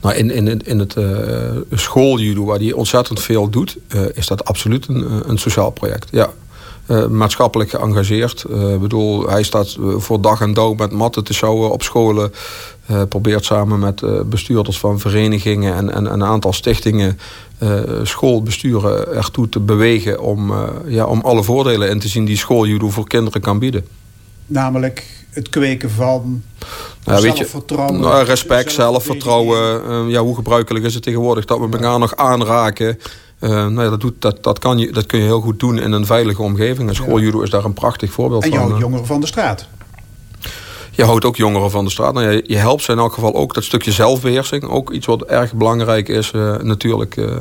Nou, 0.00 0.14
in, 0.14 0.30
in, 0.30 0.66
in 0.66 0.78
het 0.78 0.96
uh, 0.96 1.50
schooljudo, 1.72 2.44
waar 2.44 2.58
hij 2.58 2.72
ontzettend 2.72 3.22
veel 3.22 3.50
doet, 3.50 3.76
uh, 3.88 4.02
is 4.14 4.26
dat 4.26 4.44
absoluut 4.44 4.88
een, 4.88 5.30
een 5.30 5.38
sociaal 5.38 5.70
project. 5.70 6.08
Ja. 6.10 6.30
Uh, 6.86 7.06
maatschappelijk 7.06 7.70
geëngageerd. 7.70 8.44
Uh, 8.50 8.76
bedoel, 8.76 9.28
hij 9.28 9.42
staat 9.42 9.76
voor 9.96 10.20
dag 10.20 10.40
en 10.40 10.54
dauw 10.54 10.74
met 10.74 10.92
matten 10.92 11.24
te 11.24 11.34
showen 11.34 11.70
op 11.70 11.82
scholen. 11.82 12.32
Uh, 12.90 13.02
probeert 13.08 13.44
samen 13.44 13.78
met 13.78 14.28
bestuurders 14.30 14.78
van 14.78 14.98
verenigingen 14.98 15.74
en, 15.74 15.92
en, 15.92 16.12
een 16.12 16.24
aantal 16.24 16.52
stichtingen 16.52 17.18
schoolbesturen 18.02 19.14
ertoe 19.14 19.48
te 19.48 19.60
bewegen 19.60 20.20
om, 20.20 20.52
ja, 20.86 21.04
om 21.04 21.20
alle 21.20 21.42
voordelen 21.42 21.88
in 21.88 21.98
te 21.98 22.08
zien 22.08 22.24
die 22.24 22.36
schooljudo 22.36 22.90
voor 22.90 23.08
kinderen 23.08 23.40
kan 23.40 23.58
bieden. 23.58 23.86
Namelijk 24.46 25.04
het 25.30 25.48
kweken 25.48 25.90
van 25.90 26.42
ja, 27.04 27.20
zelfvertrouwen. 27.20 27.96
Je, 27.96 28.00
nou, 28.00 28.24
respect, 28.24 28.72
zelfvertrouwen. 28.72 30.08
ja, 30.08 30.20
hoe 30.20 30.34
gebruikelijk 30.34 30.84
is 30.84 30.94
het 30.94 31.02
tegenwoordig 31.02 31.44
dat 31.44 31.58
we 31.58 31.68
elkaar 31.70 31.98
nog 31.98 32.16
aanraken. 32.16 32.98
Uh, 33.42 33.50
nou 33.50 33.82
ja, 33.82 33.90
dat, 33.90 34.00
doet, 34.00 34.14
dat, 34.18 34.42
dat, 34.42 34.58
kan 34.58 34.78
je, 34.78 34.92
dat 34.92 35.06
kun 35.06 35.18
je 35.18 35.24
heel 35.24 35.40
goed 35.40 35.60
doen 35.60 35.78
in 35.78 35.92
een 35.92 36.06
veilige 36.06 36.42
omgeving. 36.42 36.88
En 36.88 36.94
schooljudo 36.94 37.40
is 37.40 37.50
daar 37.50 37.64
een 37.64 37.72
prachtig 37.72 38.12
voorbeeld 38.12 38.44
van. 38.44 38.52
En 38.52 38.58
je 38.58 38.64
houdt 38.64 38.80
jongeren 38.80 39.06
van 39.06 39.20
de 39.20 39.26
straat. 39.26 39.68
Je 40.90 41.04
houdt 41.04 41.24
ook 41.24 41.36
jongeren 41.36 41.70
van 41.70 41.84
de 41.84 41.90
straat. 41.90 42.14
Nou, 42.14 42.30
je, 42.30 42.44
je, 42.46 42.56
helpt 42.56 42.82
ze 42.82 42.92
in 42.92 42.98
elk 42.98 43.12
geval 43.12 43.34
ook 43.34 43.54
dat 43.54 43.64
stukje 43.64 43.92
zelfbeheersing. 43.92 44.64
Ook 44.64 44.92
iets 44.92 45.06
wat 45.06 45.22
erg 45.22 45.54
belangrijk 45.54 46.08
is 46.08 46.32
uh, 46.32 46.56
natuurlijk 46.56 47.16
uh, 47.16 47.36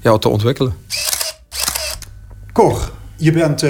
ja, 0.00 0.18
te 0.18 0.28
ontwikkelen. 0.28 0.74
Cor, 2.52 2.90
je 3.16 3.32
bent 3.32 3.60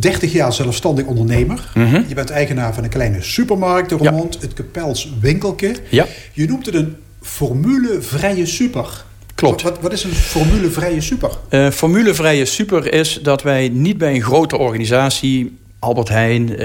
30 0.00 0.32
jaar 0.32 0.52
zelfstandig 0.52 1.04
ondernemer. 1.04 1.70
Mm 1.74 1.86
-hmm. 1.86 2.04
Je 2.08 2.14
bent 2.14 2.30
eigenaar 2.30 2.74
van 2.74 2.84
een 2.84 2.90
kleine 2.90 3.22
supermarkt 3.22 3.90
in 3.90 3.98
Roermond. 3.98 4.34
Ja. 4.34 4.40
Het 4.40 4.52
Kapels 4.52 5.12
Winkelke. 5.20 5.76
Ja. 5.90 6.06
Je 6.32 6.46
noemt 6.46 6.66
het 6.66 6.74
een 6.74 6.96
formulevrije 7.20 8.46
super. 8.46 9.04
Klopt. 9.44 9.62
Wat, 9.62 9.80
wat 9.80 9.92
is 9.92 10.04
een 10.04 10.14
formulevrije 10.14 11.00
super? 11.00 11.30
Uh, 11.50 11.70
formulevrije 11.70 12.44
super 12.44 12.92
is 12.92 13.18
dat 13.22 13.42
wij 13.42 13.68
niet 13.68 13.98
bij 13.98 14.14
een 14.14 14.22
grote 14.22 14.56
organisatie... 14.58 15.58
Albert 15.78 16.08
Heijn, 16.08 16.50
uh, 16.50 16.56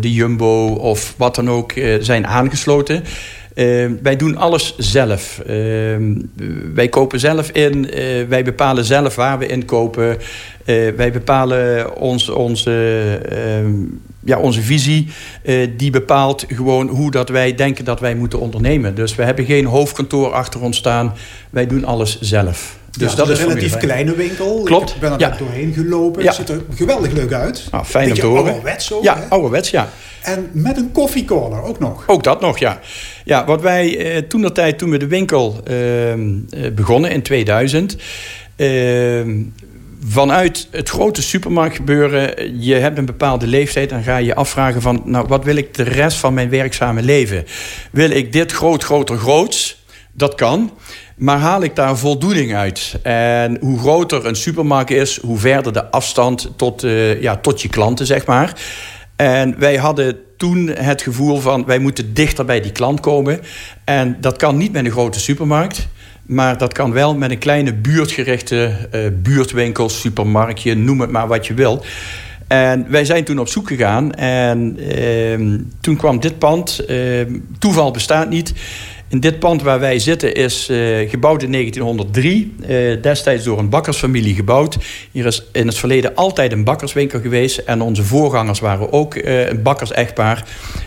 de 0.00 0.12
Jumbo 0.12 0.66
of 0.66 1.14
wat 1.16 1.34
dan 1.34 1.50
ook 1.50 1.72
zijn 2.00 2.26
aangesloten... 2.26 3.04
Uh, 3.54 3.90
wij 4.02 4.16
doen 4.16 4.36
alles 4.36 4.74
zelf. 4.78 5.42
Uh, 5.46 5.96
wij 6.74 6.88
kopen 6.88 7.20
zelf 7.20 7.50
in. 7.50 7.84
Uh, 7.84 8.26
wij 8.28 8.44
bepalen 8.44 8.84
zelf 8.84 9.14
waar 9.14 9.38
we 9.38 9.46
inkopen. 9.46 10.16
wij 10.96 11.12
bepalen 11.12 11.96
ons, 11.96 12.28
onze, 12.28 12.72
ehm, 13.28 13.72
ja, 14.24 14.38
onze 14.38 14.62
visie. 14.62 15.08
die 15.76 15.90
bepaalt 15.90 16.44
gewoon 16.48 16.88
hoe 16.88 17.10
dat 17.10 17.28
wij 17.28 17.54
denken 17.54 17.84
dat 17.84 18.00
wij 18.00 18.14
moeten 18.14 18.40
ondernemen. 18.40 18.94
Dus 18.94 19.14
we 19.14 19.22
hebben 19.22 19.44
geen 19.44 19.64
hoofdkantoor 19.64 20.32
achter 20.32 20.60
ons 20.60 20.76
staan. 20.76 21.14
Wij 21.50 21.66
doen 21.66 21.84
alles 21.84 22.20
zelf. 22.20 22.79
Dus 22.98 23.10
ja, 23.10 23.16
dat 23.16 23.28
is 23.28 23.38
een 23.38 23.48
relatief 23.48 23.76
kleine 23.76 24.14
winkel. 24.14 24.62
Klopt. 24.62 24.90
Ik 24.90 25.00
ben 25.00 25.12
er 25.12 25.18
ja. 25.18 25.36
doorheen 25.38 25.72
gelopen. 25.72 26.24
Het 26.24 26.34
ziet 26.34 26.48
er 26.48 26.62
geweldig 26.74 27.12
leuk 27.12 27.32
uit. 27.32 27.64
Nou, 27.70 27.84
fijn 27.84 28.08
om 28.08 28.14
te 28.14 28.26
horen. 28.26 28.44
ouderwets 28.44 28.92
ook. 28.92 29.02
Ja, 29.02 29.16
hè? 29.16 29.24
ouderwets, 29.28 29.70
ja. 29.70 29.88
En 30.22 30.50
met 30.52 30.76
een 30.76 30.92
koffiecorner 30.92 31.62
ook 31.62 31.78
nog. 31.78 32.04
Ook 32.06 32.22
dat 32.22 32.40
nog, 32.40 32.58
ja. 32.58 32.80
Ja, 33.24 33.44
wat 33.44 33.60
wij 33.60 33.98
eh, 33.98 34.22
toen 34.22 34.42
dat 34.42 34.54
tijd, 34.54 34.78
toen 34.78 34.90
we 34.90 34.98
de 34.98 35.06
winkel 35.06 35.60
uh, 35.70 36.72
begonnen 36.74 37.10
in 37.10 37.22
2000... 37.22 37.96
Ehm, 38.56 39.42
vanuit 40.06 40.68
het 40.70 40.88
grote 40.88 41.22
supermarktgebeuren, 41.22 42.60
je 42.64 42.74
hebt 42.74 42.98
een 42.98 43.04
bepaalde 43.04 43.46
leeftijd... 43.46 43.90
dan 43.90 44.02
ga 44.02 44.16
je 44.16 44.26
je 44.26 44.34
afvragen 44.34 44.82
van, 44.82 45.02
nou, 45.04 45.26
wat 45.28 45.44
wil 45.44 45.56
ik 45.56 45.74
de 45.74 45.82
rest 45.82 46.16
van 46.16 46.34
mijn 46.34 46.50
werkzame 46.50 47.02
leven? 47.02 47.44
Wil 47.90 48.10
ik 48.10 48.32
dit 48.32 48.52
groot, 48.52 48.84
groter, 48.84 49.18
groots? 49.18 49.84
Dat 50.12 50.34
kan. 50.34 50.72
Maar 51.20 51.38
haal 51.38 51.62
ik 51.62 51.76
daar 51.76 51.98
voldoening 51.98 52.54
uit? 52.54 52.98
En 53.02 53.58
hoe 53.60 53.78
groter 53.78 54.26
een 54.26 54.36
supermarkt 54.36 54.90
is, 54.90 55.20
hoe 55.20 55.38
verder 55.38 55.72
de 55.72 55.90
afstand 55.90 56.52
tot, 56.56 56.84
uh, 56.84 57.22
ja, 57.22 57.36
tot 57.36 57.62
je 57.62 57.68
klanten, 57.68 58.06
zeg 58.06 58.26
maar. 58.26 58.60
En 59.16 59.54
wij 59.58 59.76
hadden 59.76 60.16
toen 60.36 60.68
het 60.68 61.02
gevoel 61.02 61.40
van 61.40 61.64
wij 61.66 61.78
moeten 61.78 62.14
dichter 62.14 62.44
bij 62.44 62.60
die 62.60 62.72
klant 62.72 63.00
komen. 63.00 63.40
En 63.84 64.16
dat 64.20 64.36
kan 64.36 64.56
niet 64.56 64.72
met 64.72 64.84
een 64.84 64.90
grote 64.90 65.20
supermarkt. 65.20 65.88
Maar 66.26 66.58
dat 66.58 66.72
kan 66.72 66.92
wel 66.92 67.14
met 67.14 67.30
een 67.30 67.38
kleine 67.38 67.74
buurtgerichte 67.74 68.88
uh, 68.94 69.00
buurtwinkel, 69.22 69.88
supermarktje, 69.88 70.74
noem 70.74 71.00
het 71.00 71.10
maar 71.10 71.28
wat 71.28 71.46
je 71.46 71.54
wil. 71.54 71.84
En 72.48 72.86
wij 72.88 73.04
zijn 73.04 73.24
toen 73.24 73.38
op 73.38 73.48
zoek 73.48 73.68
gegaan. 73.68 74.14
En 74.14 74.76
uh, 74.98 75.58
toen 75.80 75.96
kwam 75.96 76.20
dit 76.20 76.38
pand. 76.38 76.80
Uh, 76.88 77.20
toeval 77.58 77.90
bestaat 77.90 78.28
niet. 78.28 78.52
In 79.10 79.20
dit 79.20 79.38
pand 79.38 79.62
waar 79.62 79.80
wij 79.80 79.98
zitten 79.98 80.34
is 80.34 80.68
uh, 80.70 81.10
gebouwd 81.10 81.42
in 81.42 81.52
1903. 81.52 82.54
Uh, 82.60 83.02
destijds 83.02 83.44
door 83.44 83.58
een 83.58 83.68
bakkersfamilie 83.68 84.34
gebouwd. 84.34 84.76
Hier 85.10 85.26
is 85.26 85.44
in 85.52 85.66
het 85.66 85.78
verleden 85.78 86.14
altijd 86.14 86.52
een 86.52 86.64
bakkerswinkel 86.64 87.20
geweest. 87.20 87.58
En 87.58 87.80
onze 87.80 88.04
voorgangers 88.04 88.60
waren 88.60 88.92
ook 88.92 89.14
uh, 89.14 89.48
een 89.48 89.62
bakkers-echtpaar. 89.62 90.44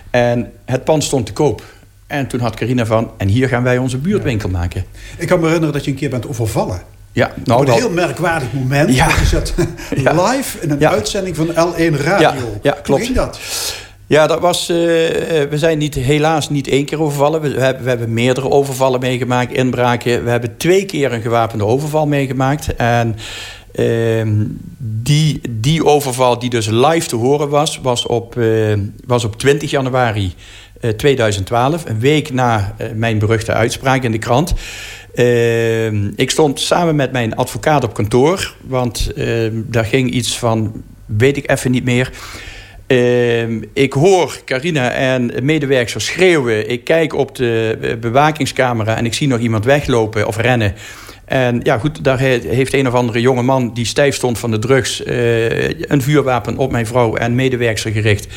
En 0.09 0.51
het 0.65 0.83
pand 0.83 1.03
stond 1.03 1.25
te 1.25 1.33
koop. 1.33 1.63
En 2.07 2.27
toen 2.27 2.39
had 2.39 2.55
Carina 2.55 2.85
van, 2.85 3.11
en 3.17 3.27
hier 3.27 3.47
gaan 3.47 3.63
wij 3.63 3.77
onze 3.77 3.97
buurtwinkel 3.97 4.49
maken. 4.49 4.85
Ik 5.17 5.27
kan 5.27 5.39
me 5.39 5.45
herinneren 5.45 5.73
dat 5.73 5.85
je 5.85 5.91
een 5.91 5.97
keer 5.97 6.09
bent 6.09 6.27
overvallen. 6.27 6.81
Ja, 7.11 7.31
nou, 7.43 7.67
een 7.67 7.73
heel 7.73 7.89
merkwaardig 7.89 8.53
moment. 8.53 8.95
Ja. 8.95 9.09
Je 9.95 10.21
live 10.27 10.59
in 10.59 10.69
een 10.69 10.79
ja. 10.79 10.91
uitzending 10.91 11.35
van 11.35 11.47
L1 11.47 12.01
Radio. 12.01 12.19
Ja, 12.19 12.59
ja 12.61 12.71
klopt. 12.71 12.87
Hoe 12.87 12.99
ging 12.99 13.15
dat? 13.15 13.39
Ja, 14.07 14.27
dat 14.27 14.39
was, 14.39 14.69
uh, 14.69 14.75
we 14.75 15.47
zijn 15.53 15.77
niet, 15.77 15.95
helaas 15.95 16.49
niet 16.49 16.67
één 16.67 16.85
keer 16.85 17.01
overvallen. 17.01 17.41
We, 17.41 17.59
hebben, 17.59 17.83
we 17.83 17.89
hebben 17.89 18.13
meerdere 18.13 18.49
overvallen 18.49 18.99
meegemaakt, 18.99 19.53
inbraken. 19.53 20.23
We 20.23 20.29
hebben 20.29 20.57
twee 20.57 20.85
keer 20.85 21.13
een 21.13 21.21
gewapende 21.21 21.65
overval 21.65 22.07
meegemaakt. 22.07 22.75
En 22.75 23.15
uh, 23.75 24.21
die, 24.77 25.41
die 25.49 25.85
overval 25.85 26.39
die 26.39 26.49
dus 26.49 26.67
live 26.67 27.07
te 27.07 27.15
horen 27.15 27.49
was, 27.49 27.79
was 27.81 28.05
op, 28.05 28.35
uh, 28.35 28.73
was 29.05 29.23
op 29.23 29.39
20 29.39 29.71
januari 29.71 30.33
2012. 30.97 31.85
Een 31.85 31.99
week 31.99 32.33
na 32.33 32.75
mijn 32.95 33.19
beruchte 33.19 33.53
uitspraak 33.53 34.03
in 34.03 34.11
de 34.11 34.17
krant. 34.17 34.53
Ehm, 35.13 36.11
ik 36.15 36.31
stond 36.31 36.59
samen 36.59 36.95
met 36.95 37.11
mijn 37.11 37.35
advocaat 37.35 37.83
op 37.83 37.93
kantoor. 37.93 38.55
Want 38.61 39.11
ehm, 39.15 39.61
daar 39.65 39.85
ging 39.85 40.11
iets 40.11 40.37
van, 40.37 40.83
weet 41.05 41.37
ik 41.37 41.51
even 41.51 41.71
niet 41.71 41.83
meer... 41.83 42.11
Uh, 42.87 43.61
ik 43.73 43.93
hoor 43.93 44.41
Carina 44.45 44.91
en 44.91 45.31
medewerkers 45.41 46.05
schreeuwen. 46.05 46.69
Ik 46.69 46.83
kijk 46.83 47.13
op 47.13 47.35
de 47.35 47.77
eh, 47.81 47.95
bewakingscamera 47.97 48.97
en 48.97 49.05
ik 49.05 49.13
zie 49.13 49.27
nog 49.27 49.39
iemand 49.39 49.65
weglopen 49.65 50.27
of 50.27 50.37
rennen. 50.37 50.73
En 51.25 51.59
ja, 51.63 51.77
goed, 51.77 52.03
daar 52.03 52.19
heeft 52.19 52.73
een 52.73 52.87
of 52.87 52.93
andere 52.93 53.21
jonge 53.21 53.41
man 53.41 53.73
die 53.73 53.85
stijf 53.85 54.15
stond 54.15 54.39
van 54.39 54.51
de 54.51 54.59
drugs... 54.59 55.05
Uh, 55.05 55.69
een 55.69 56.01
vuurwapen 56.01 56.57
op 56.57 56.71
mijn 56.71 56.85
vrouw 56.85 57.15
en 57.15 57.35
medewerker 57.35 57.91
gericht. 57.91 58.27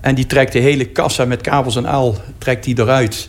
En 0.00 0.14
die 0.14 0.26
trekt 0.26 0.52
de 0.52 0.58
hele 0.58 0.84
kassa 0.84 1.24
met 1.24 1.40
kabels 1.40 1.76
en 1.76 1.86
al 1.86 2.16
trekt 2.38 2.64
die 2.64 2.78
eruit. 2.78 3.28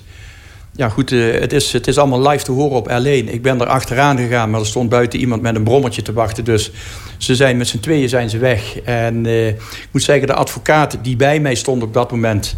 Ja, 0.78 0.89
goed, 0.89 1.11
uh, 1.11 1.39
het, 1.39 1.53
is, 1.53 1.73
het 1.73 1.88
is 1.88 1.97
allemaal 1.97 2.30
live 2.30 2.43
te 2.43 2.51
horen 2.51 2.78
op 2.78 2.89
L1. 2.89 3.32
Ik 3.32 3.41
ben 3.41 3.61
er 3.61 3.67
achteraan 3.67 4.17
gegaan, 4.17 4.49
maar 4.49 4.59
er 4.59 4.65
stond 4.65 4.89
buiten 4.89 5.19
iemand 5.19 5.41
met 5.41 5.55
een 5.55 5.63
brommertje 5.63 6.01
te 6.01 6.13
wachten. 6.13 6.43
Dus 6.43 6.71
ze 7.17 7.36
zijn 7.36 7.57
met 7.57 7.67
z'n 7.67 7.80
tweeën 7.80 8.09
zijn 8.09 8.30
ze 8.30 8.38
weg. 8.38 8.80
En 8.82 9.26
uh, 9.26 9.47
ik 9.47 9.88
moet 9.91 10.03
zeggen, 10.03 10.28
de 10.28 10.34
advocaat 10.34 10.97
die 11.01 11.15
bij 11.15 11.39
mij 11.39 11.55
stond 11.55 11.84
op 11.84 11.93
dat 11.93 12.11
moment... 12.11 12.55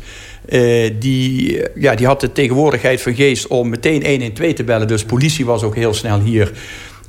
Uh, 0.49 0.91
die, 0.99 1.61
ja, 1.75 1.95
die 1.95 2.05
had 2.05 2.21
de 2.21 2.31
tegenwoordigheid 2.31 3.01
van 3.01 3.15
geest 3.15 3.47
om 3.47 3.69
meteen 3.69 4.05
112 4.05 4.53
te 4.53 4.63
bellen. 4.63 4.87
Dus 4.87 5.03
politie 5.03 5.45
was 5.45 5.63
ook 5.63 5.75
heel 5.75 5.93
snel 5.93 6.19
hier. 6.19 6.51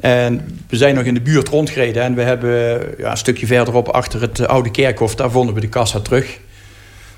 En 0.00 0.60
we 0.68 0.76
zijn 0.76 0.94
nog 0.94 1.04
in 1.04 1.14
de 1.14 1.20
buurt 1.20 1.48
rondgereden. 1.48 2.02
En 2.02 2.14
we 2.14 2.22
hebben 2.22 2.80
ja, 2.98 3.10
een 3.10 3.16
stukje 3.16 3.46
verderop 3.46 3.88
achter 3.88 4.20
het 4.20 4.46
oude 4.46 4.70
kerkhof... 4.70 5.14
daar 5.14 5.30
vonden 5.30 5.54
we 5.54 5.60
de 5.60 5.68
kassa 5.68 6.00
terug. 6.00 6.38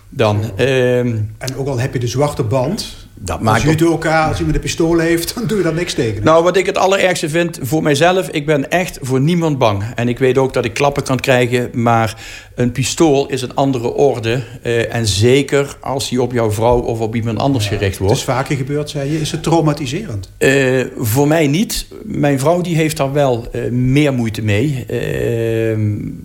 Dan, 0.08 0.42
ehm, 0.56 1.16
en 1.38 1.56
ook 1.56 1.66
al 1.66 1.78
heb 1.78 1.92
je 1.92 1.98
de 1.98 2.06
zwarte 2.06 2.42
band 2.42 3.08
dat 3.22 3.40
maakt 3.40 3.66
als 3.66 3.70
judoka, 3.70 4.28
als 4.28 4.36
iemand 4.36 4.56
een 4.56 4.62
pistool 4.62 4.98
heeft, 4.98 5.34
dan 5.34 5.46
doe 5.46 5.58
je 5.58 5.64
daar 5.64 5.74
niks 5.74 5.94
tegen. 5.94 6.24
Nou, 6.24 6.44
wat 6.44 6.56
ik 6.56 6.66
het 6.66 6.78
allerergste 6.78 7.28
vind 7.28 7.58
voor 7.62 7.82
mijzelf... 7.82 8.28
ik 8.28 8.46
ben 8.46 8.70
echt 8.70 8.98
voor 9.00 9.20
niemand 9.20 9.58
bang. 9.58 9.82
En 9.94 10.08
ik 10.08 10.18
weet 10.18 10.38
ook 10.38 10.52
dat 10.52 10.64
ik 10.64 10.74
klappen 10.74 11.02
kan 11.02 11.20
krijgen... 11.20 11.70
maar 11.72 12.16
een 12.54 12.72
pistool 12.72 13.28
is 13.28 13.42
een 13.42 13.54
andere 13.54 13.92
orde. 13.92 14.42
Uh, 14.62 14.94
en 14.94 15.06
zeker 15.06 15.76
als 15.80 16.08
die 16.08 16.22
op 16.22 16.32
jouw 16.32 16.50
vrouw 16.50 16.78
of 16.78 17.00
op 17.00 17.14
iemand 17.14 17.38
anders 17.38 17.64
ja, 17.68 17.76
gericht 17.76 17.98
wordt. 17.98 18.12
Het 18.12 18.22
is 18.22 18.34
vaker 18.34 18.56
gebeurd, 18.56 18.90
zei 18.90 19.12
je. 19.12 19.20
Is 19.20 19.30
het 19.30 19.42
traumatiserend? 19.42 20.30
Uh, 20.38 20.84
voor 20.98 21.28
mij 21.28 21.46
niet. 21.46 21.86
Mijn 22.04 22.38
vrouw 22.38 22.60
die 22.60 22.76
heeft 22.76 22.96
daar 22.96 23.12
wel 23.12 23.46
uh, 23.52 23.70
meer 23.70 24.12
moeite 24.12 24.42
mee. 24.42 24.84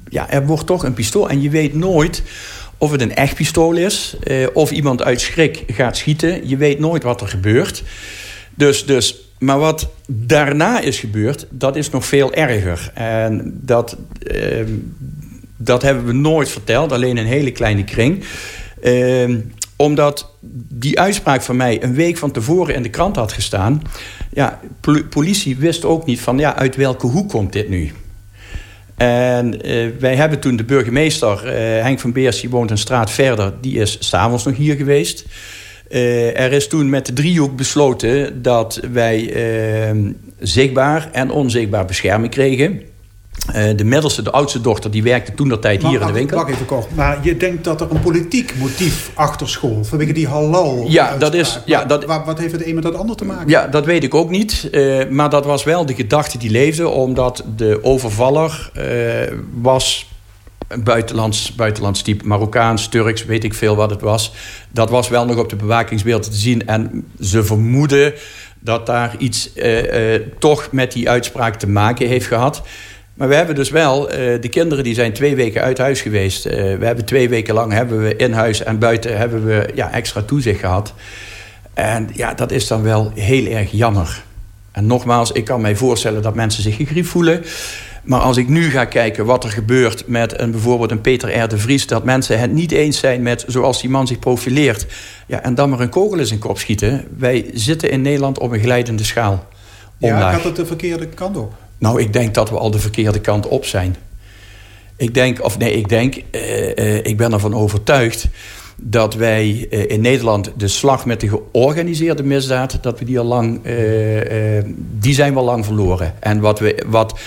Ja, 0.10 0.30
er 0.30 0.46
wordt 0.46 0.66
toch 0.66 0.84
een 0.84 0.94
pistool. 0.94 1.30
En 1.30 1.42
je 1.42 1.50
weet 1.50 1.74
nooit 1.74 2.24
of 2.78 2.92
het 2.92 3.02
een 3.02 3.16
echt 3.16 3.36
pistool 3.36 3.74
is, 3.74 4.16
eh, 4.24 4.48
of 4.54 4.72
iemand 4.72 5.04
uit 5.04 5.22
schrik 5.22 5.64
gaat 5.68 5.98
schieten. 5.98 6.48
Je 6.48 6.58
weet 6.58 6.80
nooit 6.80 7.04
wat 7.04 7.22
er 7.22 7.28
gebeurt. 7.28 7.84
Dus, 8.56 8.86
dus, 8.86 9.30
maar 9.40 9.60
wat 9.60 9.90
daarna 10.08 10.80
is 10.80 11.00
gebeurd, 11.00 11.48
dat 11.50 11.76
is 11.76 11.90
nog 11.90 12.06
veel 12.06 12.34
erger. 12.34 12.92
En 12.94 13.60
dat, 13.62 13.98
eh, 14.20 14.64
dat 15.58 15.82
hebben 15.82 16.06
we 16.06 16.14
nooit 16.14 16.50
verteld, 16.50 16.92
alleen 16.92 17.18
een 17.18 17.26
hele 17.26 17.52
kleine 17.52 17.84
kring. 17.84 18.24
Eh, 18.82 19.30
omdat 19.76 20.32
die 20.68 21.00
uitspraak 21.00 21.42
van 21.42 21.56
mij 21.56 21.84
een 21.84 21.94
week 21.94 22.18
van 22.18 22.32
tevoren 22.32 22.76
in 22.76 22.84
de 22.84 22.90
krant 22.90 23.16
had 23.16 23.32
gestaan. 23.32 23.82
Ja, 24.34 24.60
politie 25.10 25.58
wist 25.58 25.86
ook 25.86 26.06
niet 26.06 26.22
van 26.22 26.38
ja, 26.38 26.56
uit 26.56 26.76
welke 26.76 27.08
hoek 27.08 27.30
komt 27.30 27.54
dit 27.54 27.70
nu. 27.70 27.92
En 28.98 29.68
uh, 29.70 29.88
wij 30.00 30.16
hebben 30.16 30.40
toen 30.40 30.56
de 30.56 30.64
burgemeester, 30.64 31.46
uh, 31.46 31.52
Henk 31.84 32.00
van 32.00 32.12
Beers, 32.12 32.42
die 32.42 32.50
woont 32.50 32.72
een 32.72 32.78
straat 32.78 33.12
verder, 33.12 33.54
die 33.62 33.80
is 33.80 33.98
s'avonds 34.00 34.44
nog 34.44 34.56
hier 34.56 34.76
geweest. 34.76 35.26
Uh, 35.90 36.40
er 36.40 36.52
is 36.52 36.68
toen 36.68 36.90
met 36.90 37.06
de 37.06 37.14
driehoek 37.14 37.56
besloten 37.56 38.42
dat 38.42 38.80
wij 38.92 39.34
ehm, 39.34 40.12
zichtbaar 40.40 41.10
en 41.12 41.30
onzichtbaar 41.30 41.86
bescherming 41.86 42.32
kregen. 42.32 42.82
Uh, 43.56 43.78
de 43.78 43.84
middelste, 43.84 44.22
de 44.22 44.32
oudste 44.32 44.62
dochter, 44.62 44.92
die 44.92 45.04
werkte 45.04 45.34
toen 45.34 45.50
dat 45.50 45.62
tijd 45.62 45.84
hier 45.84 46.02
in 46.02 46.08
de 46.08 46.14
winkel. 46.14 46.38
Wacht 46.38 46.50
even 46.50 46.66
kort. 46.66 46.96
Maar 46.96 47.20
je 47.22 47.38
denkt 47.38 47.64
dat 47.64 47.82
er 47.82 47.92
een 47.92 48.00
politiek 48.00 48.54
motief 48.58 49.12
achter 49.14 49.50
school... 49.50 49.84
vanwege 49.84 50.14
die 50.14 50.28
halal 50.28 50.86
Ja, 50.88 51.18
dat 51.18 51.34
is... 51.34 51.60
Ja, 51.66 51.86
dat, 51.86 52.06
wat, 52.06 52.26
wat 52.26 52.40
heeft 52.40 52.52
het 52.52 52.66
een 52.66 52.74
met 52.74 52.84
dat 52.84 52.96
ander 52.96 53.16
te 53.16 53.26
maken? 53.26 53.50
Ja, 53.50 53.68
dat 53.68 53.86
weet 53.86 54.04
ik 54.04 54.14
ook 54.14 54.30
niet. 54.30 54.68
Uh, 54.72 55.10
maar 55.10 55.30
dat 55.30 55.46
was 55.46 55.64
wel 55.64 55.86
de 55.86 55.96
gedachte 55.96 56.38
die 56.38 56.50
leefde... 56.50 56.88
omdat 56.88 57.44
de 57.56 57.80
overvaller 57.82 58.72
uh, 58.78 58.84
was 59.54 60.10
buitenlands, 60.84 61.56
buitenlands 61.56 62.02
type... 62.02 62.28
Marokkaans, 62.28 62.88
Turks, 62.88 63.26
weet 63.26 63.44
ik 63.44 63.54
veel 63.54 63.76
wat 63.76 63.90
het 63.90 64.02
was. 64.02 64.34
Dat 64.72 64.90
was 64.90 65.10
wel 65.10 65.26
nog 65.26 65.38
op 65.38 65.50
de 65.50 65.56
bewakingsbeelden 65.56 66.32
te 66.32 66.38
zien. 66.38 66.68
En 66.68 67.08
ze 67.20 67.44
vermoeden 67.44 68.14
dat 68.60 68.86
daar 68.86 69.16
iets 69.18 69.50
toch 70.40 70.68
met 70.72 70.92
die 70.92 71.10
uitspraak 71.10 71.56
te 71.56 71.68
maken 71.68 72.08
heeft 72.08 72.28
gehad... 72.28 72.62
Maar 73.16 73.28
we 73.28 73.36
hebben 73.36 73.56
dus 73.56 73.70
wel, 73.70 74.12
uh, 74.12 74.18
de 74.42 74.50
kinderen 74.50 74.84
die 74.84 74.94
zijn 74.94 75.14
twee 75.14 75.36
weken 75.36 75.62
uit 75.62 75.78
huis 75.78 76.02
geweest. 76.02 76.46
Uh, 76.46 76.54
we 76.54 76.86
hebben 76.86 77.06
twee 77.06 77.30
weken 77.30 77.54
lang 77.54 77.72
hebben 77.72 78.02
we 78.02 78.16
in 78.16 78.32
huis 78.32 78.64
en 78.64 78.80
buiten 78.80 79.18
hebben 79.18 79.46
we 79.46 79.70
ja, 79.74 79.92
extra 79.92 80.22
toezicht 80.22 80.60
gehad. 80.60 80.94
En 81.74 82.10
ja, 82.14 82.34
dat 82.34 82.52
is 82.52 82.68
dan 82.68 82.82
wel 82.82 83.12
heel 83.16 83.46
erg 83.46 83.72
jammer. 83.72 84.24
En 84.72 84.86
nogmaals, 84.88 85.32
ik 85.32 85.46
kan 85.46 85.62
mij 85.62 85.76
voorstellen 85.76 86.22
dat 86.22 86.36
mensen 86.36 86.64
zich 86.64 86.76
gegriefd 86.76 87.10
voelen. 87.10 87.44
Maar 88.04 88.20
als 88.20 88.38
ik 88.38 88.48
nu 88.48 88.70
ga 88.70 88.86
kijken 88.86 89.26
wat 89.26 89.44
er 89.44 89.50
gebeurt 89.50 90.08
met 90.08 90.40
een, 90.40 90.52
bijvoorbeeld 90.52 90.92
een 90.92 91.02
Peter 91.02 91.44
R. 91.44 91.48
de 91.48 91.58
Vries... 91.58 91.88
dat 91.88 92.04
mensen 92.04 92.40
het 92.40 92.52
niet 92.52 92.72
eens 92.72 93.00
zijn 93.00 93.22
met 93.22 93.44
zoals 93.48 93.82
die 93.82 93.90
man 93.90 94.08
zich 94.08 94.20
profileert... 94.20 94.86
Ja, 95.28 95.44
en 95.44 95.56
dan 95.56 95.70
maar 95.70 95.80
een 95.80 95.90
kogel 95.90 96.20
in 96.20 96.26
zijn 96.26 96.40
kop 96.40 96.58
schieten. 96.58 97.08
Wij 97.18 97.50
zitten 97.54 97.90
in 97.90 98.02
Nederland 98.02 98.40
op 98.40 98.52
een 98.52 98.60
glijdende 98.60 99.04
schaal. 99.04 99.46
Ja, 99.98 100.32
gaat 100.32 100.44
het 100.44 100.56
de 100.56 100.66
verkeerde 100.66 101.08
kant 101.08 101.38
op? 101.38 101.54
Nou, 101.78 102.02
ik 102.02 102.14
denk 102.14 102.34
dat 102.34 102.50
we 102.50 102.58
al 102.58 102.72
de 102.72 102.80
verkeerde 102.80 103.22
kant 103.22 103.48
op 103.48 103.66
zijn. 103.66 103.96
Ik 104.98 105.14
denk, 105.14 105.44
of 105.44 105.58
nee, 105.58 105.74
ik 105.74 105.90
denk, 105.90 106.16
uh, 106.32 106.76
uh, 106.76 106.96
ik 106.96 107.18
ben 107.18 107.34
ervan 107.34 107.56
overtuigd 107.56 108.28
dat 108.82 109.14
wij 109.14 109.68
uh, 109.70 109.90
in 109.90 110.02
Nederland 110.02 110.52
de 110.58 110.68
slag 110.68 111.06
met 111.06 111.20
de 111.20 111.30
georganiseerde 111.30 112.24
misdaad, 112.24 112.78
dat 112.82 113.00
we 113.00 113.06
die 113.06 113.20
al 113.20 113.26
lang, 113.26 113.62
die 115.00 115.14
zijn 115.14 115.34
we 115.34 115.40
al 115.40 115.46
lang 115.46 115.66
verloren. 115.66 116.14
En 116.20 116.40
wat, 116.40 116.60
we, 116.60 116.84
wat, 116.88 117.20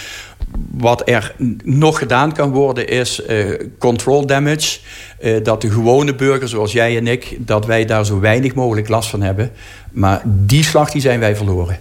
wat 0.71 1.09
er 1.09 1.35
nog 1.65 1.99
gedaan 1.99 2.33
kan 2.33 2.51
worden 2.51 2.89
is 2.89 3.23
control 3.79 4.27
damage. 4.27 4.79
dat 5.43 5.61
de 5.61 5.71
gewone 5.71 6.15
burger, 6.15 6.49
zoals 6.49 6.73
jij 6.73 6.97
en 6.97 7.07
ik, 7.07 7.37
dat 7.39 7.67
wij 7.67 7.85
daar 7.85 8.07
zo 8.07 8.21
weinig 8.21 8.55
mogelijk 8.55 8.89
last 8.89 9.11
van 9.11 9.23
hebben. 9.23 9.51
Maar 9.91 10.23
die 10.25 10.65
slag 10.65 10.91
die 10.91 11.01
zijn 11.01 11.21
wij 11.21 11.37
verloren. 11.37 11.79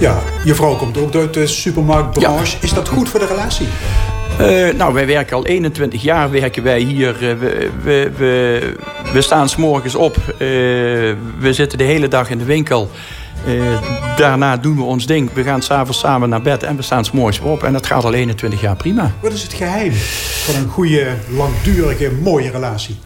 Ja, 0.00 0.22
je 0.44 0.54
vrouw 0.54 0.76
komt 0.76 0.98
ook 0.98 1.14
uit 1.14 1.34
de 1.34 1.46
supermarktbranche. 1.46 2.56
Is 2.60 2.72
dat 2.72 2.88
goed 2.88 3.08
voor 3.08 3.20
de 3.20 3.26
relatie? 3.26 3.66
Uh, 4.40 4.74
nou, 4.74 4.94
wij 4.94 5.06
werken 5.06 5.36
al 5.36 5.46
21 5.46 6.02
jaar 6.02 6.30
werken 6.30 6.62
wij 6.62 6.80
hier. 6.80 7.14
Uh, 7.14 7.38
we, 7.38 7.70
we, 7.82 8.10
we, 8.16 8.74
we, 9.12 9.22
staan 9.22 9.48
s'morgens 9.48 9.94
op. 9.94 10.16
Uh, 10.32 10.38
we 11.38 11.50
zitten 11.50 11.78
de 11.78 11.84
hele 11.84 12.08
dag 12.08 12.30
in 12.30 12.38
de 12.38 12.44
winkel. 12.44 12.90
daarna 14.16 14.56
doen 14.56 14.76
we 14.76 14.82
ons 14.82 15.06
ding. 15.06 15.32
We 15.32 15.42
gaan 15.42 15.62
s'avonds 15.62 15.98
samen 15.98 16.28
naar 16.28 16.42
bed 16.42 16.62
en 16.62 16.76
we 16.76 16.82
staan 16.82 17.04
s'morgens 17.04 17.40
op. 17.40 17.62
En 17.62 17.72
dat 17.72 17.86
gaat 17.86 18.04
al 18.04 18.12
21 18.12 18.60
jaar 18.60 18.76
prima. 18.76 19.12
Wat 19.20 19.32
is 19.32 19.42
het 19.42 19.52
geheim 19.52 19.92
van 20.44 20.54
een 20.54 20.68
goede, 20.68 21.06
langdurige, 21.28 22.10
mooie 22.22 22.50
relatie? 22.50 22.98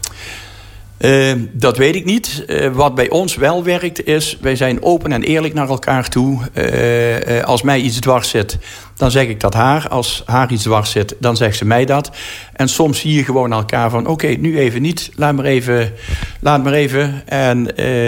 Uh, 1.05 1.33
dat 1.51 1.77
weet 1.77 1.95
ik 1.95 2.05
niet. 2.05 2.43
Uh, 2.47 2.71
wat 2.71 2.95
bij 2.95 3.09
ons 3.09 3.35
wel 3.35 3.63
werkt 3.63 4.05
is, 4.05 4.37
wij 4.41 4.55
zijn 4.55 4.83
open 4.83 5.11
en 5.11 5.23
eerlijk 5.23 5.53
naar 5.53 5.69
elkaar 5.69 6.09
toe. 6.09 6.39
Uh, 6.53 7.43
als 7.43 7.61
mij 7.61 7.79
iets 7.79 7.99
dwars 7.99 8.29
zit, 8.29 8.57
dan 8.95 9.11
zeg 9.11 9.27
ik 9.27 9.39
dat 9.39 9.53
haar. 9.53 9.87
Als 9.89 10.23
haar 10.25 10.51
iets 10.51 10.63
dwars 10.63 10.91
zit, 10.91 11.15
dan 11.19 11.37
zegt 11.37 11.57
ze 11.57 11.65
mij 11.65 11.85
dat. 11.85 12.11
En 12.53 12.69
soms 12.69 12.99
zie 12.99 13.13
je 13.13 13.23
gewoon 13.23 13.53
elkaar 13.53 13.89
van, 13.89 14.07
oké, 14.07 14.27
nu 14.27 14.59
even 14.59 14.81
niet. 14.81 15.11
Laat 15.15 15.35
maar 15.35 15.45
even. 15.45 15.93
Laat 16.39 16.63
maar 16.63 16.73
even. 16.73 17.23
En 17.27 17.67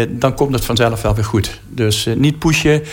dan 0.10 0.34
komt 0.36 0.54
het 0.54 0.66
vanzelf 0.66 1.02
wel 1.02 1.16
weer 1.16 1.26
goed. 1.26 1.60
Dus 1.70 2.08
niet 2.16 2.40
pushen. 2.40 2.84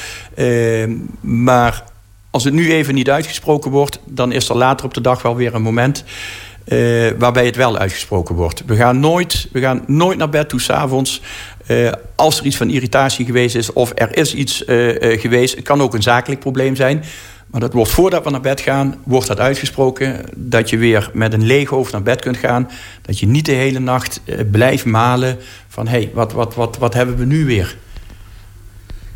Maar 1.21 1.85
als 2.31 2.45
het 2.45 2.55
nu 2.55 2.73
even 2.73 2.95
niet 2.95 3.11
uitgesproken 3.11 3.71
wordt, 3.71 3.99
dan 4.05 4.33
is 4.33 4.49
er 4.49 4.57
later 4.57 4.87
op 4.87 4.95
de 4.95 5.01
dag 5.01 5.23
wel 5.23 5.37
weer 5.37 5.55
een 5.55 5.63
moment 5.63 6.05
uh, 6.65 7.11
waarbij 7.19 7.47
het 7.47 7.57
wel 7.57 7.79
uitgesproken 7.79 8.35
wordt. 8.35 8.63
We 8.67 8.77
gaan 8.77 9.01
nooit, 9.01 9.49
we 9.53 9.61
gaan 9.61 9.85
nooit 9.87 10.19
naar 10.19 10.29
bed 10.29 10.49
toe 10.49 10.61
s'avonds. 10.61 11.23
Uh, 11.67 11.93
als 12.15 12.39
er 12.39 12.47
iets 12.47 12.57
van 12.57 12.71
irritatie 12.71 13.27
geweest 13.27 13.57
is 13.57 13.73
of 13.73 13.93
er 13.95 14.17
is 14.17 14.35
iets 14.35 14.63
uh, 14.67 15.21
geweest. 15.21 15.55
Het 15.55 15.65
kan 15.65 15.83
ook 15.83 15.95
een 15.95 16.03
zakelijk 16.03 16.41
probleem 16.41 16.77
zijn. 16.77 17.05
Maar 17.47 17.61
dat 17.61 17.73
wordt 17.73 17.91
voordat 17.91 18.25
we 18.25 18.31
naar 18.31 18.41
bed 18.41 18.61
gaan, 18.61 18.95
wordt 19.05 19.27
dat 19.27 19.41
uitgesproken. 19.41 20.25
Dat 20.37 20.71
je 20.71 20.77
weer 20.77 21.11
met 21.13 21.33
een 21.33 21.47
leeg 21.47 21.69
hoofd 21.69 21.93
naar 21.93 22.03
bed 22.03 22.21
kunt 22.21 22.37
gaan. 22.37 22.71
Dat 23.03 23.19
je 23.19 23.27
niet 23.27 23.47
de 23.47 23.53
hele 23.53 23.79
nacht 23.79 24.21
blijft 24.51 24.85
malen 24.85 25.39
van... 25.69 25.87
hé, 25.87 25.99
hey, 25.99 26.11
wat, 26.15 26.33
wat, 26.33 26.55
wat, 26.55 26.79
wat 26.79 26.95
hebben 26.95 27.17
we 27.17 27.25
nu 27.25 27.45
weer? 27.45 27.77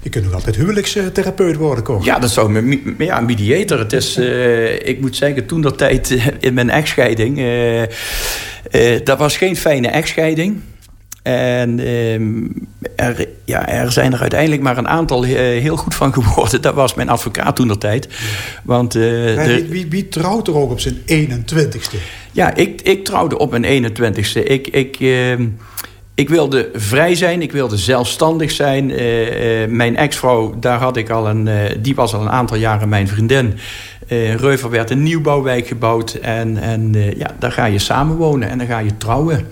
Je 0.03 0.09
kunt 0.09 0.25
nog 0.25 0.35
altijd 0.35 0.57
huwelijkstherapeut 0.57 1.57
worden, 1.57 1.85
Cor. 1.85 2.05
Ja, 2.05 2.19
dat 2.19 2.31
zou 2.31 2.51
me, 2.51 2.81
ja, 2.99 3.21
mediator. 3.21 3.79
Het 3.79 3.93
is, 3.93 4.19
uh, 4.19 4.87
ik 4.87 5.01
moet 5.01 5.17
zeggen, 5.17 5.47
toen 5.47 5.61
dat 5.61 5.79
tijd 5.79 6.11
eh, 6.11 6.27
in 6.39 6.55
mijn 6.55 6.71
echtscheiding... 6.71 7.39
Uh, 7.39 7.81
uh, 7.81 7.87
dat 9.05 9.19
was 9.19 9.37
geen 9.37 9.57
fijne 9.57 9.89
echtscheiding. 9.89 10.61
En 11.23 11.79
ehm, 11.79 12.47
er, 12.97 13.29
ja, 13.45 13.69
er 13.69 13.93
zijn 13.93 14.13
er 14.13 14.21
uiteindelijk 14.21 14.63
maar 14.63 14.79
een 14.79 14.89
aantal 14.89 15.23
heel 15.23 15.77
goed 15.77 15.95
van 15.95 16.13
geworden. 16.13 16.63
Dat 16.63 16.75
was 16.75 16.95
mijn 16.95 17.09
advocaat 17.09 17.57
toen 17.57 17.69
dat 17.69 17.81
tijd. 17.81 18.09
Want, 18.65 18.93
wie, 19.89 20.09
trouwt 20.09 20.49
er 20.49 20.57
ook 20.57 20.71
op 20.71 20.81
zijn 20.81 20.97
21ste? 21.07 21.99
Ja, 22.33 22.55
ik, 22.55 22.81
ik 22.83 23.05
trouwde 23.05 23.39
op 23.39 23.59
mijn 23.59 23.93
21ste. 23.93 24.43
Ik... 24.45 24.67
ik 24.69 24.97
ehm, 25.01 25.47
ik 26.19 26.29
wilde 26.29 26.69
vrij 26.75 27.15
zijn, 27.15 27.43
ik 27.43 27.53
wilde 27.53 27.77
zelfstandig 27.77 28.51
zijn. 28.51 28.91
Uh, 28.91 29.63
uh, 29.63 29.69
mijn 29.69 29.97
ex-vrouw, 29.97 30.55
daar 30.61 30.79
had 30.79 30.97
ik 30.97 31.11
al 31.11 31.29
een, 31.29 31.47
uh, 31.47 31.55
die 31.81 31.95
was 31.95 32.15
al 32.15 32.21
een 32.21 32.31
aantal 32.31 32.57
jaren 32.57 32.89
mijn 32.89 33.09
vriendin. 33.09 33.55
Reuver 34.37 34.71
werd 34.71 34.91
een 34.91 35.03
nieuwbouwwijk 35.03 35.67
gebouwd. 35.67 36.15
En, 36.15 36.57
en 36.57 36.95
ja, 37.17 37.31
daar 37.39 37.53
ga 37.53 37.65
je 37.65 37.79
samenwonen 37.79 38.49
en 38.49 38.59
dan 38.59 38.67
ga 38.67 38.79
je 38.79 38.97
trouwen. 38.97 39.47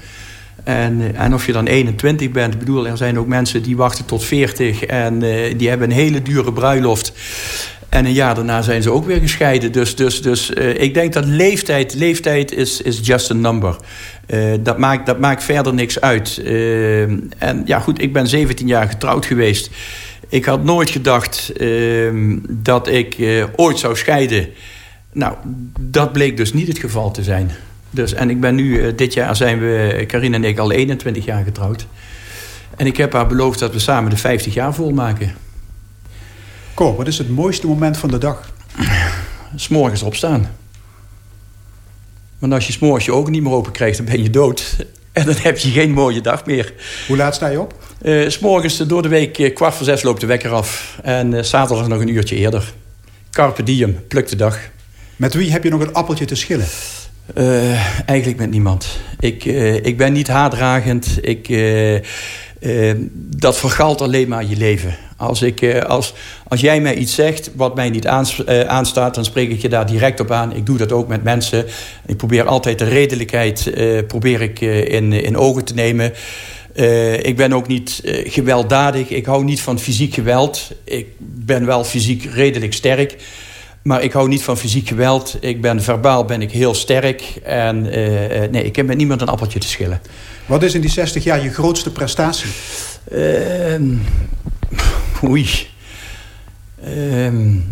En, 0.65 1.15
en 1.17 1.35
of 1.35 1.47
je 1.47 1.53
dan 1.53 1.67
21 1.67 2.31
bent, 2.31 2.53
ik 2.53 2.59
bedoel, 2.59 2.87
er 2.87 2.97
zijn 2.97 3.19
ook 3.19 3.27
mensen 3.27 3.63
die 3.63 3.77
wachten 3.77 4.05
tot 4.05 4.25
40 4.25 4.85
en 4.85 5.19
die 5.57 5.69
hebben 5.69 5.91
een 5.91 5.97
hele 5.97 6.23
dure 6.23 6.53
bruiloft. 6.53 7.13
En 7.97 8.05
een 8.05 8.13
jaar 8.13 8.35
daarna 8.35 8.63
zijn 8.63 8.83
ze 8.83 8.91
ook 8.91 9.07
weer 9.07 9.21
gescheiden. 9.21 9.73
Dus, 9.73 9.97
dus, 9.97 10.23
dus 10.23 10.51
uh, 10.51 10.83
ik 10.83 10.95
denk 10.95 11.13
dat 11.13 11.25
leeftijd, 11.25 11.95
leeftijd 11.95 12.53
is, 12.53 12.81
is 12.81 13.01
just 13.03 13.31
a 13.31 13.35
number. 13.35 13.77
Uh, 14.27 14.55
dat, 14.61 14.79
maakt, 14.79 15.07
dat 15.07 15.19
maakt 15.19 15.45
verder 15.45 15.75
niks 15.75 16.01
uit. 16.01 16.41
Uh, 16.45 17.03
en 17.39 17.63
ja, 17.65 17.79
goed, 17.79 18.03
ik 18.03 18.13
ben 18.13 18.27
17 18.27 18.67
jaar 18.67 18.89
getrouwd 18.89 19.27
geweest. 19.27 19.71
Ik 20.29 20.45
had 20.45 20.65
nooit 20.65 20.91
gedacht 20.91 21.53
dat 22.49 22.89
ik 22.89 23.17
ooit 23.57 23.79
zou 23.79 23.97
scheiden. 23.97 24.49
Nou, 25.13 25.35
dat 25.81 26.13
bleek 26.13 26.37
dus 26.37 26.53
niet 26.53 26.69
het 26.69 26.79
geval 26.79 27.11
te 27.11 27.23
zijn. 27.23 27.51
Dus, 27.91 28.15
en 28.15 28.31
ik 28.31 28.41
ben 28.41 28.55
nu, 28.55 28.95
dit 28.95 29.15
jaar 29.15 29.37
zijn 29.37 29.59
we, 29.59 30.05
Karin 30.07 30.35
en 30.35 30.45
ik, 30.45 30.59
al 30.59 30.73
21 30.73 31.25
jaar 31.25 31.45
getrouwd. 31.45 31.87
En 32.77 32.87
ik 32.87 32.97
heb 32.97 33.13
haar 33.13 33.27
beloofd 33.27 33.59
dat 33.59 33.73
we 33.73 33.79
samen 33.79 34.11
de 34.11 34.17
50 34.17 34.55
jaar 34.55 34.75
volmaken. 34.75 35.46
Cor, 36.77 36.97
wat 36.97 37.07
is 37.07 37.19
het 37.19 37.29
mooiste 37.29 37.67
moment 37.67 37.97
van 37.97 38.11
de 38.11 38.19
dag? 38.19 38.53
S'morgens 39.55 40.03
opstaan. 40.03 40.51
Want 42.39 42.53
als 42.53 42.67
je 42.67 42.73
s'morgens 42.73 43.05
je 43.05 43.13
ogen 43.13 43.33
niet 43.33 43.43
meer 43.43 43.53
open 43.53 43.73
krijgt, 43.73 43.97
dan 43.97 44.07
ben 44.07 44.23
je 44.23 44.31
dood. 44.31 44.77
En 45.13 45.27
dan 45.27 45.35
heb 45.39 45.59
je 45.59 45.71
geen 45.71 45.91
mooie 45.91 46.21
dag 46.21 46.47
meer. 46.47 46.75
Hoe 47.07 47.17
laat 47.17 47.35
sta 47.35 47.49
je 47.49 47.61
op? 47.61 47.75
Uh, 48.03 48.29
S'morgens 48.29 48.77
door 48.77 49.03
de 49.03 49.09
week 49.09 49.39
uh, 49.39 49.55
kwart 49.55 49.75
voor 49.75 49.85
zes 49.85 50.03
loopt 50.03 50.21
de 50.21 50.27
wekker 50.27 50.51
af. 50.51 50.99
En 51.03 51.33
uh, 51.33 51.43
zaterdag 51.43 51.89
nog 51.89 52.01
een 52.01 52.09
uurtje 52.09 52.37
eerder. 52.37 52.73
Carpe 53.31 53.63
diem, 53.63 53.99
pluk 54.09 54.29
de 54.29 54.37
dag. 54.37 54.59
Met 55.17 55.35
wie 55.35 55.51
heb 55.51 55.65
je 55.65 55.71
nog 55.71 55.81
een 55.81 55.93
appeltje 55.93 56.25
te 56.25 56.35
schillen? 56.35 56.67
eigenlijk 58.07 58.39
met 58.39 58.51
niemand. 58.51 59.01
Ik, 59.19 59.45
ik 59.85 59.97
ben 59.97 60.13
niet 60.13 60.29
haatdragend. 60.29 61.19
Ik, 61.21 61.49
dat 63.15 63.59
vergalt 63.59 64.01
alleen 64.01 64.29
maar 64.29 64.45
je 64.45 64.57
leven. 64.57 65.06
Als, 65.17 65.43
ik, 65.43 65.63
eh, 65.63 65.83
als, 65.83 66.15
als 66.49 66.61
jij 66.61 66.81
mij 66.81 66.95
iets 66.95 67.15
zegt 67.15 67.51
wat 67.55 67.75
mij 67.75 67.91
niet 67.91 68.05
eh, 68.05 68.61
aanstaat, 68.61 69.15
dan 69.15 69.25
spreek 69.25 69.51
ik 69.51 69.61
je 69.61 69.69
daar 69.69 69.87
direct 69.87 70.21
op 70.21 70.31
aan. 70.31 70.57
Ik 70.57 70.67
doe 70.67 70.79
dat 70.79 70.93
ook 70.93 71.09
met 71.09 71.23
mensen. 71.23 71.65
Ik 72.07 72.17
probeer 72.17 72.47
altijd 72.47 72.79
de 72.79 72.85
redelijkheid 72.85 73.73
uh, 73.75 74.07
probeer 74.07 74.41
ik, 74.41 74.61
in, 74.61 75.13
in 75.13 75.37
ogen 75.37 75.65
te 75.65 75.75
nemen. 75.75 76.13
ik 77.23 77.37
ben 77.37 77.53
ook 77.53 77.67
niet 77.67 78.01
gewelddadig. 78.25 79.09
Ik 79.09 79.27
hou 79.27 79.45
niet 79.45 79.61
van 79.61 79.79
fysiek 79.79 80.15
geweld. 80.15 80.71
Ik 80.85 81.07
ben 81.19 81.67
wel 81.67 81.85
fysiek 81.85 82.25
redelijk 82.35 82.73
sterk. 82.73 83.17
Maar 83.83 84.03
ik 84.03 84.13
hou 84.13 84.29
niet 84.29 84.43
van 84.43 84.59
fysiek 84.59 84.89
geweld. 84.89 85.37
Ik 85.41 85.61
ben 85.61 85.83
verbaal 85.83 86.25
ben 86.25 86.43
ik 86.43 86.51
heel 86.51 86.75
sterk. 86.75 87.23
En 87.45 87.83
nee, 88.51 88.65
ik 88.65 88.77
heb 88.77 88.87
met 88.87 88.97
niemand 88.97 89.21
een 89.21 89.29
appeltje 89.29 89.59
te 89.59 89.69
schillen. 89.69 90.01
Wat 90.47 90.63
is 90.63 90.75
in 90.75 90.81
die 90.81 90.91
60 90.91 91.25
jaar 91.25 91.43
je 91.43 91.53
grootste 91.53 91.91
prestatie? 91.91 92.51
Ehm, 93.11 93.95
oei. 95.29 95.67
Um, 96.89 97.65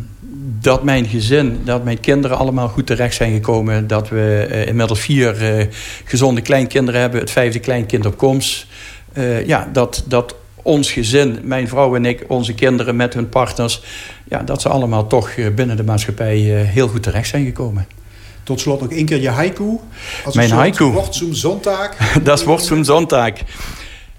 dat 0.61 0.83
mijn 0.83 1.07
gezin, 1.07 1.61
dat 1.65 1.85
mijn 1.85 2.01
kinderen 2.01 2.39
allemaal 2.39 2.69
goed 2.69 2.87
terecht 2.87 3.15
zijn 3.15 3.33
gekomen. 3.33 3.87
Dat 3.87 4.09
we 4.09 4.47
uh, 4.51 4.67
inmiddels 4.67 5.01
vier 5.01 5.59
uh, 5.59 5.67
gezonde 6.05 6.41
kleinkinderen 6.41 7.01
hebben. 7.01 7.21
Het 7.21 7.31
vijfde 7.31 7.59
kleinkind 7.59 8.07
op 8.07 8.17
komst. 8.17 8.67
Uh, 9.15 9.47
ja, 9.47 9.69
dat, 9.73 10.05
dat 10.07 10.35
ons 10.63 10.93
gezin, 10.93 11.39
mijn 11.43 11.69
vrouw 11.69 11.97
en 11.97 12.05
ik, 12.05 12.25
onze 12.29 12.55
kinderen 12.55 12.97
met 12.97 13.15
hun 13.15 13.29
partners... 13.29 13.83
Ja, 14.29 14.43
dat 14.43 14.61
ze 14.61 14.69
allemaal 14.69 15.07
toch 15.07 15.31
binnen 15.55 15.77
de 15.77 15.85
maatschappij 15.85 16.37
heel 16.37 16.89
goed 16.89 17.03
terecht 17.03 17.29
zijn 17.29 17.45
gekomen. 17.45 17.87
Tot 18.43 18.61
slot 18.61 18.81
nog 18.81 18.91
één 18.91 19.05
keer 19.05 19.21
je 19.21 19.29
haiku. 19.29 19.79
Als 20.25 20.35
mijn 20.35 20.51
haiku. 20.51 20.85
Wordt 20.85 21.15
zo'n 21.15 21.35
zondag. 21.35 21.97
dat 22.23 22.45
zo'n 22.57 22.85
zondag. 22.85 23.33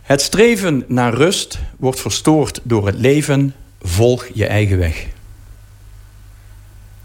Het 0.05 0.21
streven 0.21 0.83
naar 0.87 1.13
rust 1.13 1.59
wordt 1.77 1.99
verstoord 1.99 2.59
door 2.63 2.85
het 2.85 2.95
leven. 2.95 3.53
Volg 3.81 4.27
je 4.33 4.45
eigen 4.45 4.77
weg. 4.77 5.07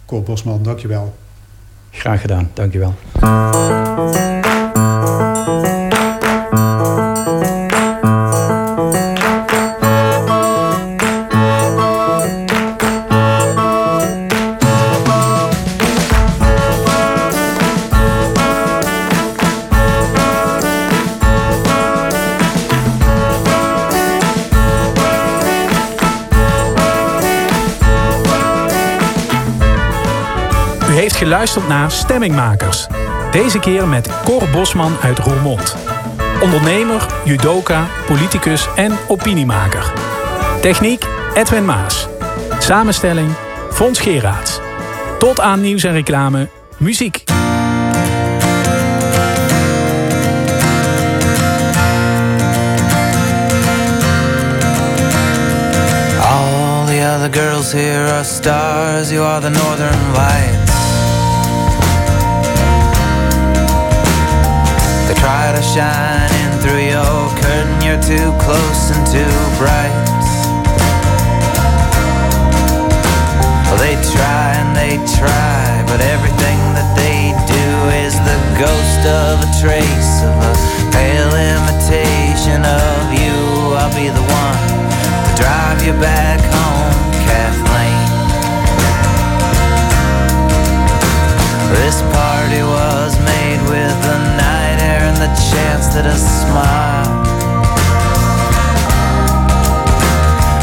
Cor 0.07 0.23
Bosman, 0.23 0.63
dankjewel. 0.63 1.17
Graag 1.91 2.21
gedaan, 2.21 2.51
dankjewel. 2.55 2.95
Geluisterd 31.21 31.69
naar 31.69 31.91
Stemmingmakers. 31.91 32.87
Deze 33.31 33.59
keer 33.59 33.89
met 33.89 34.11
Cor 34.25 34.49
Bosman 34.53 34.97
uit 35.03 35.19
Roermond. 35.19 35.77
Ondernemer, 36.43 37.07
judoka, 37.25 37.87
politicus 38.07 38.69
en 38.75 38.93
opiniemaker. 39.09 39.93
Techniek 40.61 41.05
Edwin 41.35 41.65
Maas. 41.65 42.09
Samenstelling 42.59 43.31
Fons 43.71 44.01
Geraerts. 44.01 44.61
Tot 45.19 45.41
aan 45.41 45.61
nieuws 45.61 45.85
en 45.85 45.93
reclame, 45.93 46.49
muziek. 46.77 47.25
All 56.21 56.87
the 56.87 57.15
other 57.15 57.33
girls 57.33 57.73
here 57.73 58.13
are 58.13 58.25
stars, 58.25 59.11
you 59.11 59.27
are 59.27 59.41
the 59.41 59.51
northern 59.51 60.13
lights. 60.13 60.60
Try 65.21 65.53
to 65.53 65.63
shine 65.63 66.33
in 66.43 66.51
through 66.65 66.85
your 66.97 67.29
curtain. 67.45 67.77
You're 67.85 68.01
too 68.01 68.33
close 68.41 68.83
and 68.91 69.05
too 69.07 69.37
bright. 69.61 70.11
They 73.81 73.97
try 74.13 74.55
and 74.61 74.77
they 74.77 74.97
try, 75.19 75.83
but 75.89 76.01
everything 76.01 76.59
that 76.77 76.93
they 76.95 77.33
do 77.49 77.67
is 78.05 78.15
the 78.29 78.39
ghost 78.61 79.03
of 79.09 79.41
a 79.41 79.51
trace 79.57 80.15
of 80.21 80.37
a 80.37 80.55
pale 80.93 81.33
imitation 81.33 82.61
of 82.61 83.01
you. 83.17 83.35
I'll 83.81 83.91
be 83.97 84.13
the 84.13 84.21
one 84.21 84.69
to 85.27 85.33
drive 85.41 85.81
you 85.83 85.97
back 85.97 86.39
home, 86.55 86.93
Kathleen. 87.25 88.09
This 91.73 92.05
party 92.13 92.63
was 92.63 92.80
chance 95.51 95.91
that 95.91 96.07
a 96.07 96.15
smile 96.15 97.11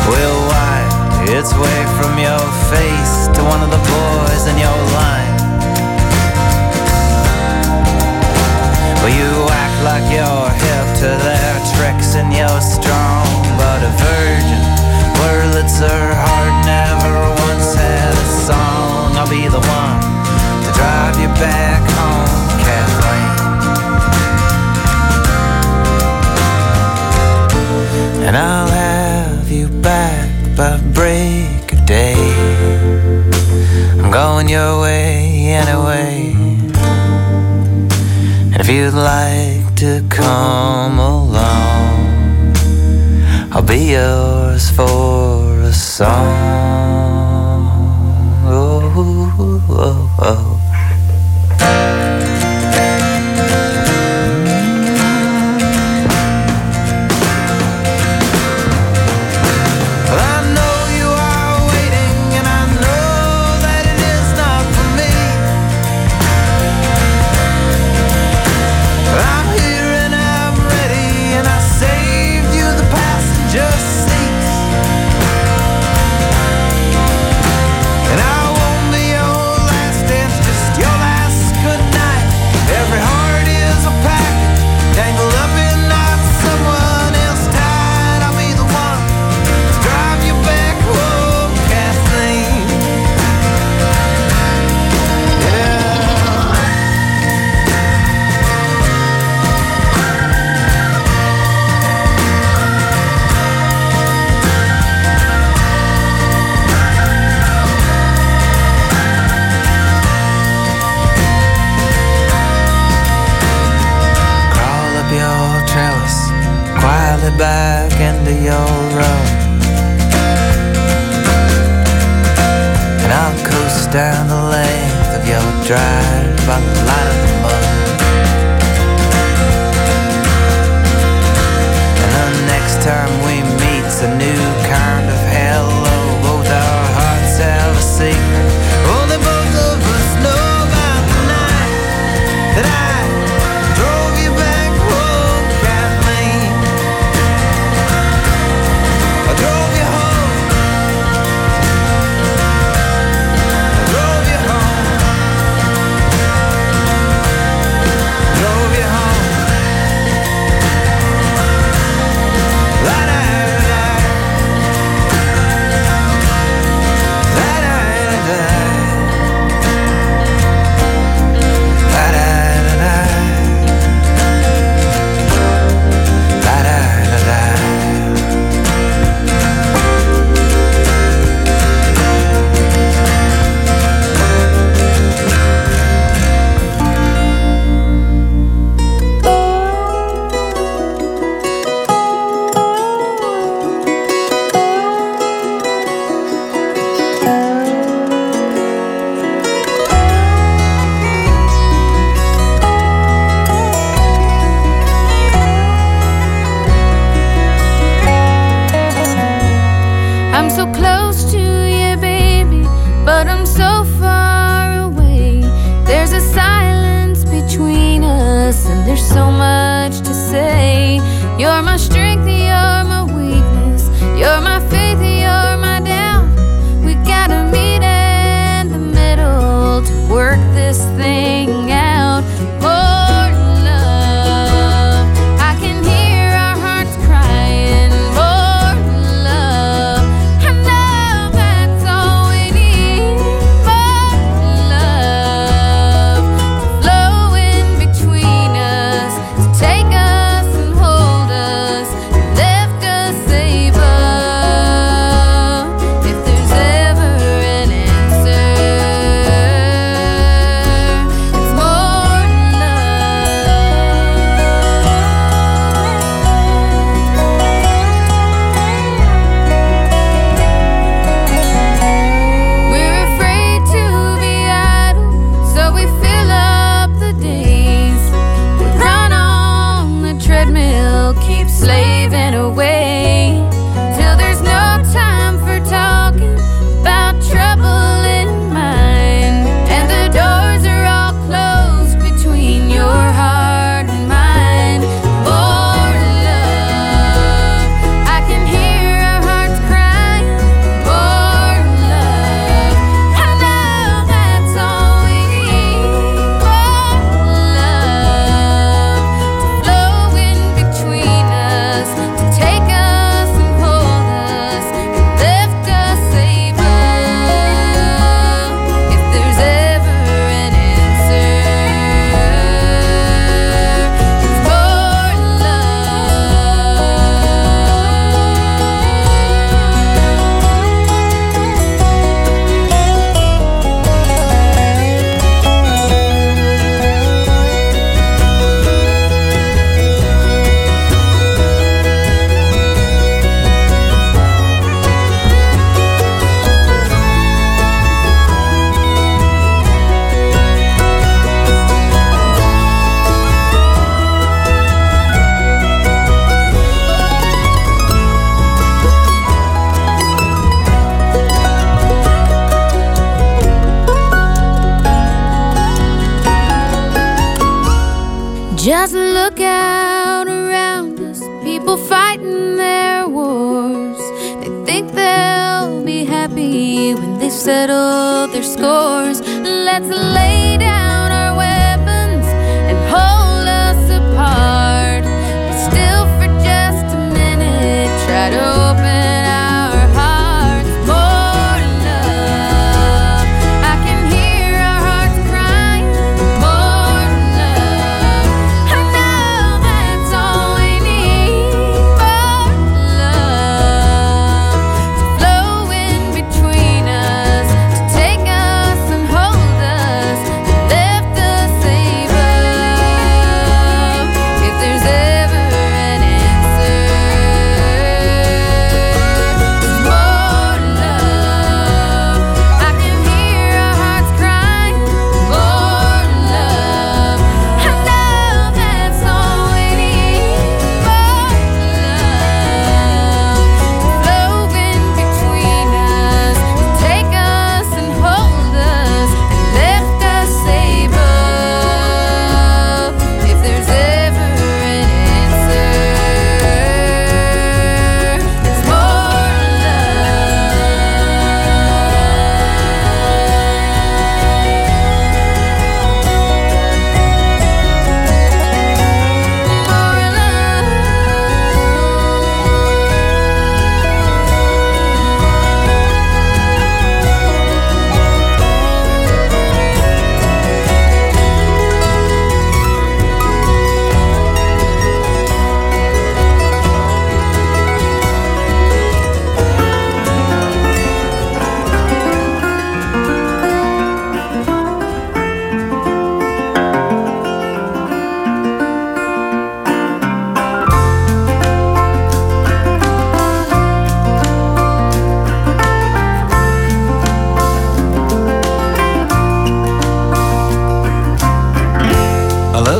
will 0.07 0.39
wipe 0.47 1.27
its 1.27 1.51
way 1.51 1.79
from 1.99 2.15
your 2.15 2.43
face 2.71 3.27
to 3.35 3.43
one 3.43 3.59
of 3.59 3.67
the 3.67 3.83
boys 3.83 4.43
in 4.47 4.55
your 4.55 4.79
line. 4.95 5.35
Well, 9.03 9.11
you 9.11 9.31
act 9.51 9.77
like 9.83 10.07
you're 10.07 10.51
hip 10.63 10.88
to 11.03 11.09
their 11.19 11.55
tricks 11.75 12.15
and 12.15 12.31
you're 12.31 12.63
strong, 12.63 13.27
but 13.59 13.79
a 13.83 13.91
virgin. 13.99 14.63
Worlets 15.19 15.83
are 15.83 16.13
hard, 16.15 16.53
never 16.63 17.15
once 17.43 17.75
had 17.75 18.15
a 18.15 18.27
song. 18.47 19.19
I'll 19.19 19.27
be 19.27 19.51
the 19.51 19.59
one 19.59 19.99
to 20.63 20.69
drive 20.79 21.19
you 21.19 21.27
back 21.35 21.83
home, 21.91 22.31
Kathleen. 22.63 23.16
And 28.28 28.36
I'll 28.36 28.67
have 28.67 29.49
you 29.49 29.69
back 29.69 30.30
by 30.57 30.78
break 30.91 31.71
of 31.71 31.86
day. 31.86 32.13
I'm 34.01 34.11
going 34.11 34.49
your 34.49 34.82
way 34.82 35.45
anyway. 35.63 36.34
And 38.51 38.59
if 38.59 38.67
you'd 38.67 38.93
like 38.93 39.73
to 39.75 40.03
come 40.09 40.99
along, 40.99 42.53
I'll 43.53 43.61
be 43.61 43.91
yours 43.93 44.71
for 44.71 45.61
a 45.61 45.71
song. 45.71 46.86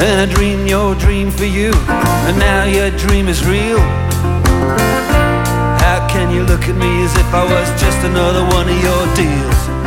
And 0.00 0.20
I 0.20 0.32
dreamed 0.32 0.68
your 0.68 0.94
dream 0.94 1.30
for 1.30 1.44
you, 1.44 1.72
and 1.74 2.38
now 2.38 2.64
your 2.64 2.90
dream 2.96 3.26
is 3.26 3.44
real. 3.44 3.80
How 5.80 6.06
can 6.08 6.30
you 6.30 6.44
look 6.44 6.62
at 6.68 6.76
me 6.76 7.02
as 7.02 7.16
if 7.16 7.34
I 7.34 7.42
was 7.42 7.68
just 7.80 7.98
another 8.04 8.44
one 8.54 8.68
of 8.68 8.78
your 8.80 9.14
deals? 9.16 9.77